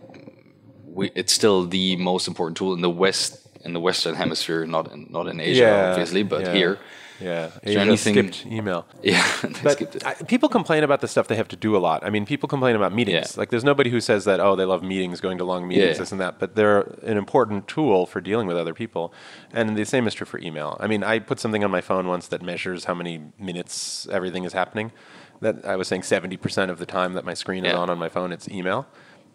we, 0.86 1.12
it's 1.16 1.34
still 1.34 1.66
the 1.66 1.96
most 1.96 2.28
important 2.28 2.58
tool 2.58 2.74
in 2.74 2.82
the 2.82 2.90
West 2.90 3.40
in 3.66 3.74
the 3.74 3.80
Western 3.80 4.16
Hemisphere, 4.16 4.66
not 4.66 4.92
in, 4.92 5.08
not 5.10 5.28
in 5.28 5.40
Asia, 5.40 5.90
obviously, 5.92 6.22
but 6.24 6.42
yeah, 6.42 6.54
here. 6.54 6.80
Yeah. 7.22 7.50
Asia 7.64 7.80
anything- 7.80 8.14
skipped 8.34 8.46
email. 8.46 8.86
Yeah, 9.02 9.26
they 9.44 9.72
skipped 9.72 9.96
it. 9.96 10.04
But 10.04 10.22
I, 10.22 10.26
people 10.26 10.50
complain 10.50 10.84
about 10.84 11.00
the 11.00 11.08
stuff 11.08 11.28
they 11.28 11.38
have 11.38 11.48
to 11.50 11.56
do 11.56 11.78
a 11.78 11.80
lot. 11.80 12.04
I 12.06 12.10
mean, 12.10 12.26
people 12.26 12.50
complain 12.50 12.76
about 12.76 12.94
meetings. 12.94 13.34
Yeah. 13.36 13.40
Like, 13.40 13.50
there's 13.52 13.64
nobody 13.64 13.90
who 13.90 14.02
says 14.02 14.26
that, 14.26 14.42
oh, 14.42 14.56
they 14.58 14.66
love 14.66 14.84
meetings, 14.84 15.22
going 15.22 15.38
to 15.38 15.46
long 15.46 15.66
meetings, 15.68 15.94
Yeah. 15.96 16.00
this 16.00 16.12
and 16.12 16.20
that. 16.20 16.40
But 16.40 16.56
they're 16.56 16.82
an 17.04 17.18
important 17.18 17.68
tool 17.70 18.06
for 18.06 18.20
dealing 18.20 18.46
with 18.48 18.58
other 18.58 18.74
people. 18.74 19.14
And 19.54 19.78
the 19.78 19.86
same 19.86 20.06
is 20.08 20.14
true 20.14 20.26
for 20.26 20.40
email. 20.40 20.76
I 20.82 20.88
mean, 20.88 21.04
I 21.04 21.20
put 21.20 21.40
something 21.40 21.64
on 21.64 21.72
my 21.72 21.82
phone 21.82 22.08
once 22.08 22.28
that 22.28 22.42
measures 22.42 22.86
how 22.86 22.94
many 22.94 23.22
minutes 23.40 24.08
everything 24.12 24.44
is 24.44 24.52
happening. 24.52 24.92
That 25.44 25.66
I 25.66 25.76
was 25.76 25.88
saying 25.88 26.04
70% 26.04 26.70
of 26.70 26.80
the 26.80 26.86
time 26.86 27.14
that 27.14 27.26
my 27.26 27.34
screen 27.34 27.66
is 27.66 27.74
Yeah. 27.74 27.78
on 27.80 27.90
on 27.90 27.98
my 28.00 28.10
phone, 28.10 28.32
it's 28.32 28.48
email. 28.50 28.88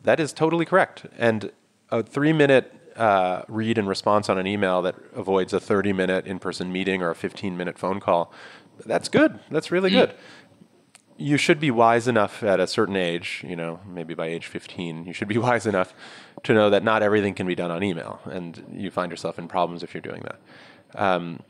That 0.04 0.18
is 0.18 0.32
totally 0.32 0.64
correct. 0.64 1.06
And 1.18 1.52
a 1.90 2.02
three 2.02 2.32
minute 2.32 2.72
uh, 2.96 3.42
read 3.46 3.78
and 3.78 3.86
response 3.88 4.28
on 4.28 4.38
an 4.38 4.46
email 4.46 4.82
that 4.82 4.96
avoids 5.14 5.52
a 5.52 5.60
30 5.60 5.92
minute 5.92 6.26
in 6.26 6.38
person 6.38 6.72
meeting 6.72 7.02
or 7.02 7.10
a 7.10 7.14
15 7.14 7.56
minute 7.56 7.78
phone 7.78 8.00
call, 8.00 8.32
that's 8.86 9.08
good. 9.08 9.38
That's 9.50 9.70
really 9.70 9.90
good. 9.90 10.14
You 11.16 11.36
should 11.36 11.58
be 11.60 11.70
wise 11.70 12.06
enough 12.08 12.42
at 12.42 12.58
a 12.60 12.66
certain 12.66 12.94
age, 12.96 13.44
you 13.46 13.56
know, 13.56 13.80
maybe 13.86 14.14
by 14.14 14.26
age 14.28 14.46
15, 14.46 15.04
you 15.04 15.12
should 15.12 15.28
be 15.28 15.38
wise 15.48 15.66
enough 15.66 15.92
to 16.44 16.54
know 16.54 16.70
that 16.70 16.82
not 16.84 17.02
everything 17.02 17.34
can 17.34 17.46
be 17.46 17.54
done 17.56 17.70
on 17.70 17.82
email. 17.82 18.20
And 18.24 18.64
you 18.72 18.90
find 18.90 19.10
yourself 19.10 19.38
in 19.38 19.46
problems 19.48 19.82
if 19.82 19.92
you're 19.94 20.00
doing 20.00 20.22
that. 20.22 20.40
Um, 20.94 21.40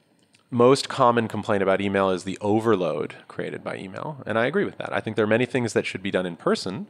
most 0.50 0.88
common 0.88 1.28
complaint 1.28 1.62
about 1.62 1.80
email 1.80 2.10
is 2.10 2.24
the 2.24 2.38
overload 2.40 3.16
created 3.28 3.62
by 3.62 3.76
email. 3.76 4.22
And 4.26 4.38
I 4.38 4.46
agree 4.46 4.64
with 4.64 4.78
that. 4.78 4.92
I 4.92 5.00
think 5.00 5.16
there 5.16 5.24
are 5.24 5.28
many 5.28 5.46
things 5.46 5.72
that 5.74 5.86
should 5.86 6.02
be 6.02 6.10
done 6.10 6.26
in 6.26 6.36
person, 6.36 6.86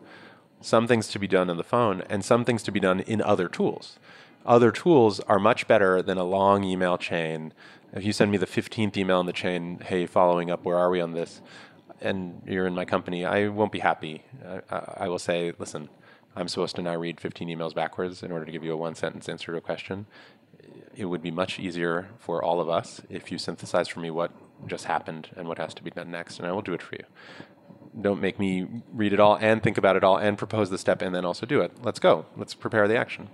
some 0.60 0.86
things 0.86 1.08
to 1.08 1.18
be 1.18 1.26
done 1.26 1.50
on 1.50 1.56
the 1.56 1.64
phone, 1.64 2.02
and 2.08 2.24
some 2.24 2.44
things 2.44 2.62
to 2.64 2.72
be 2.72 2.80
done 2.80 3.00
in 3.00 3.20
other 3.20 3.48
tools. 3.48 3.98
Other 4.46 4.70
tools 4.70 5.20
are 5.20 5.38
much 5.38 5.66
better 5.66 6.00
than 6.02 6.18
a 6.18 6.24
long 6.24 6.62
email 6.62 6.96
chain. 6.98 7.52
If 7.92 8.04
you 8.04 8.12
send 8.12 8.30
me 8.30 8.38
the 8.38 8.46
15th 8.46 8.96
email 8.96 9.20
in 9.20 9.26
the 9.26 9.32
chain, 9.32 9.80
hey, 9.84 10.06
following 10.06 10.50
up, 10.50 10.64
where 10.64 10.76
are 10.76 10.90
we 10.90 11.00
on 11.00 11.12
this? 11.12 11.40
And 12.00 12.42
you're 12.46 12.66
in 12.66 12.74
my 12.74 12.84
company, 12.84 13.24
I 13.24 13.48
won't 13.48 13.72
be 13.72 13.80
happy. 13.80 14.22
I, 14.70 14.94
I, 14.98 15.08
will 15.08 15.18
say, 15.18 15.52
listen, 15.58 15.88
I'm 16.36 16.46
supposed 16.46 16.76
to 16.76 16.82
now 16.82 16.94
read 16.94 17.20
15 17.20 17.48
emails 17.48 17.74
backwards 17.74 18.22
in 18.22 18.30
order 18.30 18.44
to 18.44 18.52
give 18.52 18.62
you 18.62 18.72
a 18.72 18.76
one 18.76 18.94
sentence 18.94 19.28
answer 19.28 19.50
to 19.50 19.58
a 19.58 19.60
question 19.60 20.06
it 20.94 21.06
would 21.06 21.22
be 21.22 21.30
much 21.30 21.58
easier 21.58 22.08
for 22.18 22.42
all 22.42 22.60
of 22.60 22.68
us 22.68 23.00
if 23.08 23.30
you 23.30 23.38
synthesize 23.38 23.88
for 23.88 24.00
me 24.00 24.10
what 24.10 24.32
just 24.66 24.86
happened 24.86 25.30
and 25.36 25.46
what 25.48 25.58
has 25.58 25.74
to 25.74 25.82
be 25.82 25.90
done 25.90 26.10
next, 26.10 26.38
and 26.38 26.46
I 26.46 26.52
will 26.52 26.62
do 26.62 26.72
it 26.72 26.82
for 26.82 26.96
you. 26.96 27.04
Don't 28.00 28.20
make 28.20 28.38
me 28.38 28.66
read 28.92 29.12
it 29.12 29.20
all 29.20 29.36
and 29.40 29.62
think 29.62 29.78
about 29.78 29.96
it 29.96 30.04
all 30.04 30.16
and 30.16 30.36
propose 30.36 30.70
the 30.70 30.78
step 30.78 31.02
and 31.02 31.14
then 31.14 31.24
also 31.24 31.46
do 31.46 31.60
it. 31.60 31.72
Let's 31.82 31.98
go. 31.98 32.26
Let's 32.36 32.54
prepare 32.54 32.86
the 32.88 32.96
action. 32.96 33.28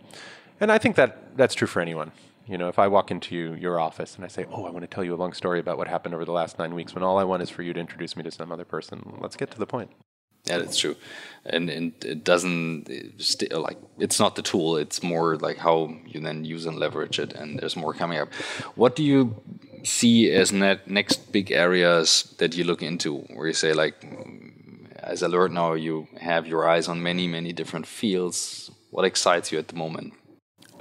And 0.60 0.70
I 0.70 0.78
think 0.78 0.96
that 0.96 1.36
that's 1.36 1.54
true 1.54 1.66
for 1.66 1.80
anyone. 1.80 2.12
You 2.46 2.58
know, 2.58 2.68
if 2.68 2.78
I 2.78 2.88
walk 2.88 3.10
into 3.10 3.54
your 3.54 3.80
office 3.80 4.16
and 4.16 4.24
I 4.24 4.28
say, 4.28 4.46
"Oh, 4.50 4.66
I 4.66 4.70
want 4.70 4.82
to 4.82 4.86
tell 4.86 5.02
you 5.02 5.14
a 5.14 5.16
long 5.16 5.32
story 5.32 5.58
about 5.58 5.78
what 5.78 5.88
happened 5.88 6.14
over 6.14 6.24
the 6.24 6.32
last 6.32 6.58
nine 6.58 6.74
weeks," 6.74 6.94
when 6.94 7.02
all 7.02 7.18
I 7.18 7.24
want 7.24 7.42
is 7.42 7.50
for 7.50 7.62
you 7.62 7.72
to 7.72 7.80
introduce 7.80 8.16
me 8.16 8.22
to 8.22 8.30
some 8.30 8.52
other 8.52 8.64
person, 8.64 9.16
let's 9.18 9.36
get 9.36 9.50
to 9.52 9.58
the 9.58 9.66
point. 9.66 9.90
Yeah, 10.46 10.58
that's 10.58 10.76
true, 10.76 10.96
and 11.46 11.70
and 11.70 11.92
it 12.04 12.24
doesn't 12.24 12.88
like 13.50 13.78
it's 13.98 14.20
not 14.20 14.36
the 14.36 14.42
tool. 14.42 14.76
It's 14.76 15.02
more 15.02 15.36
like 15.36 15.58
how 15.58 15.94
you 16.06 16.20
then 16.20 16.44
use 16.44 16.66
and 16.66 16.78
leverage 16.78 17.18
it, 17.18 17.32
and 17.32 17.58
there's 17.58 17.76
more 17.76 17.94
coming 17.94 18.18
up. 18.18 18.32
What 18.74 18.94
do 18.94 19.02
you 19.02 19.42
see 19.84 20.30
as 20.32 20.52
net 20.52 20.88
next 20.88 21.32
big 21.32 21.50
areas 21.50 22.34
that 22.38 22.56
you 22.56 22.64
look 22.64 22.82
into, 22.82 23.18
where 23.34 23.46
you 23.46 23.52
say 23.52 23.72
like, 23.72 23.94
as 24.98 25.22
I 25.22 25.26
learned 25.26 25.54
now, 25.54 25.74
you 25.74 26.08
have 26.20 26.46
your 26.46 26.68
eyes 26.68 26.88
on 26.88 27.02
many, 27.02 27.26
many 27.26 27.52
different 27.52 27.86
fields. 27.86 28.70
What 28.90 29.04
excites 29.04 29.52
you 29.52 29.58
at 29.58 29.68
the 29.68 29.76
moment? 29.76 30.14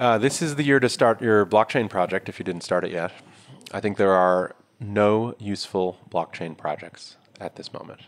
Uh, 0.00 0.18
this 0.18 0.42
is 0.42 0.56
the 0.56 0.62
year 0.62 0.80
to 0.80 0.88
start 0.88 1.20
your 1.20 1.46
blockchain 1.46 1.88
project 1.88 2.28
if 2.28 2.38
you 2.38 2.44
didn't 2.44 2.62
start 2.64 2.84
it 2.84 2.90
yet. 2.90 3.12
I 3.72 3.80
think 3.80 3.96
there 3.96 4.12
are 4.12 4.54
no 4.80 5.34
useful 5.38 5.98
blockchain 6.10 6.56
projects 6.56 7.16
at 7.40 7.56
this 7.56 7.72
moment. 7.72 8.02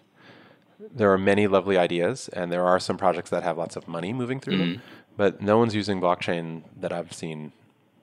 There 0.79 1.13
are 1.13 1.19
many 1.19 1.47
lovely 1.47 1.77
ideas, 1.79 2.29
and 2.29 2.53
there 2.53 2.65
are 2.65 2.79
some 2.79 2.97
projects 2.99 3.31
that 3.31 3.43
have 3.43 3.57
lots 3.57 3.77
of 3.77 3.89
money 3.89 4.13
moving 4.13 4.41
through 4.41 4.59
them, 4.59 4.83
but 5.17 5.41
no 5.41 5.59
one's 5.59 5.75
using 5.75 6.01
blockchain 6.01 6.63
that 6.79 6.93
I've 6.93 7.13
seen 7.13 7.53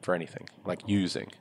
for 0.01 0.13
anything, 0.15 0.49
like 0.65 0.81
using. 0.87 1.31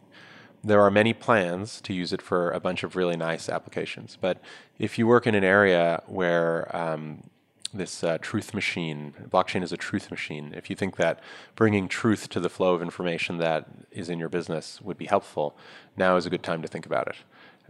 There 0.65 0.81
are 0.81 0.91
many 0.91 1.13
plans 1.13 1.81
to 1.83 1.93
use 1.93 2.13
it 2.13 2.23
for 2.23 2.51
a 2.51 2.61
bunch 2.61 2.83
of 2.85 2.95
really 2.95 3.17
nice 3.17 3.49
applications, 3.49 4.17
but 4.21 4.39
if 4.79 4.99
you 4.99 5.07
work 5.07 5.27
in 5.27 5.35
an 5.35 5.43
area 5.43 6.03
where 6.07 6.75
um, 6.77 7.25
this 7.75 8.05
uh, 8.05 8.19
truth 8.21 8.55
machine. 8.55 9.15
Blockchain 9.31 9.63
is 9.63 9.73
a 9.73 9.77
truth 9.77 10.11
machine. 10.11 10.53
If 10.55 10.69
you 10.69 10.77
think 10.77 10.97
that 10.97 11.21
bringing 11.57 11.89
truth 11.89 12.29
to 12.31 12.41
the 12.41 12.51
flow 12.51 12.75
of 12.75 12.83
information 12.83 13.39
that 13.39 13.67
is 13.91 14.09
in 14.09 14.19
your 14.19 14.29
business 14.29 14.81
would 14.83 14.99
be 14.99 15.07
helpful, 15.07 15.57
now 15.97 16.17
is 16.17 16.27
a 16.27 16.31
good 16.31 16.43
time 16.43 16.63
to 16.63 16.69
think 16.69 16.87
about 16.87 17.09
it. 17.09 17.17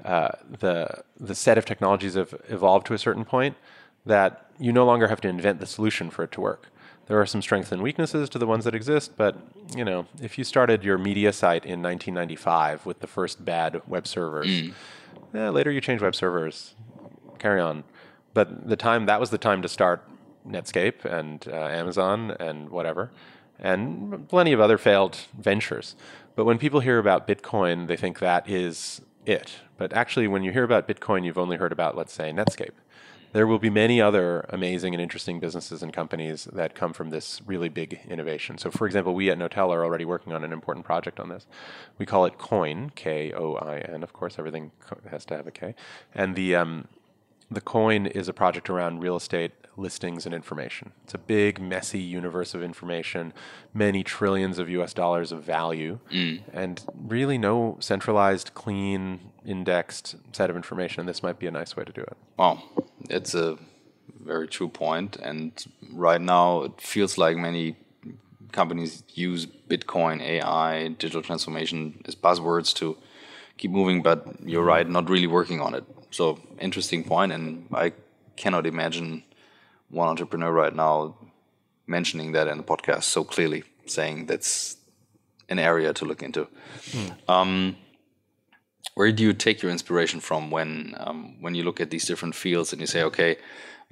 Uh, 0.05 0.31
the 0.61 1.03
the 1.19 1.35
set 1.35 1.59
of 1.59 1.65
technologies 1.65 2.15
have 2.15 2.35
evolved 2.49 2.87
to 2.87 2.95
a 2.95 2.99
certain 2.99 3.25
point 3.25 3.57
that 4.05 4.51
you 4.59 4.73
no 4.73 4.85
longer 4.85 5.09
have 5.09 5.21
to 5.21 5.29
invent 5.29 5.61
the 5.61 5.67
solution 5.67 6.11
for 6.11 6.25
it 6.25 6.33
to 6.33 6.41
work. 6.41 6.69
There 7.07 7.21
are 7.21 7.27
some 7.27 7.43
strengths 7.43 7.73
and 7.73 7.83
weaknesses 7.83 8.29
to 8.31 8.39
the 8.39 8.47
ones 8.47 8.65
that 8.65 8.75
exist, 8.75 9.13
but 9.17 9.37
you 9.77 9.85
know, 9.85 10.07
if 10.21 10.39
you 10.39 10.45
started 10.45 10.83
your 10.83 10.99
media 10.99 11.33
site 11.33 11.65
in 11.65 11.83
1995 11.83 12.87
with 12.87 13.01
the 13.01 13.07
first 13.07 13.45
bad 13.45 13.83
web 13.87 14.07
servers, 14.07 14.47
eh, 15.35 15.49
later 15.49 15.71
you 15.71 15.81
change 15.81 16.01
web 16.01 16.15
servers, 16.15 16.75
carry 17.39 17.61
on 17.61 17.85
but 18.35 18.69
the 18.69 18.77
time 18.77 19.07
that 19.07 19.21
was 19.21 19.31
the 19.31 19.39
time 19.39 19.63
to 19.63 19.69
start 19.69 20.03
Netscape 20.49 21.05
and 21.05 21.47
uh, 21.49 21.67
Amazon 21.67 22.33
and 22.41 22.71
whatever, 22.71 23.11
and 23.59 24.29
plenty 24.29 24.53
of 24.53 24.61
other 24.61 24.79
failed 24.79 25.19
ventures. 25.39 25.95
But 26.35 26.47
when 26.47 26.59
people 26.59 26.81
hear 26.81 26.99
about 26.99 27.29
Bitcoin, 27.29 27.87
they 27.87 27.97
think 27.97 28.19
that 28.19 28.49
is 28.49 29.03
it. 29.27 29.61
But 29.77 29.93
actually, 29.93 30.29
when 30.29 30.43
you 30.43 30.53
hear 30.53 30.65
about 30.65 30.89
Bitcoin, 30.89 31.25
you've 31.25 31.39
only 31.39 31.57
heard 31.57 31.73
about, 31.73 31.97
let's 31.97 32.13
say, 32.13 32.33
Netscape. 32.33 32.73
There 33.33 33.47
will 33.47 33.59
be 33.59 33.71
many 33.71 33.99
other 33.99 34.45
amazing 34.51 34.95
and 34.95 35.01
interesting 35.01 35.41
businesses 35.41 35.83
and 35.83 35.91
companies 35.91 36.45
that 36.53 36.75
come 36.75 36.93
from 36.93 37.09
this 37.09 37.41
really 37.47 37.71
big 37.71 38.01
innovation. 38.07 38.59
So, 38.59 38.71
for 38.71 38.87
example, 38.87 39.15
we 39.15 39.31
at 39.31 39.39
Knotel 39.39 39.71
are 39.71 39.83
already 39.83 40.05
working 40.05 40.35
on 40.35 40.45
an 40.45 40.53
important 40.53 40.85
project 40.85 41.19
on 41.19 41.31
this. 41.31 41.47
We 41.97 42.05
call 42.05 42.27
it 42.27 42.37
Coin, 42.37 42.93
K 42.95 43.33
O 43.33 43.55
I 43.55 43.79
N. 43.79 44.03
Of 44.03 44.13
course, 44.13 44.39
everything 44.39 44.71
has 45.11 45.25
to 45.27 45.37
have 45.37 45.47
a 45.47 45.51
K. 45.51 45.75
And 46.15 46.37
the 46.37 46.57
um, 46.57 46.89
the 47.55 47.61
coin 47.61 48.07
is 48.07 48.29
a 48.29 48.33
project 48.33 48.69
around 48.71 49.01
real 49.01 49.17
estate 49.17 49.53
listings 49.77 50.27
and 50.27 50.35
information. 50.35 50.93
It's 51.05 51.15
a 51.15 51.19
big, 51.19 51.61
messy 51.61 52.01
universe 52.01 52.55
of 52.55 52.63
information, 52.63 53.33
many 53.73 54.03
trillions 54.03 54.59
of 54.59 54.69
US 54.69 54.93
dollars 54.93 55.33
of 55.33 55.43
value, 55.43 55.99
mm. 56.11 56.43
and 56.53 56.85
really 56.95 57.39
no 57.39 57.77
centralized, 57.81 58.55
clean, 58.55 59.21
indexed 59.45 60.17
set 60.33 60.51
of 60.51 60.57
information. 60.57 61.01
And 61.01 61.09
this 61.09 61.23
might 61.23 61.39
be 61.39 61.47
a 61.47 61.51
nice 61.51 61.77
way 61.77 61.85
to 61.85 61.93
do 61.93 62.03
it. 62.03 62.17
Wow, 62.37 62.63
it's 63.09 63.35
a 63.35 63.59
very 64.21 64.47
true 64.47 64.69
point. 64.69 65.17
And 65.17 65.53
right 65.93 66.21
now, 66.21 66.63
it 66.63 66.81
feels 66.81 67.17
like 67.19 67.37
many 67.37 67.77
companies 68.53 69.03
use 69.15 69.47
Bitcoin, 69.47 70.21
AI, 70.21 70.89
digital 70.89 71.23
transformation 71.23 72.03
as 72.05 72.15
buzzwords 72.15 72.75
to 72.75 72.99
keep 73.57 73.71
moving, 73.71 74.03
but 74.03 74.27
you're 74.45 74.65
right, 74.65 74.89
not 74.89 75.09
really 75.09 75.27
working 75.27 75.61
on 75.61 75.75
it. 75.75 75.85
So 76.13 76.39
interesting 76.61 77.05
point, 77.05 77.33
and 77.33 77.67
I 77.73 77.93
cannot 78.37 78.67
imagine 78.67 79.25
one 79.89 80.09
entrepreneur 80.09 80.53
right 80.53 80.75
now 80.75 81.17
mentioning 81.87 82.33
that 82.33 82.49
in 82.49 82.59
the 82.59 82.63
podcast 82.63 83.05
so 83.05 83.25
clearly, 83.25 83.65
saying 83.87 84.27
that's 84.27 84.77
an 85.49 85.59
area 85.59 85.93
to 85.93 86.05
look 86.05 86.23
into. 86.23 86.47
Um, 87.29 87.77
where 88.95 89.11
do 89.11 89.23
you 89.23 89.33
take 89.33 89.63
your 89.63 89.73
inspiration 89.73 90.21
from 90.21 90.51
when 90.51 90.95
um, 90.99 91.41
when 91.41 91.55
you 91.55 91.63
look 91.63 91.81
at 91.81 91.91
these 91.91 92.05
different 92.05 92.35
fields 92.35 92.73
and 92.73 92.81
you 92.81 92.87
say, 92.87 93.03
okay, 93.05 93.37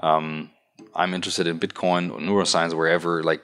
um, 0.01 0.51
I'm 0.95 1.14
interested 1.14 1.47
in 1.47 1.59
Bitcoin 1.59 2.11
or 2.12 2.18
neuroscience, 2.18 2.75
wherever? 2.75 3.23
Like, 3.23 3.43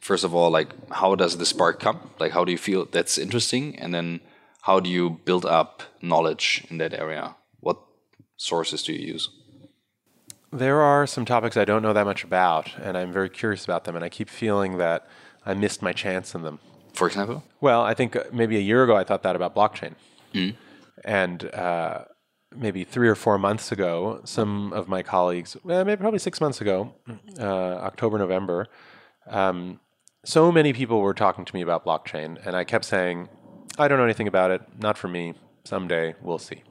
first 0.00 0.24
of 0.24 0.34
all, 0.34 0.50
like 0.50 0.70
how 0.90 1.14
does 1.14 1.38
the 1.38 1.46
spark 1.46 1.80
come? 1.80 2.10
Like, 2.18 2.32
how 2.32 2.44
do 2.44 2.52
you 2.52 2.58
feel 2.58 2.86
that's 2.90 3.16
interesting, 3.16 3.78
and 3.78 3.94
then 3.94 4.20
how 4.62 4.80
do 4.80 4.90
you 4.90 5.20
build 5.24 5.46
up 5.46 5.82
knowledge 6.02 6.64
in 6.68 6.78
that 6.78 6.92
area? 6.94 7.36
What 7.60 7.78
sources 8.38 8.82
do 8.82 8.94
you 8.94 9.06
use? 9.12 9.28
There 10.50 10.80
are 10.80 11.06
some 11.06 11.26
topics 11.26 11.58
I 11.58 11.66
don't 11.66 11.82
know 11.82 11.92
that 11.92 12.06
much 12.06 12.24
about, 12.24 12.74
and 12.78 12.96
I'm 12.96 13.12
very 13.12 13.28
curious 13.28 13.64
about 13.64 13.84
them, 13.84 13.94
and 13.94 14.04
I 14.04 14.08
keep 14.08 14.30
feeling 14.30 14.78
that 14.78 15.06
I 15.44 15.52
missed 15.52 15.82
my 15.82 15.92
chance 15.92 16.34
in 16.34 16.40
them. 16.42 16.58
For 16.94 17.06
example, 17.06 17.44
Well, 17.60 17.82
I 17.82 17.92
think 17.92 18.16
uh, 18.16 18.24
maybe 18.32 18.56
a 18.56 18.60
year 18.60 18.82
ago 18.82 18.96
I 18.96 19.04
thought 19.04 19.22
that 19.24 19.36
about 19.36 19.54
blockchain. 19.54 19.94
And 21.04 21.44
uh, 21.54 22.04
maybe 22.56 22.82
three 22.84 23.08
or 23.08 23.14
four 23.14 23.38
months 23.38 23.70
ago, 23.70 24.20
some 24.24 24.72
of 24.72 24.88
my 24.88 25.02
colleagues, 25.02 25.56
well, 25.62 25.84
maybe 25.84 26.00
probably 26.00 26.18
six 26.18 26.40
months 26.40 26.60
ago, 26.60 26.94
uh, 27.38 27.42
October, 27.44 28.18
November, 28.18 28.66
um, 29.28 29.80
so 30.24 30.50
many 30.50 30.72
people 30.72 31.00
were 31.00 31.14
talking 31.14 31.44
to 31.44 31.54
me 31.54 31.60
about 31.60 31.84
blockchain, 31.84 32.44
and 32.44 32.56
I 32.56 32.64
kept 32.64 32.84
saying, 32.84 33.28
I 33.78 33.86
don't 33.86 33.98
know 33.98 34.04
anything 34.04 34.26
about 34.28 34.50
it, 34.50 34.62
not 34.78 34.98
for 34.98 35.08
me, 35.08 35.34
someday, 35.64 36.14
we'll 36.22 36.38
see. 36.38 36.62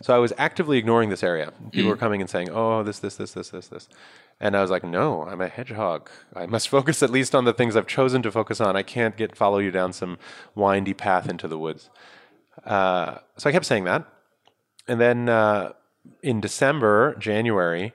So 0.00 0.14
I 0.14 0.18
was 0.18 0.32
actively 0.38 0.78
ignoring 0.78 1.08
this 1.10 1.24
area. 1.24 1.52
People 1.72 1.90
were 1.90 1.96
coming 1.96 2.20
and 2.20 2.30
saying, 2.30 2.50
"Oh, 2.50 2.84
this, 2.84 3.00
this, 3.00 3.16
this, 3.16 3.32
this, 3.32 3.50
this, 3.50 3.66
this," 3.66 3.88
and 4.38 4.56
I 4.56 4.60
was 4.62 4.70
like, 4.70 4.84
"No, 4.84 5.24
I'm 5.24 5.40
a 5.40 5.48
hedgehog. 5.48 6.08
I 6.34 6.46
must 6.46 6.68
focus 6.76 7.02
at 7.02 7.10
least 7.10 7.34
on 7.34 7.44
the 7.44 7.52
things 7.52 7.74
I've 7.74 7.88
chosen 7.88 8.22
to 8.22 8.30
focus 8.30 8.60
on. 8.60 8.76
I 8.76 8.82
can't 8.82 9.16
get 9.16 9.36
follow 9.36 9.58
you 9.58 9.70
down 9.72 9.92
some 9.92 10.18
windy 10.54 10.94
path 10.94 11.28
into 11.28 11.48
the 11.48 11.58
woods." 11.58 11.90
Uh, 12.64 13.18
so 13.36 13.48
I 13.48 13.52
kept 13.52 13.66
saying 13.66 13.84
that, 13.84 14.06
and 14.86 15.00
then 15.00 15.28
uh, 15.28 15.72
in 16.22 16.40
December, 16.40 17.16
January, 17.18 17.92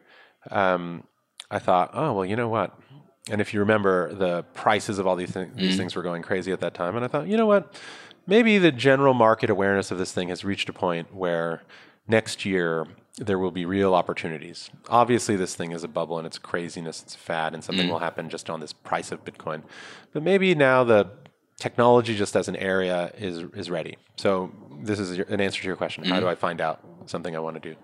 um, 0.52 1.06
I 1.50 1.60
thought, 1.60 1.92
"Oh, 1.94 2.14
well, 2.14 2.26
you 2.26 2.36
know 2.36 2.50
what." 2.50 2.78
And 3.30 3.40
if 3.40 3.54
you 3.54 3.62
remember, 3.62 4.14
the 4.14 4.44
prices 4.54 5.00
of 5.00 5.08
all 5.08 5.16
these, 5.16 5.32
th- 5.32 5.48
these 5.56 5.78
things 5.78 5.96
were 5.96 6.04
going 6.04 6.22
crazy 6.22 6.52
at 6.52 6.60
that 6.60 6.74
time, 6.74 6.98
and 6.98 7.06
I 7.06 7.08
thought, 7.08 7.28
you 7.28 7.38
know 7.38 7.46
what? 7.46 7.74
Maybe 8.28 8.58
the 8.58 8.72
general 8.72 9.14
market 9.14 9.50
awareness 9.50 9.92
of 9.92 9.98
this 9.98 10.12
thing 10.12 10.28
has 10.28 10.44
reached 10.44 10.68
a 10.68 10.74
point 10.74 11.16
where 11.16 11.64
next 12.08 12.46
year 12.46 12.88
there 13.18 13.38
will 13.38 13.52
be 13.52 13.66
real 13.66 13.94
opportunities. 13.94 14.72
Obviously, 14.90 15.36
this 15.36 15.56
thing 15.56 15.72
is 15.72 15.84
a 15.84 15.88
bubble 15.88 16.18
and 16.18 16.26
it's 16.26 16.40
craziness, 16.40 17.04
it's 17.04 17.16
a 17.16 17.20
fad, 17.20 17.54
and 17.54 17.64
something 17.64 17.88
mm. 17.88 17.92
will 17.92 18.00
happen 18.00 18.30
just 18.30 18.50
on 18.50 18.60
this 18.60 18.74
price 18.74 19.12
of 19.12 19.24
Bitcoin. 19.24 19.62
But 20.14 20.24
maybe 20.24 20.56
now 20.56 20.84
the 20.84 21.10
technology 21.58 22.16
just 22.16 22.36
as 22.36 22.48
an 22.48 22.56
area 22.56 23.12
is 23.18 23.40
is 23.54 23.70
ready. 23.70 23.98
So 24.18 24.52
this 24.82 25.00
is 25.00 25.20
an 25.20 25.40
answer 25.40 25.62
to 25.62 25.68
your 25.68 25.76
question. 25.76 26.04
How 26.04 26.18
mm. 26.18 26.22
do 26.22 26.28
I 26.28 26.36
find 26.36 26.60
out 26.60 26.82
something 27.06 27.36
I 27.36 27.40
want 27.40 27.62
to 27.62 27.70
do? 27.70 27.76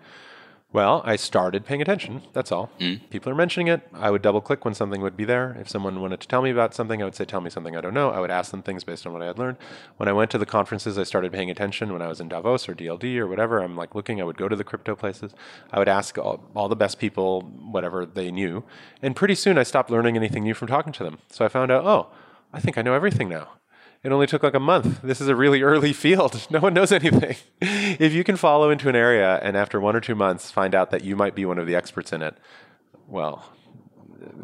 Well, 0.72 1.02
I 1.04 1.16
started 1.16 1.66
paying 1.66 1.82
attention. 1.82 2.22
That's 2.32 2.52
all. 2.52 2.68
Hmm. 2.80 2.96
People 3.10 3.32
are 3.32 3.36
mentioning 3.36 3.68
it. 3.70 3.82
I 3.92 4.12
would 4.12 4.22
double 4.22 4.40
click 4.40 4.64
when 4.66 4.76
something 4.76 5.02
would 5.02 5.18
be 5.18 5.26
there. 5.26 5.58
If 5.60 5.68
someone 5.68 6.00
wanted 6.00 6.20
to 6.20 6.28
tell 6.28 6.44
me 6.44 6.52
about 6.52 6.76
something, 6.76 7.02
I 7.02 7.06
would 7.06 7.16
say, 7.16 7.26
Tell 7.26 7.42
me 7.42 7.50
something 7.50 7.76
I 7.76 7.82
don't 7.82 7.96
know. 7.96 8.12
I 8.12 8.20
would 8.20 8.30
ask 8.30 8.52
them 8.52 8.62
things 8.62 8.84
based 8.84 9.08
on 9.08 9.14
what 9.14 9.24
I 9.24 9.26
had 9.26 9.40
learned. 9.40 9.58
When 9.98 10.08
I 10.08 10.14
went 10.14 10.30
to 10.30 10.38
the 10.38 10.46
conferences, 10.46 11.00
I 11.00 11.04
started 11.04 11.34
paying 11.34 11.50
attention. 11.50 11.92
When 11.92 12.04
I 12.04 12.08
was 12.08 12.20
in 12.20 12.28
Davos 12.30 12.70
or 12.70 12.76
DLD 12.76 13.18
or 13.18 13.26
whatever, 13.28 13.60
I'm 13.60 13.76
like 13.76 13.96
looking, 13.96 14.22
I 14.22 14.26
would 14.26 14.38
go 14.38 14.48
to 14.48 14.56
the 14.56 14.64
crypto 14.64 14.96
places. 14.96 15.34
I 15.72 15.80
would 15.80 15.90
ask 15.90 16.20
all, 16.20 16.44
all 16.56 16.70
the 16.70 16.76
best 16.76 17.00
people, 17.00 17.42
whatever 17.42 18.06
they 18.06 18.30
knew. 18.30 18.64
And 19.02 19.16
pretty 19.16 19.36
soon 19.36 19.58
I 19.58 19.64
stopped 19.64 19.90
learning 19.90 20.18
anything 20.18 20.44
new 20.44 20.54
from 20.54 20.68
talking 20.68 20.94
to 20.94 21.04
them. 21.04 21.18
So 21.32 21.44
I 21.44 21.48
found 21.48 21.72
out, 21.72 21.84
Oh, 21.86 22.12
I 22.54 22.60
think 22.60 22.78
I 22.78 22.84
know 22.84 22.94
everything 22.94 23.28
now. 23.28 23.48
It 24.04 24.12
only 24.14 24.28
took 24.28 24.44
like 24.44 24.54
a 24.54 24.60
month. 24.60 25.02
This 25.02 25.20
is 25.20 25.28
a 25.28 25.36
really 25.36 25.62
early 25.62 25.94
field. 25.94 26.48
No 26.52 26.60
one 26.60 26.74
knows 26.74 26.92
anything. 26.92 27.36
if 27.62 28.14
you 28.14 28.24
can 28.24 28.38
follow 28.38 28.70
into 28.70 28.90
an 28.90 28.96
area 28.96 29.40
and 29.44 29.58
after 29.58 29.80
one 29.80 29.96
or 29.96 30.00
two 30.00 30.16
months 30.16 30.52
find 30.52 30.74
out 30.74 30.90
that 30.92 31.04
you 31.04 31.16
might 31.16 31.36
be 31.36 31.46
one 31.46 31.60
of 31.60 31.68
the 31.68 31.76
experts 31.76 32.12
in 32.14 32.22
it, 32.22 32.36
well, 33.08 33.46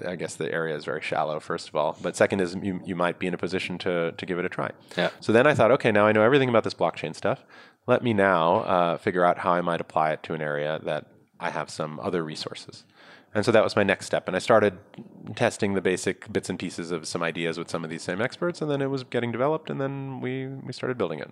I 0.06 0.16
guess 0.16 0.36
the 0.36 0.52
area 0.52 0.76
is 0.76 0.86
very 0.86 1.02
shallow, 1.02 1.40
first 1.40 1.70
of 1.70 1.76
all. 1.76 1.98
But 2.02 2.16
second 2.16 2.42
is 2.42 2.56
you, 2.62 2.82
you 2.86 2.96
might 2.96 3.18
be 3.18 3.28
in 3.28 3.34
a 3.34 3.38
position 3.38 3.78
to, 3.80 4.12
to 4.12 4.26
give 4.26 4.40
it 4.40 4.46
a 4.46 4.50
try. 4.50 4.72
Yeah. 4.98 5.10
So 5.20 5.32
then 5.32 5.48
I 5.48 5.54
thought, 5.54 5.72
okay, 5.72 5.92
now 5.92 6.06
I 6.06 6.12
know 6.12 6.22
everything 6.22 6.50
about 6.50 6.64
this 6.64 6.74
blockchain 6.74 7.16
stuff. 7.16 7.44
Let 7.88 8.04
me 8.04 8.14
now 8.14 8.58
uh, 8.58 8.98
figure 8.98 9.24
out 9.24 9.40
how 9.40 9.54
I 9.54 9.62
might 9.62 9.82
apply 9.82 10.12
it 10.12 10.24
to 10.24 10.34
an 10.34 10.42
area 10.42 10.80
that 10.84 11.06
I 11.40 11.50
have 11.50 11.70
some 11.70 12.00
other 12.00 12.24
resources. 12.24 12.84
And 13.36 13.46
so 13.46 13.52
that 13.52 13.64
was 13.64 13.76
my 13.76 13.84
next 13.84 14.06
step. 14.06 14.28
And 14.28 14.36
I 14.36 14.40
started 14.40 14.78
testing 15.36 15.74
the 15.74 15.82
basic 15.82 16.32
bits 16.32 16.50
and 16.50 16.58
pieces 16.58 16.92
of 16.92 17.06
some 17.08 17.22
ideas 17.22 17.58
with 17.58 17.70
some 17.70 17.84
of 17.84 17.90
these 17.90 18.02
same 18.02 18.22
experts. 18.22 18.62
And 18.62 18.72
then 18.72 18.82
it 18.82 18.90
was 18.90 19.04
getting 19.04 19.32
developed. 19.32 19.70
And 19.70 19.80
then 19.80 20.22
we, 20.22 20.48
we 20.48 20.74
started 20.74 20.98
building 20.98 21.20
it. 21.20 21.32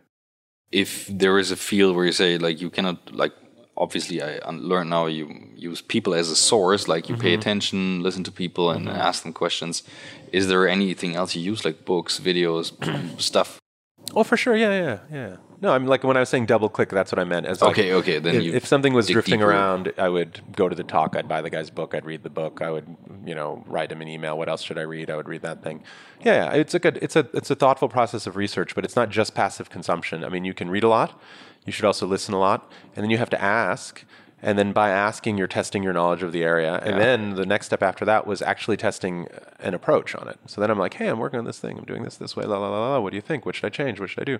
if 0.72 1.08
there 1.08 1.39
is 1.39 1.51
a 1.51 1.56
field 1.56 1.95
where 1.95 2.06
you 2.06 2.12
say 2.12 2.38
like 2.38 2.60
you 2.60 2.70
cannot 2.70 2.97
like 3.14 3.34
obviously 3.78 4.22
I 4.22 4.39
learned 4.72 4.89
now 4.89 5.06
you 5.06 5.26
use 5.56 5.82
people 5.82 6.14
as 6.22 6.30
a 6.30 6.36
source 6.36 6.88
like 6.93 7.04
you 7.10 7.16
pay 7.16 7.34
mm-hmm. 7.34 7.39
attention 7.39 7.80
listen 8.08 8.24
to 8.26 8.32
people 8.32 8.66
and 8.72 8.88
mm-hmm. 8.88 9.08
ask 9.10 9.24
them 9.24 9.34
questions 9.34 9.84
is 10.32 10.47
there 10.47 10.68
anything 10.68 11.16
else 11.16 11.36
you 11.36 11.43
use 11.54 11.64
like 11.68 11.86
books 11.86 12.20
videos 12.20 12.66
stuff 13.32 13.49
Oh, 14.16 14.24
for 14.24 14.38
sure. 14.38 14.56
Yeah, 14.56 14.72
yeah, 14.72 14.99
yeah. 15.12 15.36
No, 15.64 15.72
I'm 15.72 15.88
like 15.88 16.03
when 16.03 16.18
I 16.18 16.20
was 16.20 16.28
saying 16.28 16.47
double 16.47 16.68
click, 16.68 16.89
that's 16.89 17.09
what 17.09 17.20
I 17.20 17.24
meant. 17.24 17.45
As 17.45 17.61
like, 17.61 17.72
Okay, 17.72 17.93
okay, 17.93 18.20
then 18.20 18.36
if, 18.36 18.53
if 18.53 18.68
something 18.68 18.91
was 18.93 19.07
drifting 19.07 19.39
deeper. 19.39 19.49
around, 19.49 19.93
I 19.97 20.09
would 20.09 20.41
go 20.53 20.68
to 20.68 20.76
the 20.76 20.84
talk. 20.84 21.16
I'd 21.16 21.30
buy 21.30 21.41
the 21.41 21.49
guy's 21.49 21.70
book. 21.70 21.95
I'd 21.95 22.03
read 22.03 22.22
the 22.22 22.30
book. 22.30 22.61
I 22.61 22.70
would, 22.70 22.97
you 23.26 23.34
know, 23.34 23.64
write 23.66 23.89
him 23.89 24.01
an 24.01 24.09
email. 24.09 24.38
What 24.38 24.49
else 24.49 24.61
should 24.61 24.78
I 24.78 24.82
read? 24.82 25.09
I 25.09 25.16
would 25.16 25.30
read 25.30 25.41
that 25.43 25.64
thing. 25.64 25.82
Yeah, 26.22 26.51
yeah, 26.51 26.59
it's 26.59 26.74
a 26.74 26.80
good, 26.80 26.99
it's 27.01 27.16
a, 27.16 27.30
it's 27.34 27.49
a 27.49 27.55
thoughtful 27.55 27.88
process 27.88 28.28
of 28.28 28.36
research, 28.36 28.76
but 28.76 28.84
it's 28.84 28.97
not 28.97 29.09
just 29.09 29.36
passive 29.36 29.70
consumption. 29.70 30.26
I 30.26 30.30
mean, 30.30 30.43
you 30.43 30.53
can 30.53 30.70
read 30.70 30.84
a 30.84 30.89
lot. 30.89 31.18
You 31.66 31.72
should 31.72 31.86
also 31.86 32.05
listen 32.05 32.34
a 32.34 32.39
lot, 32.39 32.70
and 32.93 33.01
then 33.01 33.09
you 33.09 33.18
have 33.18 33.30
to 33.30 33.41
ask. 33.41 34.03
And 34.46 34.60
then 34.60 34.74
by 34.74 34.89
asking, 34.89 35.38
you're 35.38 35.48
testing 35.48 35.84
your 35.84 35.94
knowledge 35.94 36.22
of 36.22 36.34
the 36.34 36.44
area. 36.44 36.76
And 36.84 36.98
Yeah. 36.98 37.00
then 37.00 37.36
the 37.36 37.46
next 37.46 37.68
step 37.68 37.82
after 37.82 38.04
that 38.04 38.28
was 38.28 38.41
actually 38.41 38.76
testing 38.76 39.30
an 39.62 39.74
approach 39.74 40.14
on 40.16 40.28
it. 40.28 40.38
So 40.48 40.60
then 40.60 40.70
I'm 40.70 40.78
like, 40.78 40.96
hey, 40.96 41.08
I'm 41.08 41.18
working 41.18 41.39
on 41.39 41.46
this 41.46 41.60
thing. 41.60 41.78
I'm 41.78 41.86
doing 41.86 42.04
this 42.04 42.18
this 42.18 42.36
way. 42.36 42.44
La 42.44 42.58
la 42.58 42.68
la 42.70 42.89
la. 42.89 43.00
What 43.00 43.12
do 43.12 43.16
you 43.16 43.22
think? 43.22 43.46
What 43.46 43.56
should 43.56 43.66
I 43.66 43.70
change? 43.70 44.02
What 44.02 44.10
should 44.10 44.20
I 44.20 44.26
do? 44.26 44.38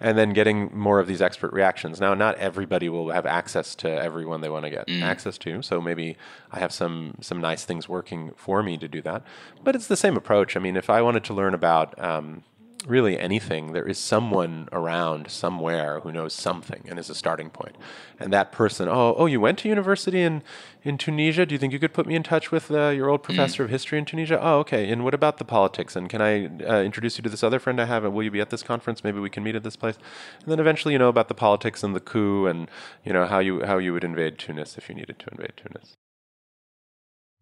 And 0.00 0.18
then 0.18 0.32
getting 0.32 0.76
more 0.76 0.98
of 0.98 1.06
these 1.06 1.22
expert 1.22 1.52
reactions. 1.52 2.00
Now, 2.00 2.14
not 2.14 2.36
everybody 2.38 2.88
will 2.88 3.10
have 3.10 3.26
access 3.26 3.76
to 3.76 3.88
everyone 3.88 4.40
they 4.40 4.48
want 4.50 4.64
to 4.64 4.70
get 4.70 4.90
access 4.90 5.38
to. 5.38 5.62
So 5.62 5.80
maybe 5.80 6.16
I 6.50 6.58
have 6.58 6.72
some 6.72 7.14
some 7.20 7.40
nice 7.40 7.64
things 7.64 7.88
working 7.88 8.32
for 8.36 8.60
me 8.60 8.76
to 8.78 8.88
do 8.88 9.00
that. 9.02 9.22
But 9.62 9.76
it's 9.76 9.86
the 9.86 9.96
same 9.96 10.16
approach. 10.16 10.56
I 10.56 10.60
mean, 10.60 10.76
if 10.76 10.90
I 10.90 11.00
wanted 11.00 11.22
to 11.24 11.32
learn 11.34 11.54
about 11.54 11.96
um, 12.02 12.42
really 12.86 13.18
anything, 13.18 13.72
there 13.72 13.86
is 13.88 13.98
someone 13.98 14.68
around 14.72 15.30
somewhere 15.30 16.00
who 16.00 16.12
knows 16.12 16.32
something 16.32 16.82
and 16.86 16.98
is 16.98 17.10
a 17.10 17.14
starting 17.14 17.50
point. 17.50 17.76
And 18.20 18.32
that 18.32 18.52
person, 18.52 18.88
oh, 18.88 19.14
oh, 19.16 19.26
you 19.26 19.40
went 19.40 19.58
to 19.60 19.68
university 19.68 20.20
in, 20.20 20.42
in 20.82 20.98
Tunisia? 20.98 21.46
Do 21.46 21.54
you 21.54 21.58
think 21.58 21.72
you 21.72 21.78
could 21.78 21.94
put 21.94 22.06
me 22.06 22.14
in 22.14 22.22
touch 22.22 22.50
with 22.50 22.70
uh, 22.70 22.88
your 22.90 23.08
old 23.08 23.22
professor 23.22 23.64
of 23.64 23.70
history 23.70 23.98
in 23.98 24.04
Tunisia? 24.04 24.38
Oh, 24.40 24.58
okay. 24.58 24.90
And 24.90 25.04
what 25.04 25.14
about 25.14 25.38
the 25.38 25.44
politics? 25.44 25.96
And 25.96 26.08
can 26.08 26.20
I 26.20 26.46
uh, 26.64 26.82
introduce 26.82 27.18
you 27.18 27.22
to 27.22 27.30
this 27.30 27.42
other 27.42 27.58
friend 27.58 27.80
I 27.80 27.86
have? 27.86 28.04
And 28.04 28.14
will 28.14 28.22
you 28.22 28.30
be 28.30 28.40
at 28.40 28.50
this 28.50 28.62
conference? 28.62 29.02
Maybe 29.02 29.18
we 29.18 29.30
can 29.30 29.42
meet 29.42 29.56
at 29.56 29.62
this 29.62 29.76
place. 29.76 29.96
And 30.42 30.52
then 30.52 30.60
eventually, 30.60 30.92
you 30.92 30.98
know 30.98 31.08
about 31.08 31.28
the 31.28 31.34
politics 31.34 31.82
and 31.82 31.94
the 31.94 32.00
coup, 32.00 32.46
and 32.46 32.68
you 33.04 33.12
know 33.12 33.26
how 33.26 33.38
you 33.38 33.64
how 33.64 33.78
you 33.78 33.92
would 33.92 34.04
invade 34.04 34.38
Tunis 34.38 34.76
if 34.76 34.88
you 34.88 34.94
needed 34.94 35.18
to 35.18 35.26
invade 35.32 35.52
Tunis. 35.56 35.96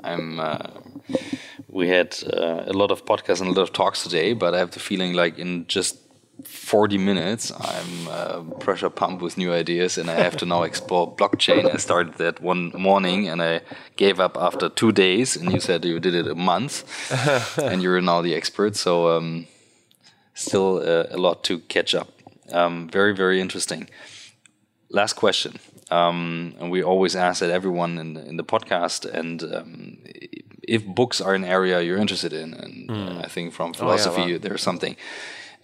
I'm. 0.03 0.41
Uh, 0.41 0.59
we 1.73 1.89
had 1.89 2.15
uh, 2.31 2.65
a 2.67 2.75
lot 2.75 2.91
of 2.91 3.05
podcasts 3.07 3.41
and 3.41 3.49
a 3.49 3.53
lot 3.53 3.63
of 3.63 3.73
talks 3.73 4.03
today, 4.03 4.35
but 4.35 4.55
I 4.55 4.59
have 4.59 4.71
the 4.73 4.79
feeling 4.79 5.15
like 5.15 5.39
in 5.39 5.67
just 5.67 5.99
40 6.45 6.99
minutes, 6.99 7.51
I'm 7.51 8.09
uh, 8.09 8.41
pressure 8.59 8.91
pumped 8.91 9.23
with 9.23 9.39
new 9.39 9.53
ideas, 9.53 9.97
and 9.97 10.11
I 10.11 10.15
have 10.15 10.37
to 10.39 10.47
now 10.47 10.65
explore 10.65 11.15
blockchain. 11.17 11.73
I 11.73 11.77
started 11.79 12.15
that 12.15 12.41
one 12.41 12.73
morning, 12.75 13.29
and 13.29 13.43
I 13.43 13.63
gave 13.97 14.21
up 14.21 14.37
after 14.37 14.69
two 14.69 14.93
days. 14.93 15.37
And 15.37 15.53
you 15.53 15.61
said 15.61 15.85
you 15.85 15.99
did 15.99 16.15
it 16.15 16.27
a 16.27 16.35
month, 16.35 16.85
and 17.59 17.83
you're 17.83 18.01
now 18.01 18.21
the 18.21 18.35
expert. 18.35 18.77
So 18.77 19.17
um, 19.17 19.47
still 20.35 20.79
uh, 20.79 21.07
a 21.11 21.17
lot 21.17 21.43
to 21.45 21.61
catch 21.61 21.95
up. 21.95 22.09
Um, 22.53 22.89
very 22.89 23.15
very 23.15 23.41
interesting. 23.41 23.89
Last 24.91 25.15
question. 25.15 25.59
Um, 25.91 26.55
and 26.59 26.71
we 26.71 26.83
always 26.83 27.15
ask 27.15 27.41
that 27.41 27.51
everyone 27.51 27.99
in 27.99 28.15
the, 28.15 28.27
in 28.27 28.37
the 28.37 28.45
podcast, 28.45 29.05
and 29.05 29.43
um, 29.43 29.99
if 30.63 30.87
books 30.87 31.21
are 31.21 31.35
an 31.35 31.45
area 31.45 31.81
you're 31.81 31.99
interested 31.99 32.33
in, 32.33 32.55
and 32.55 32.91
uh, 32.91 33.21
I 33.25 33.29
think 33.29 33.53
from 33.53 33.73
philosophy 33.73 34.33
wow. 34.33 34.39
there's 34.41 34.63
something. 34.63 34.97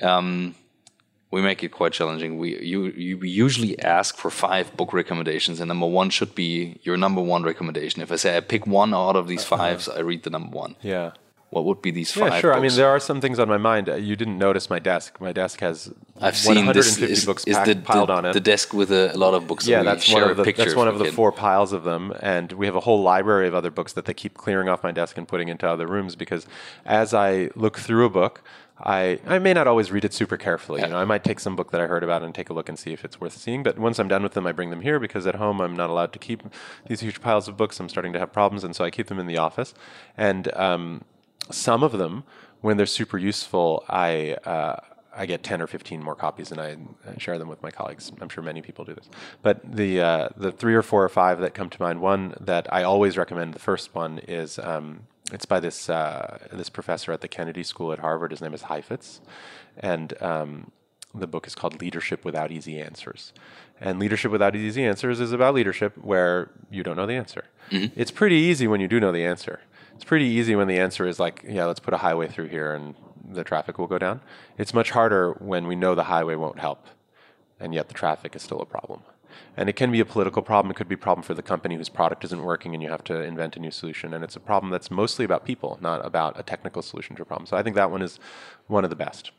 Um, 0.00 0.54
we 1.30 1.42
make 1.42 1.62
it 1.62 1.68
quite 1.68 1.92
challenging. 1.92 2.38
We 2.38 2.58
you, 2.60 2.86
you 2.86 3.18
we 3.18 3.28
usually 3.28 3.78
ask 3.80 4.16
for 4.16 4.30
five 4.30 4.76
book 4.76 4.92
recommendations, 4.92 5.60
and 5.60 5.68
number 5.68 5.86
one 5.86 6.10
should 6.10 6.34
be 6.34 6.80
your 6.82 6.96
number 6.96 7.20
one 7.20 7.42
recommendation. 7.42 8.02
If 8.02 8.10
I 8.10 8.16
say 8.16 8.36
I 8.36 8.40
pick 8.40 8.66
one 8.66 8.94
out 8.94 9.16
of 9.16 9.28
these 9.28 9.44
fives, 9.44 9.88
I 9.88 10.00
read 10.00 10.22
the 10.22 10.30
number 10.30 10.56
one. 10.56 10.76
Yeah. 10.80 11.12
What 11.50 11.64
would 11.64 11.80
be 11.80 11.90
these 11.90 12.12
five? 12.12 12.32
Yeah, 12.32 12.40
sure. 12.40 12.54
I 12.54 12.60
mean, 12.60 12.72
there 12.74 12.88
are 12.88 13.00
some 13.00 13.22
things 13.22 13.38
on 13.38 13.48
my 13.48 13.56
mind. 13.56 13.88
Uh, 13.88 13.94
You 13.94 14.16
didn't 14.16 14.36
notice 14.36 14.68
my 14.68 14.78
desk. 14.78 15.18
My 15.18 15.32
desk 15.32 15.60
has 15.60 15.90
I've 16.20 16.36
seen 16.36 16.66
this 16.66 16.98
150 16.98 17.12
is, 17.12 17.24
books 17.24 17.44
is 17.44 17.56
packed, 17.56 17.68
the, 17.68 17.76
piled 17.76 18.10
the, 18.10 18.12
on 18.12 18.24
it. 18.26 18.32
the 18.34 18.40
desk 18.40 18.74
with 18.74 18.92
a, 18.92 19.14
a 19.14 19.16
lot 19.16 19.32
of 19.32 19.46
books. 19.46 19.66
yeah, 19.66 19.82
that's 19.82 20.12
one 20.12 20.22
of 20.24 20.36
the 20.36 20.52
that's 20.52 20.74
one 20.74 20.88
of 20.88 20.98
the 20.98 21.10
four 21.10 21.32
piles 21.32 21.72
of 21.72 21.84
them, 21.84 22.12
and 22.20 22.52
we 22.52 22.66
have 22.66 22.76
a 22.76 22.80
whole 22.80 23.02
library 23.02 23.48
of 23.48 23.54
other 23.54 23.70
books 23.70 23.94
that 23.94 24.04
they 24.04 24.12
keep 24.12 24.34
clearing 24.34 24.68
off 24.68 24.82
my 24.82 24.92
desk 24.92 25.16
and 25.16 25.26
putting 25.26 25.48
into 25.48 25.66
other 25.66 25.86
rooms 25.86 26.16
because 26.16 26.46
as 26.84 27.14
I 27.14 27.48
look 27.54 27.78
through 27.78 28.04
a 28.04 28.10
book. 28.10 28.42
I, 28.80 29.18
I 29.26 29.40
may 29.40 29.54
not 29.54 29.66
always 29.66 29.90
read 29.90 30.04
it 30.04 30.14
super 30.14 30.36
carefully. 30.36 30.82
You 30.82 30.86
know, 30.86 30.98
I 30.98 31.04
might 31.04 31.24
take 31.24 31.40
some 31.40 31.56
book 31.56 31.72
that 31.72 31.80
I 31.80 31.88
heard 31.88 32.04
about 32.04 32.22
and 32.22 32.32
take 32.32 32.48
a 32.48 32.52
look 32.52 32.68
and 32.68 32.78
see 32.78 32.92
if 32.92 33.04
it's 33.04 33.20
worth 33.20 33.36
seeing. 33.36 33.64
But 33.64 33.76
once 33.76 33.98
I'm 33.98 34.06
done 34.06 34.22
with 34.22 34.34
them, 34.34 34.46
I 34.46 34.52
bring 34.52 34.70
them 34.70 34.82
here 34.82 35.00
because 35.00 35.26
at 35.26 35.34
home 35.34 35.60
I'm 35.60 35.74
not 35.74 35.90
allowed 35.90 36.12
to 36.12 36.20
keep 36.20 36.44
these 36.86 37.00
huge 37.00 37.20
piles 37.20 37.48
of 37.48 37.56
books. 37.56 37.80
I'm 37.80 37.88
starting 37.88 38.12
to 38.12 38.20
have 38.20 38.32
problems, 38.32 38.62
and 38.62 38.76
so 38.76 38.84
I 38.84 38.90
keep 38.90 39.08
them 39.08 39.18
in 39.18 39.26
the 39.26 39.36
office. 39.36 39.74
And 40.16 40.54
um, 40.54 41.02
some 41.50 41.82
of 41.82 41.92
them, 41.92 42.24
when 42.60 42.76
they're 42.76 42.86
super 42.86 43.18
useful, 43.18 43.84
I 43.88 44.34
uh, 44.44 44.80
I 45.16 45.26
get 45.26 45.42
ten 45.42 45.60
or 45.60 45.66
fifteen 45.66 46.02
more 46.02 46.14
copies, 46.14 46.52
and 46.52 46.60
I 46.60 46.76
share 47.18 47.38
them 47.38 47.48
with 47.48 47.62
my 47.62 47.70
colleagues. 47.70 48.12
I'm 48.20 48.28
sure 48.28 48.42
many 48.42 48.62
people 48.62 48.84
do 48.84 48.94
this. 48.94 49.08
But 49.42 49.60
the 49.64 50.00
uh, 50.00 50.28
the 50.36 50.52
three 50.52 50.74
or 50.74 50.82
four 50.82 51.04
or 51.04 51.08
five 51.08 51.40
that 51.40 51.54
come 51.54 51.70
to 51.70 51.82
mind, 51.82 52.00
one 52.00 52.34
that 52.40 52.72
I 52.72 52.82
always 52.82 53.16
recommend. 53.16 53.54
The 53.54 53.58
first 53.58 53.94
one 53.94 54.18
is 54.20 54.58
um, 54.58 55.06
it's 55.32 55.46
by 55.46 55.60
this 55.60 55.88
uh, 55.88 56.38
this 56.52 56.68
professor 56.68 57.12
at 57.12 57.20
the 57.20 57.28
Kennedy 57.28 57.62
School 57.62 57.92
at 57.92 57.98
Harvard. 57.98 58.30
His 58.30 58.40
name 58.40 58.54
is 58.54 58.62
Heifetz, 58.62 59.20
and 59.76 60.20
um, 60.22 60.70
the 61.14 61.26
book 61.26 61.46
is 61.46 61.54
called 61.54 61.80
Leadership 61.80 62.24
Without 62.24 62.52
Easy 62.52 62.80
Answers. 62.80 63.32
And 63.80 63.98
Leadership 63.98 64.30
Without 64.30 64.54
Easy 64.56 64.84
Answers 64.84 65.20
is 65.20 65.32
about 65.32 65.54
leadership 65.54 65.96
where 65.98 66.50
you 66.70 66.82
don't 66.82 66.96
know 66.96 67.06
the 67.06 67.14
answer. 67.14 67.44
It's 67.96 68.10
pretty 68.10 68.36
easy 68.36 68.66
when 68.66 68.80
you 68.80 68.88
do 68.88 68.98
know 69.00 69.12
the 69.12 69.24
answer. 69.24 69.60
It's 69.98 70.04
pretty 70.04 70.26
easy 70.26 70.54
when 70.54 70.68
the 70.68 70.78
answer 70.78 71.08
is 71.08 71.18
like, 71.18 71.44
yeah, 71.44 71.64
let's 71.64 71.80
put 71.80 71.92
a 71.92 71.96
highway 71.96 72.28
through 72.28 72.46
here 72.46 72.72
and 72.72 72.94
the 73.32 73.42
traffic 73.42 73.78
will 73.78 73.88
go 73.88 73.98
down. 73.98 74.20
It's 74.56 74.72
much 74.72 74.92
harder 74.92 75.32
when 75.40 75.66
we 75.66 75.74
know 75.74 75.96
the 75.96 76.04
highway 76.04 76.36
won't 76.36 76.60
help 76.60 76.86
and 77.58 77.74
yet 77.74 77.88
the 77.88 77.94
traffic 77.94 78.36
is 78.36 78.42
still 78.42 78.60
a 78.60 78.64
problem. 78.64 79.00
And 79.56 79.68
it 79.68 79.72
can 79.72 79.90
be 79.90 79.98
a 79.98 80.04
political 80.04 80.40
problem. 80.40 80.70
It 80.70 80.74
could 80.74 80.86
be 80.86 80.94
a 80.94 80.98
problem 80.98 81.24
for 81.24 81.34
the 81.34 81.42
company 81.42 81.74
whose 81.74 81.88
product 81.88 82.22
isn't 82.22 82.44
working 82.44 82.74
and 82.74 82.82
you 82.82 82.90
have 82.90 83.02
to 83.04 83.20
invent 83.22 83.56
a 83.56 83.58
new 83.58 83.72
solution. 83.72 84.14
And 84.14 84.22
it's 84.22 84.36
a 84.36 84.40
problem 84.40 84.70
that's 84.70 84.88
mostly 84.88 85.24
about 85.24 85.44
people, 85.44 85.80
not 85.82 86.06
about 86.06 86.38
a 86.38 86.44
technical 86.44 86.80
solution 86.80 87.16
to 87.16 87.22
a 87.22 87.24
problem. 87.24 87.46
So 87.46 87.56
I 87.56 87.64
think 87.64 87.74
that 87.74 87.90
one 87.90 88.00
is 88.00 88.20
one 88.68 88.84
of 88.84 88.90
the 88.90 88.96
best. 88.96 89.32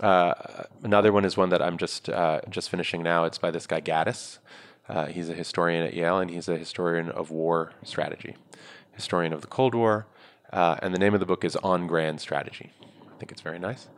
Uh, 0.00 0.34
another 0.82 1.12
one 1.12 1.24
is 1.24 1.38
one 1.38 1.48
that 1.48 1.62
I'm 1.62 1.78
just 1.78 2.10
uh, 2.10 2.42
just 2.50 2.68
finishing 2.68 3.02
now. 3.02 3.24
It's 3.24 3.38
by 3.38 3.50
this 3.50 3.66
guy 3.66 3.80
Gaddis. 3.80 4.36
Uh, 4.86 5.06
he's 5.06 5.30
a 5.30 5.34
historian 5.34 5.86
at 5.86 5.94
Yale, 5.94 6.18
and 6.18 6.30
he's 6.30 6.46
a 6.46 6.58
historian 6.58 7.08
of 7.08 7.30
war 7.30 7.72
strategy, 7.84 8.36
historian 8.94 9.32
of 9.32 9.40
the 9.40 9.46
Cold 9.46 9.74
War. 9.74 10.06
Uh, 10.52 10.76
and 10.82 10.94
the 10.94 10.98
name 10.98 11.14
of 11.14 11.20
the 11.20 11.26
book 11.26 11.44
is 11.44 11.56
On 11.56 11.86
Grand 11.86 12.20
Strategy. 12.20 12.72
I 12.82 13.18
think 13.18 13.32
it's 13.32 13.40
very 13.40 13.58
nice. 13.58 13.88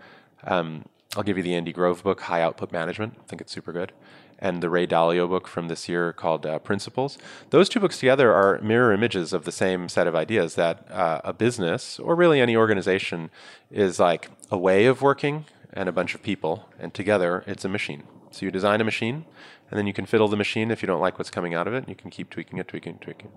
Um, 0.44 0.84
I'll 1.16 1.22
give 1.22 1.36
you 1.36 1.42
the 1.42 1.55
Andy 1.55 1.72
Grove 1.72 2.03
book, 2.03 2.20
High 2.22 2.42
Output 2.42 2.72
Management. 2.72 3.14
I 3.18 3.26
think 3.26 3.40
it's 3.40 3.53
super 3.53 3.72
good. 3.72 3.92
And 4.38 4.62
the 4.62 4.68
Ray 4.68 4.86
Dalio 4.86 5.28
book 5.28 5.49
from 5.49 5.68
this 5.68 5.88
year 5.88 6.12
called 6.12 6.44
uh, 6.44 6.59
Principles. 6.59 7.16
Those 7.51 7.70
two 7.70 7.80
books 7.80 7.99
together 7.99 8.32
are 8.34 8.61
mirror 8.61 8.92
images 8.92 9.32
of 9.32 9.44
the 9.44 9.53
same 9.53 9.88
set 9.88 10.07
of 10.07 10.14
ideas 10.14 10.57
that 10.57 10.90
uh, 10.90 11.22
a 11.24 11.32
business, 11.32 11.99
or 11.99 12.14
really 12.14 12.40
any 12.40 12.55
organization, 12.55 13.30
is 13.70 13.99
like 13.99 14.30
a 14.51 14.59
way 14.59 14.84
of 14.84 15.01
working 15.01 15.47
and 15.72 15.88
a 15.88 15.92
bunch 15.92 16.14
of 16.14 16.22
people, 16.22 16.68
and 16.78 16.92
together 16.92 17.44
it's 17.47 17.64
a 17.64 17.68
machine. 17.68 18.03
So 18.30 18.44
you 18.44 18.51
design 18.51 18.82
a 18.82 18.84
machine, 18.84 19.24
and 19.70 19.78
then 19.78 19.86
you 19.86 19.94
can 19.94 20.05
fiddle 20.05 20.28
the 20.28 20.36
machine 20.36 20.70
if 20.70 20.82
you 20.82 20.86
don't 20.86 21.01
like 21.01 21.18
what's 21.18 21.30
coming 21.30 21.55
out 21.55 21.66
of 21.66 21.72
it, 21.72 21.78
and 21.78 21.88
you 21.88 21.94
can 21.94 22.11
keep 22.11 22.28
tweaking 22.28 22.59
it, 22.59 22.68
tweaking, 22.68 22.99
tweaking. 22.99 23.30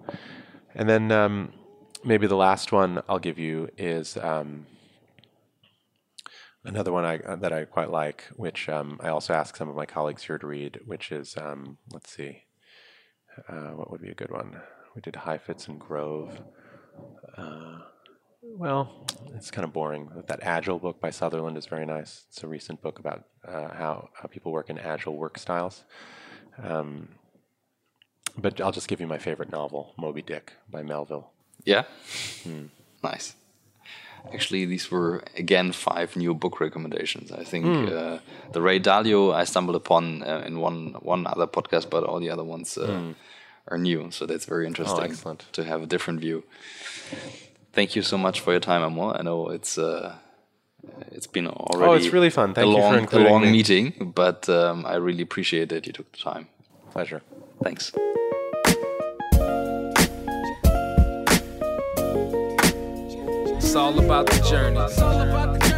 And 0.76 0.88
then 0.88 1.12
um, 1.12 1.54
maybe 2.04 2.28
the 2.28 2.36
last 2.36 2.72
one 2.72 3.02
I'll 3.10 3.20
give 3.20 3.40
you 3.40 3.70
is 3.78 4.18
um, 4.18 4.66
another 6.64 6.92
one 6.92 7.06
I, 7.06 7.20
uh, 7.20 7.36
that 7.38 7.54
I 7.54 7.66
quite 7.66 7.92
like, 7.92 8.26
which 8.36 8.70
um, 8.70 9.00
I 9.04 9.10
also 9.10 9.34
ask 9.34 9.56
some 9.56 9.70
of 9.70 9.76
my 9.76 9.86
colleagues 9.86 10.24
here 10.24 10.38
to 10.38 10.48
read, 10.48 10.80
which 10.86 11.12
is 11.12 11.36
um, 11.38 11.78
let's 11.92 12.12
see, 12.12 12.44
uh, 13.48 13.70
what 13.70 13.92
would 13.92 14.02
be 14.02 14.10
a 14.10 14.16
good 14.16 14.32
one? 14.32 14.62
We 14.96 15.02
did 15.02 15.16
Heifetz 15.16 15.68
and 15.68 15.80
Grove. 15.80 16.42
Uh, 17.38 17.80
well, 18.42 19.06
it's 19.36 19.52
kind 19.52 19.66
of 19.66 19.74
boring. 19.74 20.10
That 20.28 20.40
Agile 20.42 20.80
book 20.80 21.00
by 21.00 21.10
Sutherland 21.10 21.58
is 21.58 21.66
very 21.66 21.86
nice. 21.86 22.26
It's 22.30 22.44
a 22.44 22.48
recent 22.48 22.82
book 22.82 23.00
about 23.00 23.26
uh, 23.48 23.74
how 23.74 24.10
how 24.14 24.28
people 24.28 24.52
work 24.52 24.70
in 24.70 24.80
agile 24.80 25.16
work 25.16 25.38
styles. 25.38 25.84
Um, 26.62 27.10
but 28.42 28.60
I'll 28.62 28.72
just 28.72 28.88
give 28.88 29.00
you 29.02 29.08
my 29.08 29.18
favorite 29.18 29.52
novel, 29.52 29.94
Moby 29.98 30.22
Dick 30.22 30.54
by 30.72 30.82
Melville. 30.84 31.30
Yeah. 31.66 31.84
Nice. 33.04 33.36
Actually, 34.34 34.66
these 34.66 34.92
were 34.92 35.24
again 35.38 35.72
five 35.72 36.16
new 36.16 36.34
book 36.34 36.60
recommendations. 36.60 37.32
I 37.32 37.44
think 37.46 37.66
uh, 37.90 38.20
the 38.52 38.62
Ray 38.62 38.80
Dalio 38.80 39.34
I 39.34 39.46
stumbled 39.46 39.76
upon 39.78 40.24
uh, 40.24 40.44
in 40.46 40.60
one 40.60 40.96
one 41.02 41.26
other 41.26 41.48
podcast, 41.48 41.90
but 41.90 42.04
all 42.04 42.20
the 42.20 42.30
other 42.30 42.44
ones 42.44 42.78
uh, 42.78 43.14
are 43.70 43.78
new. 43.78 44.12
So 44.12 44.26
that's 44.26 44.46
very 44.46 44.68
interesting 44.68 45.04
excellent. 45.12 45.46
to 45.54 45.64
have 45.64 45.82
a 45.82 45.86
different 45.86 46.20
view. 46.20 46.44
Thank 47.72 47.96
you 47.96 48.02
so 48.02 48.18
much 48.18 48.42
for 48.42 48.52
your 48.52 48.60
time, 48.60 48.82
Amol. 48.82 49.18
I 49.18 49.22
know 49.24 49.50
it's 49.50 49.78
uh, 49.78 50.16
it's 51.12 51.28
been 51.28 51.48
already 51.48 51.90
Oh, 51.92 51.94
it's 51.96 52.12
really 52.14 52.30
fun. 52.30 52.54
Thank 52.54 52.68
a 52.68 52.70
you 52.72 53.08
for 53.08 53.20
long, 53.20 53.28
a 53.28 53.30
long 53.30 53.42
me. 53.44 53.52
meeting, 53.52 54.12
but 54.16 54.50
um, 54.50 54.86
I 54.86 54.96
really 54.96 55.24
appreciate 55.24 55.70
that 55.70 55.88
you 55.88 55.94
took 55.94 56.12
the 56.12 56.18
time. 56.18 56.48
Pleasure. 56.92 57.22
Thanks. 57.64 57.94
All 63.76 64.00
about 64.00 64.26
the 64.26 64.40
journey. 64.42 65.69